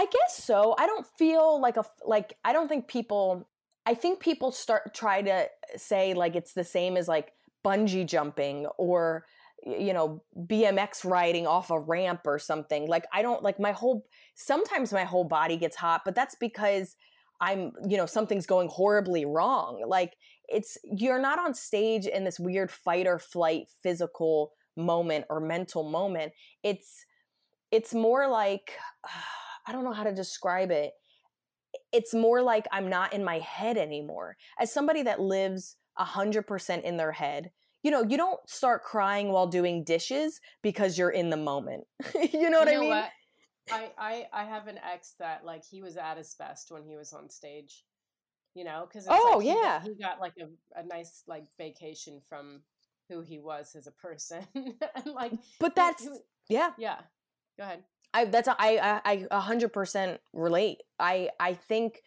I 0.00 0.06
guess 0.06 0.42
so. 0.42 0.74
I 0.78 0.86
don't 0.86 1.06
feel 1.18 1.60
like 1.60 1.76
a 1.76 1.84
like 2.06 2.32
I 2.42 2.54
don't 2.54 2.68
think 2.68 2.88
people 2.88 3.46
I 3.84 3.92
think 3.92 4.18
people 4.18 4.50
start 4.50 4.94
try 4.94 5.20
to 5.20 5.46
say 5.76 6.14
like 6.14 6.34
it's 6.36 6.54
the 6.54 6.64
same 6.64 6.96
as 6.96 7.06
like 7.06 7.34
bungee 7.62 8.06
jumping 8.06 8.64
or 8.78 9.26
you 9.62 9.92
know 9.92 10.22
BMX 10.34 11.04
riding 11.04 11.46
off 11.46 11.70
a 11.70 11.78
ramp 11.78 12.22
or 12.24 12.38
something. 12.38 12.88
Like 12.88 13.04
I 13.12 13.20
don't 13.20 13.42
like 13.42 13.60
my 13.60 13.72
whole 13.72 14.06
sometimes 14.34 14.90
my 14.90 15.04
whole 15.04 15.24
body 15.24 15.58
gets 15.58 15.76
hot, 15.76 16.00
but 16.06 16.14
that's 16.14 16.34
because 16.34 16.96
I'm 17.42 17.72
you 17.86 17.98
know 17.98 18.06
something's 18.06 18.46
going 18.46 18.68
horribly 18.68 19.26
wrong. 19.26 19.84
Like 19.86 20.16
it's 20.48 20.78
you're 20.82 21.20
not 21.20 21.38
on 21.38 21.52
stage 21.52 22.06
in 22.06 22.24
this 22.24 22.40
weird 22.40 22.70
fight 22.70 23.06
or 23.06 23.18
flight 23.18 23.66
physical 23.82 24.52
moment 24.78 25.26
or 25.28 25.40
mental 25.40 25.82
moment. 25.82 26.32
It's 26.62 27.04
it's 27.70 27.92
more 27.92 28.28
like 28.28 28.72
I 29.70 29.72
don't 29.72 29.84
know 29.84 29.92
how 29.92 30.02
to 30.02 30.12
describe 30.12 30.72
it. 30.72 30.94
It's 31.92 32.12
more 32.12 32.42
like 32.42 32.66
I'm 32.72 32.90
not 32.90 33.12
in 33.12 33.22
my 33.22 33.38
head 33.38 33.78
anymore. 33.78 34.36
As 34.58 34.72
somebody 34.72 35.04
that 35.04 35.20
lives 35.20 35.76
100% 35.96 36.82
in 36.82 36.96
their 36.96 37.12
head, 37.12 37.52
you 37.84 37.92
know, 37.92 38.02
you 38.02 38.16
don't 38.16 38.40
start 38.50 38.82
crying 38.82 39.28
while 39.30 39.46
doing 39.46 39.84
dishes 39.84 40.40
because 40.60 40.98
you're 40.98 41.10
in 41.10 41.30
the 41.30 41.36
moment. 41.36 41.84
you 42.32 42.50
know 42.50 42.58
what 42.58 42.68
you 42.68 42.72
I 42.72 42.74
know 42.74 42.80
mean? 42.80 42.88
what? 42.90 43.10
I, 43.70 43.90
I 43.96 44.26
I 44.32 44.44
have 44.44 44.66
an 44.66 44.78
ex 44.92 45.14
that 45.20 45.44
like 45.44 45.62
he 45.64 45.80
was 45.82 45.96
at 45.96 46.16
his 46.18 46.34
best 46.34 46.72
when 46.72 46.82
he 46.82 46.96
was 46.96 47.12
on 47.12 47.30
stage. 47.30 47.84
You 48.54 48.64
know, 48.64 48.88
because 48.88 49.06
Oh, 49.08 49.34
like 49.36 49.44
he 49.44 49.52
yeah. 49.52 49.80
he 49.84 49.94
got 49.94 50.18
like 50.20 50.32
a, 50.40 50.80
a 50.80 50.84
nice 50.84 51.22
like 51.28 51.44
vacation 51.56 52.20
from 52.28 52.62
who 53.08 53.20
he 53.20 53.38
was 53.38 53.76
as 53.76 53.86
a 53.86 53.92
person, 53.92 54.44
and 54.56 55.14
like 55.14 55.32
But 55.60 55.70
he- 55.70 55.74
that's 55.76 56.02
he- 56.02 56.18
yeah. 56.48 56.70
yeah. 56.76 56.98
Go 57.60 57.66
ahead. 57.66 57.84
I 58.14 58.24
that's 58.24 58.48
a, 58.48 58.56
I 58.58 59.00
I 59.04 59.26
a 59.30 59.40
hundred 59.40 59.74
percent 59.74 60.18
relate. 60.32 60.78
I 60.98 61.28
I 61.38 61.52
think 61.52 62.00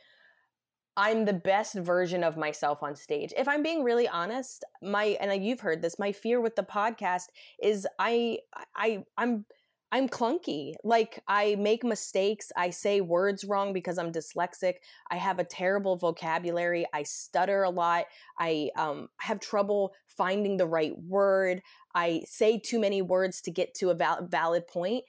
I'm 0.97 1.25
the 1.25 1.33
best 1.33 1.75
version 1.75 2.23
of 2.23 2.37
myself 2.37 2.81
on 2.81 2.95
stage. 2.95 3.31
If 3.37 3.47
I'm 3.47 3.61
being 3.61 3.83
really 3.83 4.07
honest, 4.07 4.63
my 4.81 5.15
and 5.21 5.45
you've 5.45 5.59
heard 5.59 5.83
this, 5.83 5.99
my 5.99 6.11
fear 6.11 6.41
with 6.41 6.55
the 6.55 6.63
podcast 6.63 7.25
is 7.61 7.87
I 7.99 8.39
I 8.75 9.05
I'm 9.15 9.45
I'm 9.91 10.09
clunky. 10.09 10.73
Like 10.83 11.21
I 11.27 11.55
make 11.59 11.83
mistakes. 11.83 12.51
I 12.57 12.71
say 12.71 12.99
words 12.99 13.43
wrong 13.43 13.73
because 13.73 13.99
I'm 13.99 14.11
dyslexic. 14.11 14.77
I 15.11 15.17
have 15.17 15.37
a 15.37 15.43
terrible 15.43 15.97
vocabulary. 15.97 16.87
I 16.91 17.03
stutter 17.03 17.61
a 17.61 17.69
lot. 17.69 18.05
I 18.39 18.71
um, 18.75 19.09
have 19.17 19.39
trouble 19.39 19.93
finding 20.07 20.57
the 20.57 20.65
right 20.65 20.97
word. 20.97 21.61
I 21.93 22.23
say 22.25 22.57
too 22.57 22.79
many 22.79 23.03
words 23.03 23.39
to 23.41 23.51
get 23.51 23.75
to 23.75 23.91
a 23.91 23.93
val- 23.93 24.25
valid 24.27 24.67
point. 24.67 25.03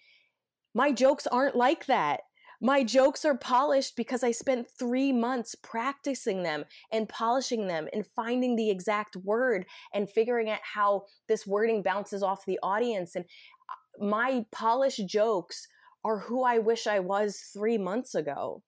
My 0.75 0.93
jokes 0.93 1.27
aren't 1.27 1.57
like 1.57 1.87
that. 1.87 2.21
My 2.61 2.83
jokes 2.83 3.25
are 3.25 3.37
polished 3.37 3.95
because 3.97 4.23
I 4.23 4.31
spent 4.31 4.69
three 4.79 5.13
months 5.13 5.55
practicing 5.55 6.43
them 6.43 6.65
and 6.93 7.09
polishing 7.09 7.67
them 7.67 7.89
and 7.93 8.07
finding 8.07 8.57
the 8.57 8.71
exact 8.71 9.17
word 9.17 9.67
and 9.93 10.09
figuring 10.11 10.49
out 10.49 10.61
how 10.63 11.05
this 11.29 11.47
wording 11.47 11.83
bounces 11.83 12.23
off 12.23 12.47
the 12.47 12.59
audience. 12.63 13.17
And 13.17 13.25
uh, 13.25 14.05
my 14.07 14.47
polished 14.51 15.07
jokes 15.07 15.69
are 16.05 16.19
who 16.19 16.43
I 16.45 16.59
wish 16.59 16.87
I 16.87 17.01
was 17.01 17.39
three 17.53 17.79
months 17.79 18.15
ago. 18.15 18.63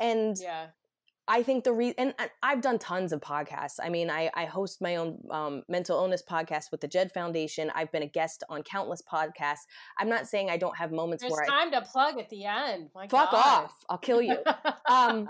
And 0.00 0.36
Yeah. 0.40 0.68
I 1.28 1.42
think 1.42 1.64
the 1.64 1.72
reason, 1.72 1.94
and 1.98 2.14
I- 2.18 2.30
I've 2.42 2.60
done 2.60 2.78
tons 2.78 3.12
of 3.12 3.20
podcasts. 3.20 3.78
I 3.82 3.88
mean, 3.88 4.10
I, 4.10 4.30
I 4.34 4.44
host 4.44 4.80
my 4.80 4.96
own 4.96 5.18
um, 5.30 5.62
mental 5.68 5.98
illness 5.98 6.22
podcast 6.28 6.70
with 6.70 6.80
the 6.80 6.88
Jed 6.88 7.10
Foundation. 7.12 7.70
I've 7.74 7.90
been 7.90 8.02
a 8.02 8.08
guest 8.08 8.44
on 8.48 8.62
countless 8.62 9.02
podcasts. 9.02 9.66
I'm 9.98 10.08
not 10.08 10.28
saying 10.28 10.50
I 10.50 10.56
don't 10.56 10.76
have 10.76 10.92
moments 10.92 11.22
There's 11.22 11.32
where 11.32 11.42
I 11.42 11.46
time 11.46 11.70
to 11.72 11.80
plug 11.82 12.18
at 12.18 12.30
the 12.30 12.44
end. 12.44 12.90
My 12.94 13.08
fuck 13.08 13.32
God. 13.32 13.64
off. 13.64 13.74
I'll 13.88 13.98
kill 13.98 14.22
you. 14.22 14.38
Um, 14.88 15.28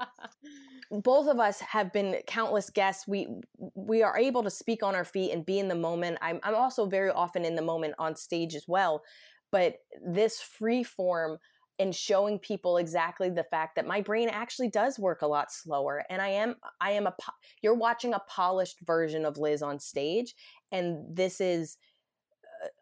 both 0.91 1.29
of 1.29 1.41
us 1.41 1.61
have 1.61 1.93
been 1.93 2.17
countless 2.27 2.71
guests. 2.71 3.09
We 3.09 3.29
we 3.75 4.03
are 4.03 4.17
able 4.17 4.43
to 4.43 4.51
speak 4.51 4.83
on 4.83 4.95
our 4.95 5.05
feet 5.05 5.33
and 5.33 5.45
be 5.45 5.59
in 5.59 5.69
the 5.69 5.75
moment. 5.75 6.19
I'm 6.21 6.41
I'm 6.43 6.55
also 6.55 6.87
very 6.87 7.11
often 7.11 7.45
in 7.45 7.55
the 7.55 7.63
moment 7.63 7.95
on 7.99 8.17
stage 8.17 8.55
as 8.55 8.65
well. 8.69 9.03
But 9.51 9.77
this 10.05 10.41
free 10.41 10.83
form 10.83 11.39
and 11.79 11.95
showing 11.95 12.39
people 12.39 12.79
exactly 12.79 13.29
the 13.29 13.45
fact 13.45 13.77
that 13.77 13.87
my 13.87 14.01
brain 14.01 14.29
actually 14.29 14.69
does 14.69 14.99
work 14.99 15.23
a 15.23 15.27
lot 15.27 15.53
slower 15.53 16.05
and 16.09 16.23
I 16.23 16.29
am 16.29 16.57
I 16.81 16.93
am 16.93 17.07
a 17.07 17.15
you're 17.63 17.75
watching 17.75 18.15
a 18.15 18.23
polished 18.29 18.79
version 18.87 19.25
of 19.25 19.37
Liz 19.37 19.63
on 19.63 19.79
stage 19.79 20.35
and 20.73 21.15
this 21.15 21.41
is 21.41 21.77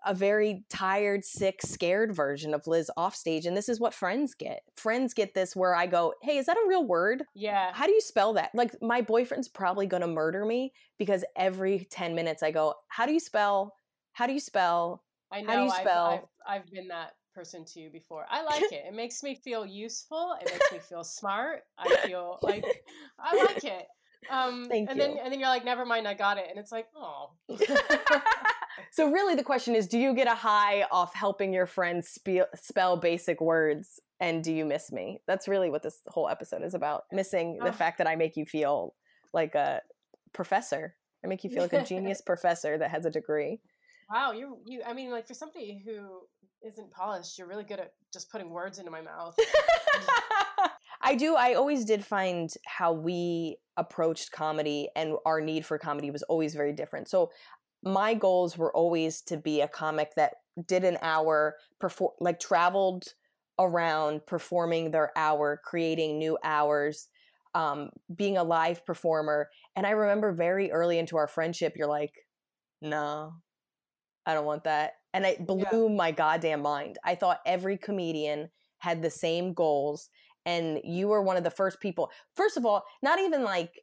a 0.04 0.14
very 0.14 0.64
tired, 0.70 1.24
sick, 1.24 1.60
scared 1.62 2.14
version 2.14 2.54
of 2.54 2.66
Liz 2.66 2.90
off 2.96 3.14
stage. 3.14 3.46
And 3.46 3.56
this 3.56 3.68
is 3.68 3.80
what 3.80 3.94
friends 3.94 4.34
get. 4.34 4.60
Friends 4.76 5.14
get 5.14 5.34
this 5.34 5.56
where 5.56 5.74
I 5.74 5.86
go, 5.86 6.14
Hey, 6.22 6.36
is 6.38 6.46
that 6.46 6.56
a 6.56 6.68
real 6.68 6.84
word? 6.84 7.24
yeah. 7.34 7.72
How 7.72 7.86
do 7.86 7.92
you 7.92 8.00
spell 8.00 8.34
that? 8.34 8.50
Like, 8.54 8.74
my 8.80 9.00
boyfriend's 9.00 9.48
probably 9.48 9.86
going 9.86 10.02
to 10.02 10.06
murder 10.06 10.44
me 10.44 10.72
because 10.98 11.24
every 11.36 11.86
10 11.90 12.14
minutes 12.14 12.42
I 12.42 12.50
go, 12.50 12.74
How 12.88 13.06
do 13.06 13.12
you 13.12 13.20
spell? 13.20 13.74
How 14.12 14.26
do 14.26 14.32
you 14.32 14.40
spell? 14.40 15.02
I 15.32 15.40
know. 15.40 15.48
How 15.48 15.56
do 15.56 15.62
you 15.64 15.70
I've- 15.70 15.82
spell? 15.82 16.30
I've, 16.46 16.60
I've, 16.62 16.70
been 16.70 16.88
that 16.88 17.12
person 17.34 17.64
to 17.66 17.80
you 17.80 17.90
before. 17.90 18.24
I 18.30 18.42
like 18.42 18.62
it. 18.72 18.84
It 18.88 18.94
makes 18.94 19.22
me 19.22 19.34
feel 19.34 19.66
useful. 19.66 20.34
It 20.40 20.50
makes 20.52 20.72
me 20.72 20.78
feel 20.78 21.04
smart. 21.04 21.60
I 21.78 21.96
feel 22.06 22.38
like 22.42 22.64
I 23.18 23.44
like 23.44 23.64
it. 23.76 23.86
Um, 24.30 24.66
Thank 24.70 24.88
and 24.88 24.98
you. 24.98 25.04
then 25.06 25.18
and 25.22 25.32
then 25.32 25.38
you're 25.40 25.48
like, 25.50 25.64
never 25.66 25.84
mind, 25.84 26.08
I 26.08 26.14
got 26.14 26.38
it, 26.38 26.46
and 26.48 26.58
it's 26.58 26.72
like, 26.72 26.86
oh, 26.96 27.32
so 28.90 29.10
really 29.10 29.34
the 29.34 29.42
question 29.42 29.74
is 29.74 29.86
do 29.86 29.98
you 29.98 30.14
get 30.14 30.26
a 30.26 30.34
high 30.34 30.84
off 30.90 31.14
helping 31.14 31.52
your 31.52 31.66
friends 31.66 32.08
spe- 32.08 32.48
spell 32.54 32.96
basic 32.96 33.40
words 33.40 34.00
and 34.20 34.42
do 34.42 34.52
you 34.52 34.64
miss 34.64 34.90
me 34.90 35.20
that's 35.26 35.46
really 35.46 35.70
what 35.70 35.82
this 35.82 36.00
whole 36.08 36.28
episode 36.28 36.62
is 36.62 36.74
about 36.74 37.04
missing 37.12 37.58
the 37.58 37.68
Oh. 37.68 37.72
fact 37.72 37.98
that 37.98 38.06
i 38.08 38.16
make 38.16 38.36
you 38.36 38.44
feel 38.46 38.94
like 39.32 39.54
a 39.54 39.80
professor 40.32 40.96
i 41.24 41.28
make 41.28 41.44
you 41.44 41.50
feel 41.50 41.62
like 41.62 41.72
a 41.72 41.84
genius 41.84 42.20
professor 42.20 42.76
that 42.78 42.90
has 42.90 43.04
a 43.04 43.10
degree 43.10 43.60
wow, 44.10 44.32
you 44.32 44.58
you. 44.66 44.82
I 44.86 44.92
mean, 44.92 45.10
like 45.10 45.26
for 45.26 45.32
somebody 45.34 45.82
who 45.84 46.20
isn't 46.64 46.90
polished, 46.90 47.38
you're 47.38 47.46
really 47.46 47.64
good 47.64 47.80
at 47.80 47.92
just 48.12 48.30
putting 48.30 48.50
words 48.50 48.78
into 48.78 48.90
my 48.90 49.00
mouth. 49.00 49.36
I 51.02 51.14
do. 51.14 51.36
I 51.36 51.54
always 51.54 51.84
did 51.84 52.04
find 52.04 52.50
how 52.66 52.92
we 52.92 53.58
approached 53.76 54.32
comedy 54.32 54.88
and 54.96 55.14
our 55.26 55.40
need 55.40 55.66
for 55.66 55.78
comedy 55.78 56.10
was 56.10 56.22
always 56.24 56.54
very 56.54 56.72
different. 56.72 57.08
So 57.08 57.30
my 57.82 58.14
goals 58.14 58.56
were 58.56 58.74
always 58.74 59.20
to 59.22 59.36
be 59.36 59.60
a 59.60 59.68
comic 59.68 60.14
that 60.16 60.36
did 60.66 60.84
an 60.84 60.96
hour, 61.02 61.56
perform 61.78 62.12
like 62.20 62.40
traveled 62.40 63.04
around 63.58 64.24
performing 64.26 64.90
their 64.90 65.16
hour, 65.16 65.60
creating 65.62 66.18
new 66.18 66.38
hours, 66.42 67.08
um, 67.54 67.90
being 68.14 68.38
a 68.38 68.44
live 68.44 68.84
performer. 68.86 69.50
And 69.76 69.86
I 69.86 69.90
remember 69.90 70.32
very 70.32 70.72
early 70.72 70.98
into 70.98 71.16
our 71.16 71.28
friendship, 71.28 71.74
you're 71.76 71.88
like, 71.88 72.14
no, 72.80 73.34
I 74.26 74.34
don't 74.34 74.46
want 74.46 74.64
that. 74.64 74.94
And 75.12 75.24
it 75.24 75.46
blew 75.46 75.88
my 75.88 76.10
goddamn 76.10 76.62
mind. 76.62 76.98
I 77.04 77.14
thought 77.14 77.40
every 77.46 77.76
comedian 77.76 78.50
had 78.78 79.02
the 79.02 79.10
same 79.10 79.54
goals 79.54 80.08
and 80.46 80.80
you 80.84 81.08
were 81.08 81.22
one 81.22 81.36
of 81.36 81.44
the 81.44 81.50
first 81.50 81.80
people 81.80 82.10
first 82.34 82.56
of 82.56 82.66
all 82.66 82.84
not 83.02 83.18
even 83.18 83.42
like 83.42 83.80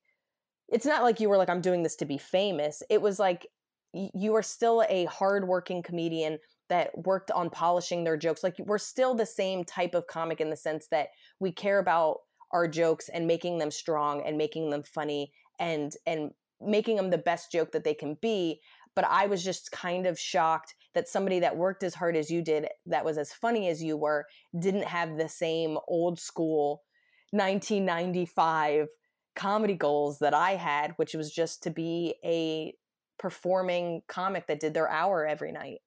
it's 0.70 0.86
not 0.86 1.04
like 1.04 1.20
you 1.20 1.30
were 1.30 1.38
like 1.38 1.50
i'm 1.50 1.62
doing 1.62 1.84
this 1.84 1.96
to 1.96 2.06
be 2.06 2.18
famous 2.18 2.84
it 2.89 3.02
was 3.02 3.20
like 3.20 3.48
you 3.94 4.36
are 4.36 4.44
still 4.44 4.84
a 4.89 5.06
hardworking 5.06 5.82
comedian 5.82 6.38
that 6.70 6.92
worked 7.06 7.32
on 7.32 7.50
polishing 7.50 8.04
their 8.04 8.16
jokes 8.16 8.44
like 8.44 8.56
we're 8.60 8.78
still 8.78 9.16
the 9.16 9.26
same 9.26 9.64
type 9.64 9.94
of 9.94 10.08
comic 10.08 10.39
in 10.39 10.50
the 10.50 10.56
sense 10.56 10.88
that 10.92 11.08
we 11.39 11.52
care 11.52 11.80
about 11.80 12.20
our 12.52 12.68
jokes 12.68 13.10
and 13.10 13.28
making 13.28 13.58
them 13.58 13.72
strong 13.72 14.22
and 14.26 14.38
making 14.38 14.70
them 14.70 14.84
funny 14.84 15.32
and 15.60 15.94
and 16.06 16.32
making 16.62 16.96
them 16.96 17.10
the 17.10 17.18
best 17.18 17.52
joke 17.52 17.72
that 17.72 17.84
they 17.84 17.94
can 17.94 18.16
be 18.22 18.62
but 18.96 19.06
i 19.06 19.26
was 19.26 19.44
just 19.44 19.72
kind 19.72 20.06
of 20.06 20.20
shocked 20.20 20.76
that 20.94 21.08
somebody 21.08 21.39
that 21.39 21.56
worked 21.56 21.84
as 21.84 21.96
hard 21.96 22.16
as 22.16 22.30
you 22.30 22.42
did 22.42 22.68
that 22.86 23.06
was 23.06 23.18
as 23.18 23.32
funny 23.32 23.70
as 23.70 23.82
you 23.82 23.96
were 23.98 24.26
didn't 24.60 24.84
have 24.84 25.18
the 25.18 25.30
same 25.30 25.78
old 25.88 26.20
school 26.20 26.84
1995 27.32 28.88
comedy 29.36 29.76
goals 29.76 30.20
that 30.20 30.34
I 30.34 30.52
had, 30.52 30.94
which 30.98 31.14
was 31.14 31.32
just 31.32 31.64
to 31.64 31.70
be 31.70 32.16
a 32.24 32.74
performing 33.18 34.02
comic 34.08 34.48
that 34.48 34.60
did 34.60 34.74
their 34.74 34.89
hour 34.89 35.26
every 35.26 35.52
night. 35.52 35.80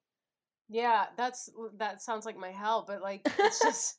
Yeah, 0.69 1.07
that's 1.17 1.51
that 1.77 2.01
sounds 2.01 2.25
like 2.25 2.39
my 2.39 2.51
hell, 2.51 2.85
but 2.87 3.03
like 3.03 3.21
it's 3.39 3.61
just 3.63 3.97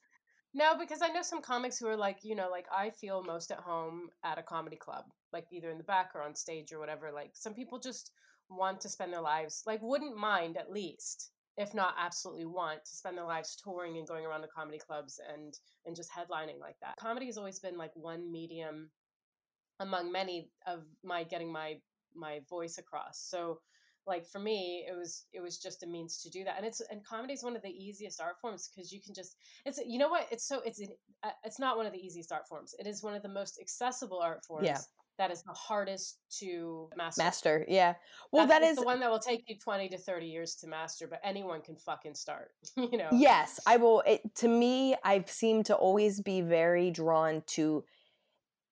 no, 0.53 0.75
because 0.77 1.01
I 1.01 1.09
know 1.09 1.21
some 1.21 1.41
comics 1.41 1.77
who 1.77 1.87
are 1.87 1.97
like, 1.97 2.19
you 2.23 2.33
know, 2.33 2.49
like 2.49 2.65
I 2.75 2.89
feel 2.89 3.23
most 3.23 3.51
at 3.51 3.59
home 3.59 4.09
at 4.23 4.39
a 4.39 4.43
comedy 4.43 4.77
club, 4.77 5.03
like 5.31 5.45
either 5.51 5.69
in 5.69 5.77
the 5.77 5.83
back 5.83 6.11
or 6.15 6.23
on 6.23 6.33
stage 6.33 6.71
or 6.73 6.79
whatever. 6.79 7.11
Like 7.13 7.31
some 7.33 7.53
people 7.53 7.77
just 7.77 8.11
want 8.49 8.81
to 8.81 8.89
spend 8.89 9.13
their 9.13 9.21
lives, 9.21 9.63
like 9.65 9.81
wouldn't 9.81 10.17
mind 10.17 10.57
at 10.57 10.71
least, 10.71 11.31
if 11.57 11.73
not 11.73 11.95
absolutely 11.97 12.45
want 12.45 12.83
to 12.85 12.95
spend 12.95 13.17
their 13.17 13.25
lives 13.25 13.55
touring 13.55 13.97
and 13.97 14.07
going 14.07 14.25
around 14.25 14.41
to 14.41 14.47
comedy 14.47 14.79
clubs 14.79 15.19
and 15.33 15.53
and 15.85 15.95
just 15.95 16.11
headlining 16.11 16.59
like 16.59 16.75
that. 16.81 16.95
Comedy 16.99 17.27
has 17.27 17.37
always 17.37 17.59
been 17.59 17.77
like 17.77 17.91
one 17.95 18.31
medium 18.31 18.89
among 19.79 20.11
many 20.11 20.49
of 20.67 20.83
my 21.03 21.23
getting 21.23 21.51
my 21.51 21.75
my 22.15 22.39
voice 22.49 22.77
across. 22.77 23.19
So 23.29 23.59
like 24.07 24.25
for 24.27 24.39
me 24.39 24.85
it 24.87 24.95
was 24.95 25.25
it 25.33 25.41
was 25.41 25.57
just 25.57 25.83
a 25.83 25.87
means 25.87 26.21
to 26.21 26.29
do 26.29 26.43
that 26.43 26.55
and 26.57 26.65
it's 26.65 26.81
and 26.91 27.05
comedy 27.05 27.33
is 27.33 27.43
one 27.43 27.55
of 27.55 27.61
the 27.61 27.69
easiest 27.69 28.21
art 28.21 28.37
forms 28.39 28.69
because 28.69 28.91
you 28.91 29.01
can 29.01 29.13
just 29.13 29.35
it's 29.65 29.79
you 29.85 29.97
know 29.97 30.09
what 30.09 30.27
it's 30.31 30.47
so 30.47 30.61
it's 30.65 30.81
uh, 31.23 31.29
it's 31.43 31.59
not 31.59 31.77
one 31.77 31.85
of 31.85 31.91
the 31.91 31.99
easiest 31.99 32.31
art 32.31 32.47
forms 32.47 32.75
it 32.79 32.87
is 32.87 33.01
one 33.01 33.15
of 33.15 33.23
the 33.23 33.29
most 33.29 33.59
accessible 33.59 34.19
art 34.19 34.43
forms 34.45 34.65
Yeah. 34.65 34.77
That 35.17 35.31
is 35.31 35.43
the 35.43 35.53
hardest 35.53 36.19
to 36.39 36.89
master 36.97 37.23
Master, 37.23 37.65
yeah. 37.67 37.95
Well, 38.31 38.45
That's- 38.45 38.61
that 38.61 38.69
is 38.69 38.77
the 38.77 38.83
one 38.83 38.99
that 38.99 39.09
will 39.09 39.19
take 39.19 39.43
you 39.47 39.57
20 39.57 39.89
to 39.89 39.97
30 39.97 40.25
years 40.27 40.55
to 40.55 40.67
master 40.67 41.07
but 41.07 41.19
anyone 41.23 41.61
can 41.61 41.75
fucking 41.75 42.15
start 42.15 42.51
you 42.77 42.97
know 42.97 43.09
Yes, 43.11 43.59
I 43.65 43.77
will. 43.77 44.01
It, 44.05 44.35
to 44.35 44.47
me, 44.47 44.95
I've 45.03 45.29
seemed 45.29 45.65
to 45.67 45.75
always 45.75 46.21
be 46.21 46.41
very 46.41 46.91
drawn 46.91 47.43
to 47.47 47.83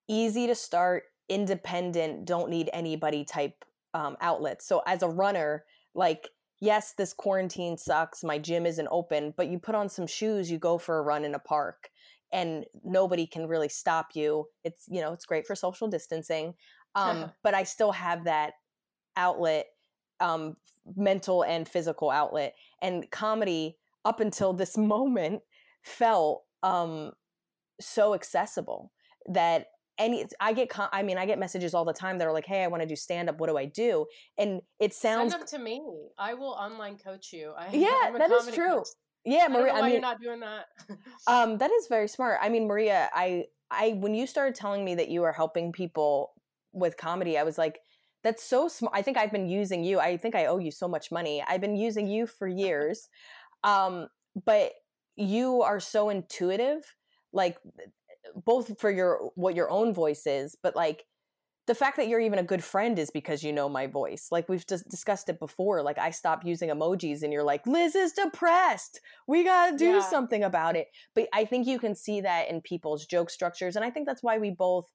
easy 0.08 0.46
to 0.46 0.54
start, 0.54 1.04
independent, 1.28 2.24
don't 2.26 2.50
need 2.50 2.68
anybody 2.72 3.24
type 3.24 3.64
um, 3.94 4.16
outlets. 4.20 4.66
So 4.66 4.82
as 4.86 5.02
a 5.02 5.08
runner, 5.08 5.64
like, 5.94 6.28
yes, 6.60 6.92
this 6.96 7.12
quarantine 7.12 7.78
sucks. 7.78 8.22
My 8.22 8.38
gym 8.38 8.66
isn't 8.66 8.88
open, 8.90 9.32
but 9.36 9.48
you 9.48 9.58
put 9.58 9.74
on 9.74 9.88
some 9.88 10.06
shoes, 10.06 10.50
you 10.50 10.58
go 10.58 10.78
for 10.78 10.98
a 10.98 11.02
run 11.02 11.24
in 11.24 11.34
a 11.34 11.38
park, 11.38 11.88
and 12.34 12.66
nobody 12.82 13.26
can 13.26 13.46
really 13.46 13.68
stop 13.68 14.08
you. 14.14 14.46
It's 14.64 14.84
you 14.88 15.00
know, 15.00 15.12
it's 15.14 15.24
great 15.24 15.46
for 15.46 15.54
social 15.54 15.88
distancing, 15.88 16.54
um, 16.94 17.30
but 17.42 17.54
I 17.54 17.62
still 17.62 17.92
have 17.92 18.24
that 18.24 18.54
outlet, 19.16 19.66
um, 20.20 20.56
mental 20.96 21.44
and 21.44 21.66
physical 21.66 22.10
outlet, 22.10 22.54
and 22.82 23.10
comedy 23.10 23.78
up 24.04 24.20
until 24.20 24.52
this 24.52 24.76
moment 24.96 25.40
felt 25.82 26.42
um 26.62 27.12
so 27.80 28.14
accessible 28.14 28.90
that 29.26 29.66
any 29.98 30.24
i 30.40 30.52
get 30.52 30.68
com- 30.68 30.88
i 30.92 31.02
mean 31.02 31.18
i 31.18 31.26
get 31.26 31.38
messages 31.38 31.74
all 31.74 31.84
the 31.84 31.92
time 31.92 32.18
that 32.18 32.26
are 32.26 32.32
like 32.32 32.46
hey 32.46 32.64
i 32.64 32.66
want 32.66 32.82
to 32.82 32.88
do 32.88 32.96
stand 32.96 33.28
up 33.28 33.38
what 33.38 33.48
do 33.48 33.56
i 33.58 33.66
do 33.66 34.06
and 34.38 34.60
it 34.80 34.94
send 34.94 35.30
sounds 35.30 35.32
them 35.32 35.46
to 35.46 35.58
me 35.58 35.82
i 36.18 36.32
will 36.32 36.50
online 36.52 36.96
coach 36.96 37.32
you 37.32 37.52
I, 37.56 37.68
Yeah, 37.72 38.10
that 38.18 38.30
is 38.30 38.54
true. 38.54 38.82
Yeah 39.24 39.44
I 39.44 39.48
don't 39.48 39.52
know 39.52 39.60
maria 39.60 39.72
why 39.72 39.78
i 39.78 39.82
mean 39.82 39.92
you're 39.92 40.00
not 40.00 40.20
doing 40.20 40.40
that. 40.40 40.66
Um 41.26 41.58
that 41.58 41.70
is 41.70 41.86
very 41.88 42.08
smart. 42.08 42.38
I 42.42 42.48
mean 42.48 42.66
maria 42.66 43.08
i 43.14 43.44
i 43.70 43.92
when 43.92 44.14
you 44.14 44.26
started 44.26 44.54
telling 44.54 44.84
me 44.84 44.94
that 44.96 45.08
you 45.08 45.22
are 45.24 45.32
helping 45.32 45.72
people 45.72 46.32
with 46.72 46.96
comedy 46.96 47.38
i 47.38 47.42
was 47.44 47.56
like 47.56 47.80
that's 48.22 48.42
so 48.42 48.68
smart 48.68 48.94
i 48.96 49.02
think 49.02 49.16
i've 49.16 49.32
been 49.32 49.48
using 49.48 49.84
you 49.84 50.00
i 50.00 50.16
think 50.16 50.34
i 50.34 50.46
owe 50.46 50.58
you 50.58 50.70
so 50.70 50.88
much 50.88 51.10
money. 51.12 51.42
I've 51.48 51.60
been 51.60 51.76
using 51.76 52.06
you 52.08 52.26
for 52.26 52.48
years. 52.48 53.08
Um 53.64 54.08
but 54.44 54.72
you 55.16 55.62
are 55.62 55.80
so 55.80 56.10
intuitive 56.10 56.82
like 57.32 57.56
both 58.34 58.78
for 58.80 58.90
your 58.90 59.30
what 59.36 59.54
your 59.54 59.70
own 59.70 59.94
voice 59.94 60.26
is 60.26 60.56
but 60.62 60.76
like 60.76 61.04
the 61.66 61.74
fact 61.74 61.96
that 61.96 62.08
you're 62.08 62.20
even 62.20 62.38
a 62.38 62.42
good 62.42 62.62
friend 62.62 62.98
is 62.98 63.10
because 63.10 63.42
you 63.42 63.52
know 63.52 63.68
my 63.68 63.86
voice. 63.86 64.28
Like 64.30 64.48
we've 64.48 64.66
just 64.66 64.88
discussed 64.88 65.28
it 65.28 65.38
before. 65.38 65.82
Like 65.82 65.98
i 65.98 66.10
stopped 66.10 66.44
using 66.46 66.68
emojis 66.70 67.22
and 67.22 67.32
you're 67.32 67.42
like 67.44 67.66
liz 67.66 67.94
is 67.94 68.12
depressed. 68.12 69.00
We 69.26 69.44
gotta 69.44 69.76
do 69.76 69.86
Yeah. 69.86 70.00
something 70.00 70.42
about 70.44 70.76
it. 70.76 70.88
But 71.14 71.28
i 71.32 71.44
think 71.44 71.66
you 71.66 71.78
can 71.78 71.94
see 71.94 72.20
that 72.20 72.50
in 72.50 72.60
people's 72.60 73.06
joke 73.06 73.30
structures 73.30 73.76
and 73.76 73.84
i 73.84 73.90
think 73.90 74.06
that's 74.06 74.22
why 74.22 74.38
we 74.38 74.50
both 74.50 74.90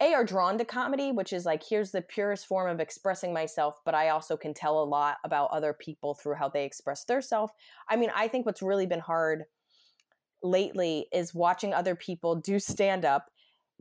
a 0.00 0.12
are 0.12 0.24
drawn 0.24 0.58
to 0.58 0.64
comedy 0.64 1.12
which 1.12 1.32
is 1.32 1.44
like 1.46 1.62
here's 1.68 1.92
the 1.92 2.02
purest 2.02 2.46
form 2.46 2.68
of 2.68 2.80
expressing 2.80 3.32
myself 3.32 3.78
but 3.84 3.94
i 3.94 4.08
also 4.08 4.36
can 4.36 4.52
tell 4.52 4.82
a 4.82 4.84
lot 4.84 5.18
about 5.24 5.50
other 5.52 5.72
people 5.72 6.14
through 6.14 6.34
how 6.34 6.48
they 6.48 6.64
express 6.64 7.04
their 7.04 7.22
self. 7.22 7.52
I 7.88 7.96
mean 7.96 8.10
i 8.14 8.28
think 8.28 8.44
what's 8.46 8.62
really 8.62 8.86
been 8.86 9.00
hard 9.00 9.44
lately 10.42 11.06
is 11.12 11.34
watching 11.34 11.72
other 11.72 11.94
people 11.94 12.36
do 12.36 12.58
stand 12.58 13.04
up 13.04 13.30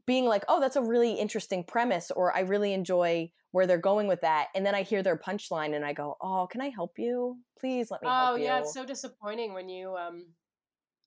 being 0.06 0.26
like 0.26 0.44
oh 0.48 0.60
that's 0.60 0.76
a 0.76 0.82
really 0.82 1.14
interesting 1.14 1.64
premise 1.64 2.12
or 2.12 2.36
i 2.36 2.42
really 2.42 2.74
enjoy 2.74 3.30
where 3.52 3.68
they're 3.68 3.78
going 3.78 4.08
with 4.08 4.22
that 4.22 4.48
and 4.56 4.66
then 4.66 4.76
i 4.76 4.84
hear 4.84 5.04
their 5.04 5.18
punchline 5.18 5.76
and 5.76 5.86
i 5.86 5.94
go 5.94 6.18
oh 6.22 6.48
can 6.50 6.62
i 6.62 6.70
help 6.70 6.98
you 6.98 7.38
please 7.60 7.90
let 7.92 8.02
me 8.02 8.08
oh 8.12 8.36
yeah 8.36 8.58
you 8.58 8.64
it's 8.64 8.74
so 8.74 8.86
disappointing 8.86 9.54
when 9.54 9.70
you 9.70 9.96
um 9.96 10.26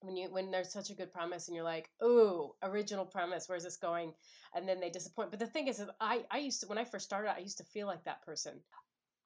when 0.01 0.16
you 0.16 0.30
when 0.30 0.51
there's 0.51 0.72
such 0.72 0.90
a 0.90 0.94
good 0.94 1.12
premise 1.12 1.49
and 1.49 1.55
you're 1.55 1.64
like 1.64 1.90
ooh 2.03 2.53
original 2.62 3.05
premise 3.05 3.49
where's 3.49 3.64
this 3.64 3.76
going 3.76 4.12
and 4.55 4.68
then 4.68 4.80
they 4.80 4.90
disappoint 4.90 5.30
but 5.30 5.40
the 5.40 5.47
thing 5.47 5.68
is, 5.68 5.80
is 5.80 5.88
i 6.01 6.22
i 6.30 6.38
used 6.38 6.61
to 6.61 6.66
when 6.66 6.78
i 6.78 6.84
first 6.84 7.05
started 7.05 7.30
i 7.30 7.38
used 7.38 7.59
to 7.59 7.64
feel 7.64 7.86
like 7.86 8.05
that 8.05 8.22
person 8.22 8.61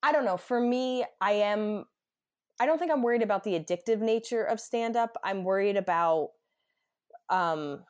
I 0.03 0.13
don't 0.13 0.25
know. 0.25 0.37
For 0.37 0.61
me, 0.61 1.05
I 1.21 1.33
am 1.33 1.85
I 2.59 2.67
don't 2.67 2.79
think 2.79 2.93
I'm 2.93 3.03
worried 3.03 3.23
about 3.23 3.45
the 3.45 3.53
addictive 3.53 4.01
nature 4.01 4.45
of 4.45 4.61
stand 4.61 4.97
up. 4.97 5.17
I'm 5.25 5.45
worried 5.45 5.77
about 5.77 6.31
um 7.29 7.85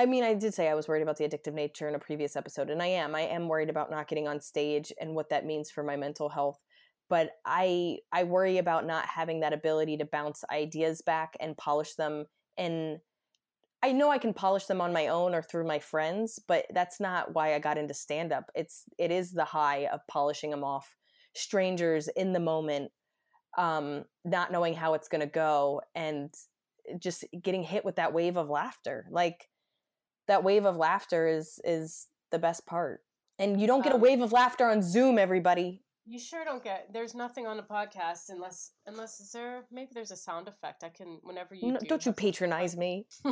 I 0.00 0.06
mean, 0.06 0.24
I 0.24 0.32
did 0.32 0.54
say 0.54 0.66
I 0.70 0.74
was 0.74 0.88
worried 0.88 1.02
about 1.02 1.18
the 1.18 1.28
addictive 1.28 1.52
nature 1.52 1.86
in 1.86 1.94
a 1.94 1.98
previous 1.98 2.34
episode 2.34 2.70
and 2.70 2.82
I 2.82 2.86
am. 2.86 3.14
I 3.14 3.20
am 3.20 3.48
worried 3.48 3.68
about 3.68 3.90
not 3.90 4.08
getting 4.08 4.26
on 4.26 4.40
stage 4.40 4.94
and 4.98 5.14
what 5.14 5.28
that 5.28 5.44
means 5.44 5.70
for 5.70 5.82
my 5.82 5.94
mental 5.94 6.30
health. 6.30 6.58
But 7.10 7.32
I 7.44 7.98
I 8.10 8.24
worry 8.24 8.56
about 8.56 8.86
not 8.86 9.04
having 9.04 9.40
that 9.40 9.52
ability 9.52 9.98
to 9.98 10.06
bounce 10.06 10.42
ideas 10.50 11.02
back 11.02 11.36
and 11.38 11.54
polish 11.54 11.96
them 11.96 12.24
and 12.56 13.00
I 13.82 13.92
know 13.92 14.10
I 14.10 14.16
can 14.16 14.32
polish 14.32 14.64
them 14.64 14.80
on 14.80 14.94
my 14.94 15.08
own 15.08 15.34
or 15.34 15.42
through 15.42 15.66
my 15.66 15.78
friends, 15.78 16.38
but 16.48 16.64
that's 16.72 16.98
not 16.98 17.34
why 17.34 17.54
I 17.54 17.58
got 17.58 17.76
into 17.76 17.92
stand 17.92 18.32
up. 18.32 18.50
It's 18.54 18.84
it 18.96 19.10
is 19.10 19.32
the 19.32 19.44
high 19.44 19.86
of 19.92 20.00
polishing 20.08 20.48
them 20.48 20.64
off 20.64 20.96
strangers 21.34 22.08
in 22.08 22.32
the 22.32 22.40
moment 22.40 22.90
um, 23.58 24.04
not 24.24 24.50
knowing 24.50 24.72
how 24.72 24.94
it's 24.94 25.08
going 25.08 25.20
to 25.20 25.26
go 25.26 25.82
and 25.94 26.32
just 26.98 27.26
getting 27.42 27.62
hit 27.62 27.84
with 27.84 27.96
that 27.96 28.14
wave 28.14 28.38
of 28.38 28.48
laughter. 28.48 29.04
Like 29.10 29.46
that 30.30 30.44
wave 30.44 30.64
of 30.64 30.76
laughter 30.76 31.26
is 31.26 31.58
is 31.64 32.06
the 32.30 32.38
best 32.38 32.64
part. 32.64 33.00
And 33.38 33.60
you 33.60 33.66
don't 33.66 33.82
get 33.82 33.92
a 33.92 33.96
Um, 33.96 34.00
wave 34.00 34.20
of 34.22 34.32
laughter 34.32 34.64
on 34.66 34.80
Zoom, 34.82 35.18
everybody. 35.18 35.82
You 36.06 36.18
sure 36.18 36.44
don't 36.44 36.62
get. 36.62 36.92
There's 36.92 37.14
nothing 37.14 37.46
on 37.46 37.58
a 37.58 37.62
podcast 37.62 38.30
unless 38.30 38.72
unless 38.86 39.18
is 39.20 39.32
there 39.32 39.64
maybe 39.70 39.90
there's 39.92 40.10
a 40.12 40.16
sound 40.16 40.48
effect 40.48 40.84
I 40.84 40.88
can 40.88 41.18
whenever 41.22 41.54
you 41.54 41.72
No, 41.72 41.78
do. 41.80 41.86
don't 41.86 42.06
you 42.06 42.12
patronize 42.12 42.76
me. 42.76 43.06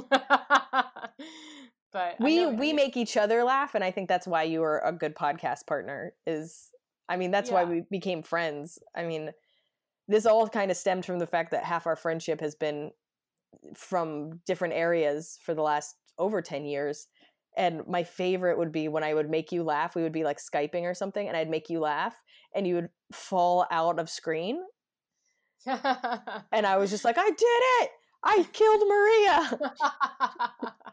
but 1.93 2.17
We 2.21 2.47
we 2.47 2.73
make 2.73 2.97
each 2.97 3.17
other 3.17 3.43
laugh, 3.45 3.75
and 3.75 3.83
I 3.85 3.91
think 3.91 4.09
that's 4.09 4.27
why 4.27 4.43
you 4.43 4.63
are 4.63 4.81
a 4.85 4.93
good 4.93 5.15
podcast 5.15 5.67
partner. 5.67 6.13
Is 6.27 6.71
I 7.09 7.17
mean 7.17 7.31
that's 7.31 7.51
why 7.51 7.65
we 7.65 7.83
became 7.91 8.23
friends. 8.23 8.79
I 8.95 9.05
mean, 9.05 9.31
this 10.09 10.27
all 10.27 10.49
kind 10.49 10.71
of 10.71 10.77
stemmed 10.77 11.07
from 11.07 11.19
the 11.19 11.27
fact 11.27 11.51
that 11.53 11.65
half 11.65 11.87
our 11.87 11.97
friendship 11.97 12.41
has 12.41 12.55
been 12.55 12.91
from 13.75 14.41
different 14.47 14.75
areas 14.75 15.39
for 15.43 15.55
the 15.55 15.63
last 15.63 15.97
over 16.19 16.43
10 16.43 16.65
years. 16.65 17.09
And 17.57 17.87
my 17.87 18.05
favorite 18.05 18.59
would 18.59 18.73
be 18.73 18.89
when 18.89 19.03
I 19.03 19.15
would 19.15 19.31
make 19.31 19.51
you 19.51 19.65
laugh. 19.65 19.95
We 19.95 20.03
would 20.03 20.13
be 20.13 20.25
like 20.25 20.39
Skyping 20.39 20.83
or 20.83 20.95
something, 20.95 21.27
and 21.27 21.37
I'd 21.37 21.51
make 21.51 21.69
you 21.71 21.81
laugh, 21.81 22.15
and 22.55 22.67
you 22.67 22.77
would 22.77 22.91
fall 23.13 23.67
out 23.71 23.99
of 23.99 24.09
screen. 24.09 24.63
And 25.67 26.65
I 26.67 26.77
was 26.77 26.91
just 26.91 27.05
like, 27.05 27.19
I 27.19 27.29
did 27.29 27.63
it! 27.83 27.91
I 28.23 28.47
killed 28.53 28.83
Maria! 28.89 29.73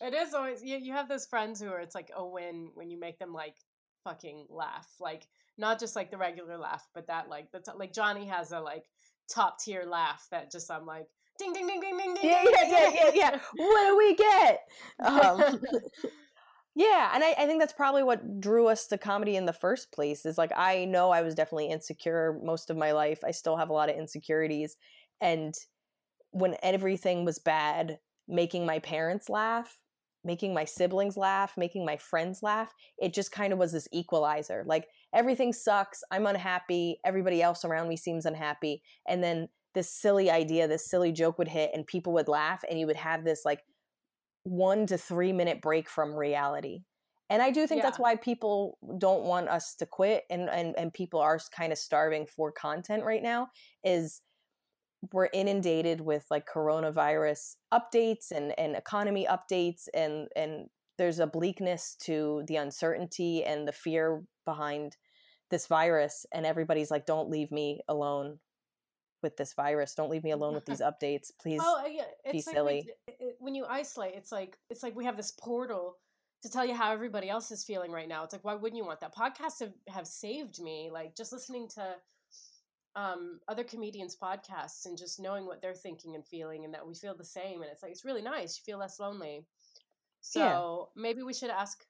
it 0.00 0.14
is 0.14 0.34
always 0.34 0.62
you, 0.62 0.78
you 0.78 0.92
have 0.92 1.08
those 1.08 1.26
friends 1.26 1.60
who 1.60 1.68
are 1.68 1.80
it's 1.80 1.94
like 1.94 2.10
a 2.16 2.26
win 2.26 2.70
when 2.74 2.90
you 2.90 2.98
make 2.98 3.18
them 3.18 3.32
like 3.32 3.56
fucking 4.04 4.46
laugh 4.50 4.88
like 5.00 5.26
not 5.58 5.78
just 5.78 5.94
like 5.94 6.10
the 6.10 6.16
regular 6.16 6.58
laugh 6.58 6.86
but 6.94 7.06
that 7.06 7.28
like 7.28 7.50
that's 7.52 7.68
like 7.76 7.92
johnny 7.92 8.26
has 8.26 8.52
a 8.52 8.60
like 8.60 8.84
top 9.32 9.58
tier 9.60 9.84
laugh 9.84 10.26
that 10.30 10.50
just 10.50 10.70
i'm 10.70 10.86
like 10.86 11.06
ding 11.42 11.66
ding 11.66 11.66
ding 11.66 11.80
ding 11.80 11.96
ding 11.98 12.14
ding 12.14 12.24
Yeah, 12.24 12.44
yeah, 12.44 12.68
yeah, 12.68 12.90
yeah, 12.94 13.10
yeah. 13.14 13.38
What 13.56 13.86
do 13.86 13.98
we 13.98 14.14
get? 14.14 14.60
Um, 15.04 15.60
yeah, 16.74 17.10
and 17.14 17.24
I, 17.24 17.34
I 17.38 17.46
think 17.46 17.60
that's 17.60 17.72
probably 17.72 18.02
what 18.02 18.40
drew 18.40 18.68
us 18.68 18.86
to 18.88 18.98
comedy 18.98 19.36
in 19.36 19.46
the 19.46 19.52
first 19.52 19.92
place. 19.92 20.24
Is 20.24 20.38
like 20.38 20.52
I 20.56 20.84
know 20.84 21.10
I 21.10 21.22
was 21.22 21.34
definitely 21.34 21.70
insecure 21.70 22.38
most 22.42 22.70
of 22.70 22.76
my 22.76 22.92
life. 22.92 23.20
I 23.24 23.32
still 23.32 23.56
have 23.56 23.70
a 23.70 23.72
lot 23.72 23.90
of 23.90 23.96
insecurities, 23.96 24.76
and 25.20 25.54
when 26.30 26.56
everything 26.62 27.24
was 27.24 27.38
bad, 27.38 27.98
making 28.28 28.64
my 28.64 28.78
parents 28.78 29.28
laugh, 29.28 29.78
making 30.24 30.54
my 30.54 30.64
siblings 30.64 31.16
laugh, 31.16 31.54
making 31.56 31.84
my 31.84 31.96
friends 31.96 32.42
laugh, 32.42 32.72
it 32.98 33.12
just 33.12 33.32
kind 33.32 33.52
of 33.52 33.58
was 33.58 33.72
this 33.72 33.88
equalizer. 33.92 34.64
Like 34.66 34.86
everything 35.12 35.52
sucks, 35.52 36.02
I'm 36.10 36.26
unhappy, 36.26 37.00
everybody 37.04 37.42
else 37.42 37.64
around 37.64 37.88
me 37.88 37.96
seems 37.96 38.24
unhappy, 38.24 38.82
and 39.08 39.22
then 39.22 39.48
this 39.74 39.90
silly 39.90 40.30
idea, 40.30 40.68
this 40.68 40.88
silly 40.88 41.12
joke 41.12 41.38
would 41.38 41.48
hit, 41.48 41.70
and 41.74 41.86
people 41.86 42.12
would 42.14 42.28
laugh, 42.28 42.64
and 42.68 42.78
you 42.78 42.86
would 42.86 42.96
have 42.96 43.24
this 43.24 43.42
like 43.44 43.60
one 44.44 44.86
to 44.86 44.98
three 44.98 45.32
minute 45.32 45.60
break 45.60 45.88
from 45.88 46.14
reality. 46.14 46.80
And 47.30 47.40
I 47.40 47.50
do 47.50 47.66
think 47.66 47.82
that's 47.82 47.98
why 47.98 48.16
people 48.16 48.76
don't 48.98 49.22
want 49.22 49.48
us 49.48 49.74
to 49.76 49.86
quit, 49.86 50.24
and 50.28 50.50
and 50.50 50.74
and 50.76 50.92
people 50.92 51.20
are 51.20 51.38
kind 51.56 51.72
of 51.72 51.78
starving 51.78 52.26
for 52.26 52.52
content 52.52 53.04
right 53.04 53.22
now. 53.22 53.48
Is 53.84 54.20
we're 55.12 55.30
inundated 55.32 56.00
with 56.00 56.24
like 56.30 56.46
coronavirus 56.46 57.56
updates 57.72 58.30
and 58.30 58.58
and 58.58 58.76
economy 58.76 59.26
updates, 59.28 59.88
and 59.94 60.28
and 60.36 60.66
there's 60.98 61.20
a 61.20 61.26
bleakness 61.26 61.96
to 62.02 62.44
the 62.48 62.56
uncertainty 62.56 63.44
and 63.44 63.66
the 63.66 63.72
fear 63.72 64.22
behind 64.44 64.96
this 65.50 65.66
virus, 65.66 66.26
and 66.34 66.44
everybody's 66.44 66.90
like, 66.90 67.06
"Don't 67.06 67.30
leave 67.30 67.50
me 67.50 67.80
alone 67.88 68.40
with 69.22 69.36
this 69.36 69.54
virus. 69.54 69.94
Don't 69.94 70.10
leave 70.10 70.24
me 70.24 70.30
alone 70.32 70.54
with 70.54 70.66
these 70.66 70.80
updates, 70.90 71.30
please." 71.40 71.58
well 71.58 71.88
yeah, 71.88 72.04
be 72.30 72.38
like 72.38 72.44
silly. 72.44 72.82
we, 72.86 73.12
it- 73.12 73.16
it- 73.20 73.36
when 73.38 73.54
you 73.54 73.64
isolate 73.68 74.14
it's 74.14 74.32
like 74.32 74.58
it's 74.70 74.82
like 74.82 74.94
we 74.96 75.04
have 75.04 75.16
this 75.16 75.30
portal 75.32 75.96
to 76.42 76.50
tell 76.50 76.64
you 76.66 76.74
how 76.74 76.92
everybody 76.92 77.28
else 77.30 77.50
is 77.52 77.62
feeling 77.64 77.92
right 77.92 78.08
now 78.08 78.24
it's 78.24 78.32
like 78.32 78.44
why 78.44 78.54
wouldn't 78.54 78.76
you 78.76 78.84
want 78.84 78.98
that 79.00 79.14
podcasts 79.14 79.60
have, 79.60 79.72
have 79.88 80.06
saved 80.06 80.60
me 80.60 80.90
like 80.92 81.14
just 81.16 81.32
listening 81.32 81.68
to 81.68 81.94
um, 82.94 83.40
other 83.48 83.64
comedians 83.64 84.16
podcasts 84.20 84.84
and 84.86 84.98
just 84.98 85.18
knowing 85.20 85.46
what 85.46 85.62
they're 85.62 85.72
thinking 85.72 86.14
and 86.14 86.26
feeling 86.26 86.64
and 86.64 86.74
that 86.74 86.86
we 86.86 86.94
feel 86.94 87.16
the 87.16 87.24
same 87.24 87.62
and 87.62 87.70
it's 87.70 87.82
like 87.82 87.92
it's 87.92 88.04
really 88.04 88.22
nice 88.22 88.58
you 88.58 88.62
feel 88.70 88.78
less 88.78 88.98
lonely 89.00 89.46
Yeah. 90.34 90.50
so 90.52 90.88
maybe 90.96 91.22
we 91.22 91.32
should 91.32 91.50
ask 91.50 91.84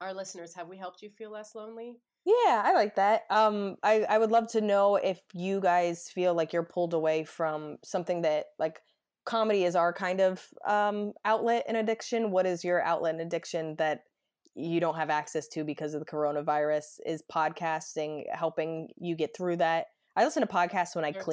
our 0.00 0.12
listeners 0.14 0.54
have 0.54 0.68
we 0.68 0.76
helped 0.76 1.02
you 1.02 1.10
feel 1.10 1.30
less 1.30 1.54
lonely 1.54 1.96
Yeah, 2.26 2.60
I 2.64 2.72
like 2.74 2.96
that. 2.96 3.22
Um, 3.30 3.76
I, 3.84 4.04
I 4.08 4.18
would 4.18 4.32
love 4.32 4.48
to 4.48 4.60
know 4.60 4.96
if 4.96 5.20
you 5.32 5.60
guys 5.60 6.10
feel 6.12 6.34
like 6.34 6.52
you're 6.52 6.64
pulled 6.64 6.92
away 6.92 7.22
from 7.22 7.76
something 7.84 8.22
that 8.22 8.46
like 8.58 8.80
comedy 9.24 9.62
is 9.64 9.76
our 9.76 9.92
kind 9.92 10.20
of 10.20 10.44
um, 10.66 11.12
outlet 11.24 11.64
in 11.68 11.76
addiction. 11.76 12.32
What 12.32 12.44
is 12.44 12.64
your 12.64 12.82
outlet 12.82 13.14
in 13.14 13.20
addiction 13.20 13.76
that 13.76 14.00
you 14.56 14.80
don't 14.80 14.96
have 14.96 15.08
access 15.08 15.46
to 15.48 15.62
because 15.62 15.94
of 15.94 16.00
the 16.00 16.06
coronavirus? 16.06 16.98
Is 17.06 17.22
podcasting 17.32 18.24
helping 18.32 18.88
you 18.98 19.14
get 19.14 19.36
through 19.36 19.58
that? 19.58 19.86
I 20.16 20.24
listen 20.24 20.42
to 20.42 20.52
podcasts 20.52 20.96
when 20.96 21.04
I 21.04 21.12
There's- 21.12 21.24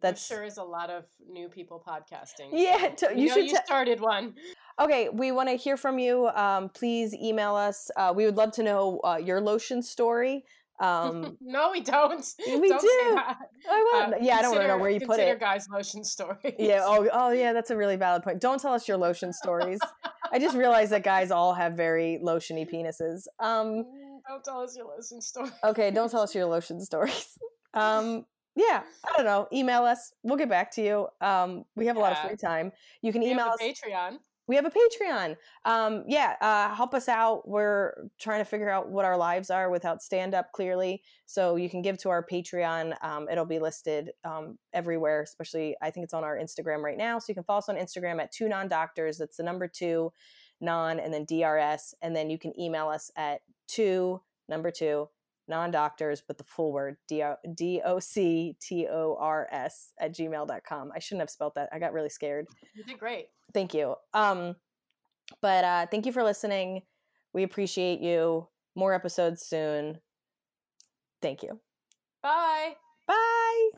clean. 0.00 0.12
there 0.12 0.16
sure 0.16 0.44
is 0.44 0.56
a 0.58 0.62
lot 0.64 0.90
of 0.90 1.04
new 1.28 1.48
people 1.48 1.82
podcasting 1.86 2.48
Yeah, 2.52 2.94
so 2.96 3.08
we 3.14 3.22
you 3.22 3.28
know 3.28 3.34
should 3.34 3.44
you 3.46 3.50
te- 3.56 3.64
started 3.64 4.00
one 4.00 4.34
Okay, 4.80 5.10
we 5.10 5.30
want 5.30 5.50
to 5.50 5.56
hear 5.56 5.76
from 5.76 5.98
you. 5.98 6.28
Um, 6.28 6.70
please 6.70 7.12
email 7.12 7.54
us. 7.54 7.90
Uh, 7.96 8.14
we 8.16 8.24
would 8.24 8.36
love 8.36 8.52
to 8.52 8.62
know 8.62 8.98
uh, 9.04 9.16
your 9.22 9.38
lotion 9.38 9.82
story. 9.82 10.42
Um, 10.80 11.36
no 11.42 11.70
we 11.70 11.82
don't 11.82 12.24
we 12.46 12.66
don't 12.66 12.80
do. 12.80 12.88
I 12.88 13.34
want, 13.68 14.14
Uh, 14.14 14.16
yeah, 14.22 14.36
I 14.38 14.42
don't 14.42 14.52
want 14.52 14.62
to 14.62 14.68
know 14.68 14.78
where 14.78 14.88
you 14.88 15.00
put 15.00 15.20
it. 15.20 15.38
guys' 15.38 15.68
lotion 15.70 16.02
stories. 16.14 16.54
Yeah. 16.58 16.80
Oh, 16.84 17.06
oh, 17.12 17.30
yeah. 17.30 17.52
That's 17.52 17.70
a 17.70 17.76
really 17.76 17.96
valid 17.96 18.22
point. 18.22 18.40
Don't 18.40 18.58
tell 18.58 18.72
us 18.72 18.88
your 18.88 18.96
lotion 18.96 19.34
stories. 19.34 19.78
I 20.32 20.38
just 20.38 20.56
realized 20.56 20.92
that 20.92 21.02
guys 21.02 21.30
all 21.30 21.52
have 21.52 21.74
very 21.74 22.18
lotiony 22.24 22.66
penises. 22.66 23.26
Um. 23.38 23.84
Mm, 23.84 24.20
Don't 24.26 24.42
tell 24.42 24.60
us 24.62 24.74
your 24.74 24.86
lotion 24.86 25.20
story. 25.20 25.50
Okay. 25.62 25.90
Don't 25.90 26.10
tell 26.10 26.22
us 26.22 26.34
your 26.34 26.46
lotion 26.46 26.80
stories. 26.80 27.38
Um. 27.74 28.24
Yeah. 28.68 28.82
I 29.06 29.16
don't 29.16 29.24
know. 29.26 29.48
Email 29.52 29.84
us. 29.84 30.12
We'll 30.22 30.36
get 30.36 30.48
back 30.50 30.70
to 30.72 30.82
you. 30.82 31.08
Um. 31.20 31.64
We 31.76 31.86
have 31.86 31.96
a 31.96 32.00
lot 32.00 32.12
of 32.12 32.18
free 32.18 32.36
time. 32.36 32.72
You 33.02 33.12
can 33.12 33.22
We 33.22 33.30
email 33.30 33.46
have 33.46 33.54
us. 33.54 33.60
Patreon. 33.62 34.18
we 34.48 34.56
have 34.56 34.64
a 34.66 34.70
patreon 34.80 35.36
um 35.64 36.02
yeah 36.08 36.34
uh 36.40 36.74
help 36.74 36.92
us 36.92 37.08
out 37.08 37.46
we're 37.48 37.92
trying 38.18 38.40
to 38.40 38.44
figure 38.44 38.68
out 38.68 38.90
what 38.90 39.04
our 39.04 39.16
lives 39.16 39.48
are 39.48 39.70
without 39.70 40.02
stand 40.02 40.34
up 40.34 40.50
clearly 40.52 41.02
so 41.26 41.54
you 41.54 41.70
can 41.70 41.82
give 41.82 41.96
to 41.98 42.08
our 42.10 42.26
patreon 42.26 42.92
um 43.04 43.28
it'll 43.30 43.44
be 43.44 43.60
listed 43.60 44.10
um 44.24 44.58
everywhere 44.72 45.22
especially 45.22 45.76
i 45.82 45.88
think 45.90 46.02
it's 46.02 46.14
on 46.14 46.24
our 46.24 46.36
instagram 46.36 46.82
right 46.82 46.98
now 46.98 47.16
so 47.18 47.26
you 47.28 47.34
can 47.34 47.44
follow 47.44 47.58
us 47.58 47.68
on 47.68 47.76
instagram 47.76 48.20
at 48.20 48.32
two 48.32 48.48
non 48.48 48.66
doctors 48.66 49.18
that's 49.18 49.36
the 49.36 49.42
number 49.44 49.68
two 49.68 50.12
non 50.60 50.98
and 50.98 51.14
then 51.14 51.24
drs 51.32 51.94
and 52.02 52.16
then 52.16 52.28
you 52.28 52.38
can 52.38 52.52
email 52.58 52.88
us 52.88 53.12
at 53.16 53.42
two 53.68 54.20
number 54.48 54.72
two 54.72 55.08
non 55.50 55.70
doctors 55.70 56.22
but 56.26 56.38
the 56.38 56.44
full 56.44 56.72
word 56.72 56.96
d-o-c-t-o-r-s 57.08 57.92
at 59.98 60.14
gmail.com 60.14 60.92
i 60.94 60.98
shouldn't 60.98 61.20
have 61.20 61.30
spelt 61.30 61.54
that. 61.54 61.68
I 61.72 61.78
got 61.78 61.92
really 61.92 62.08
scared. 62.08 62.46
You 62.74 62.84
did 62.84 62.98
great. 62.98 63.26
thank 63.52 63.74
you. 63.74 63.96
Um 64.14 64.56
but 65.42 65.64
uh 65.64 65.86
thank 65.90 66.06
you 66.06 66.12
for 66.12 66.22
listening. 66.24 66.82
We 67.34 67.42
appreciate 67.42 68.00
you. 68.00 68.48
More 68.74 68.94
episodes 68.94 69.42
soon. 69.46 69.98
Thank 71.20 71.42
you. 71.42 71.60
Bye. 72.22 72.76
bye 73.06 73.70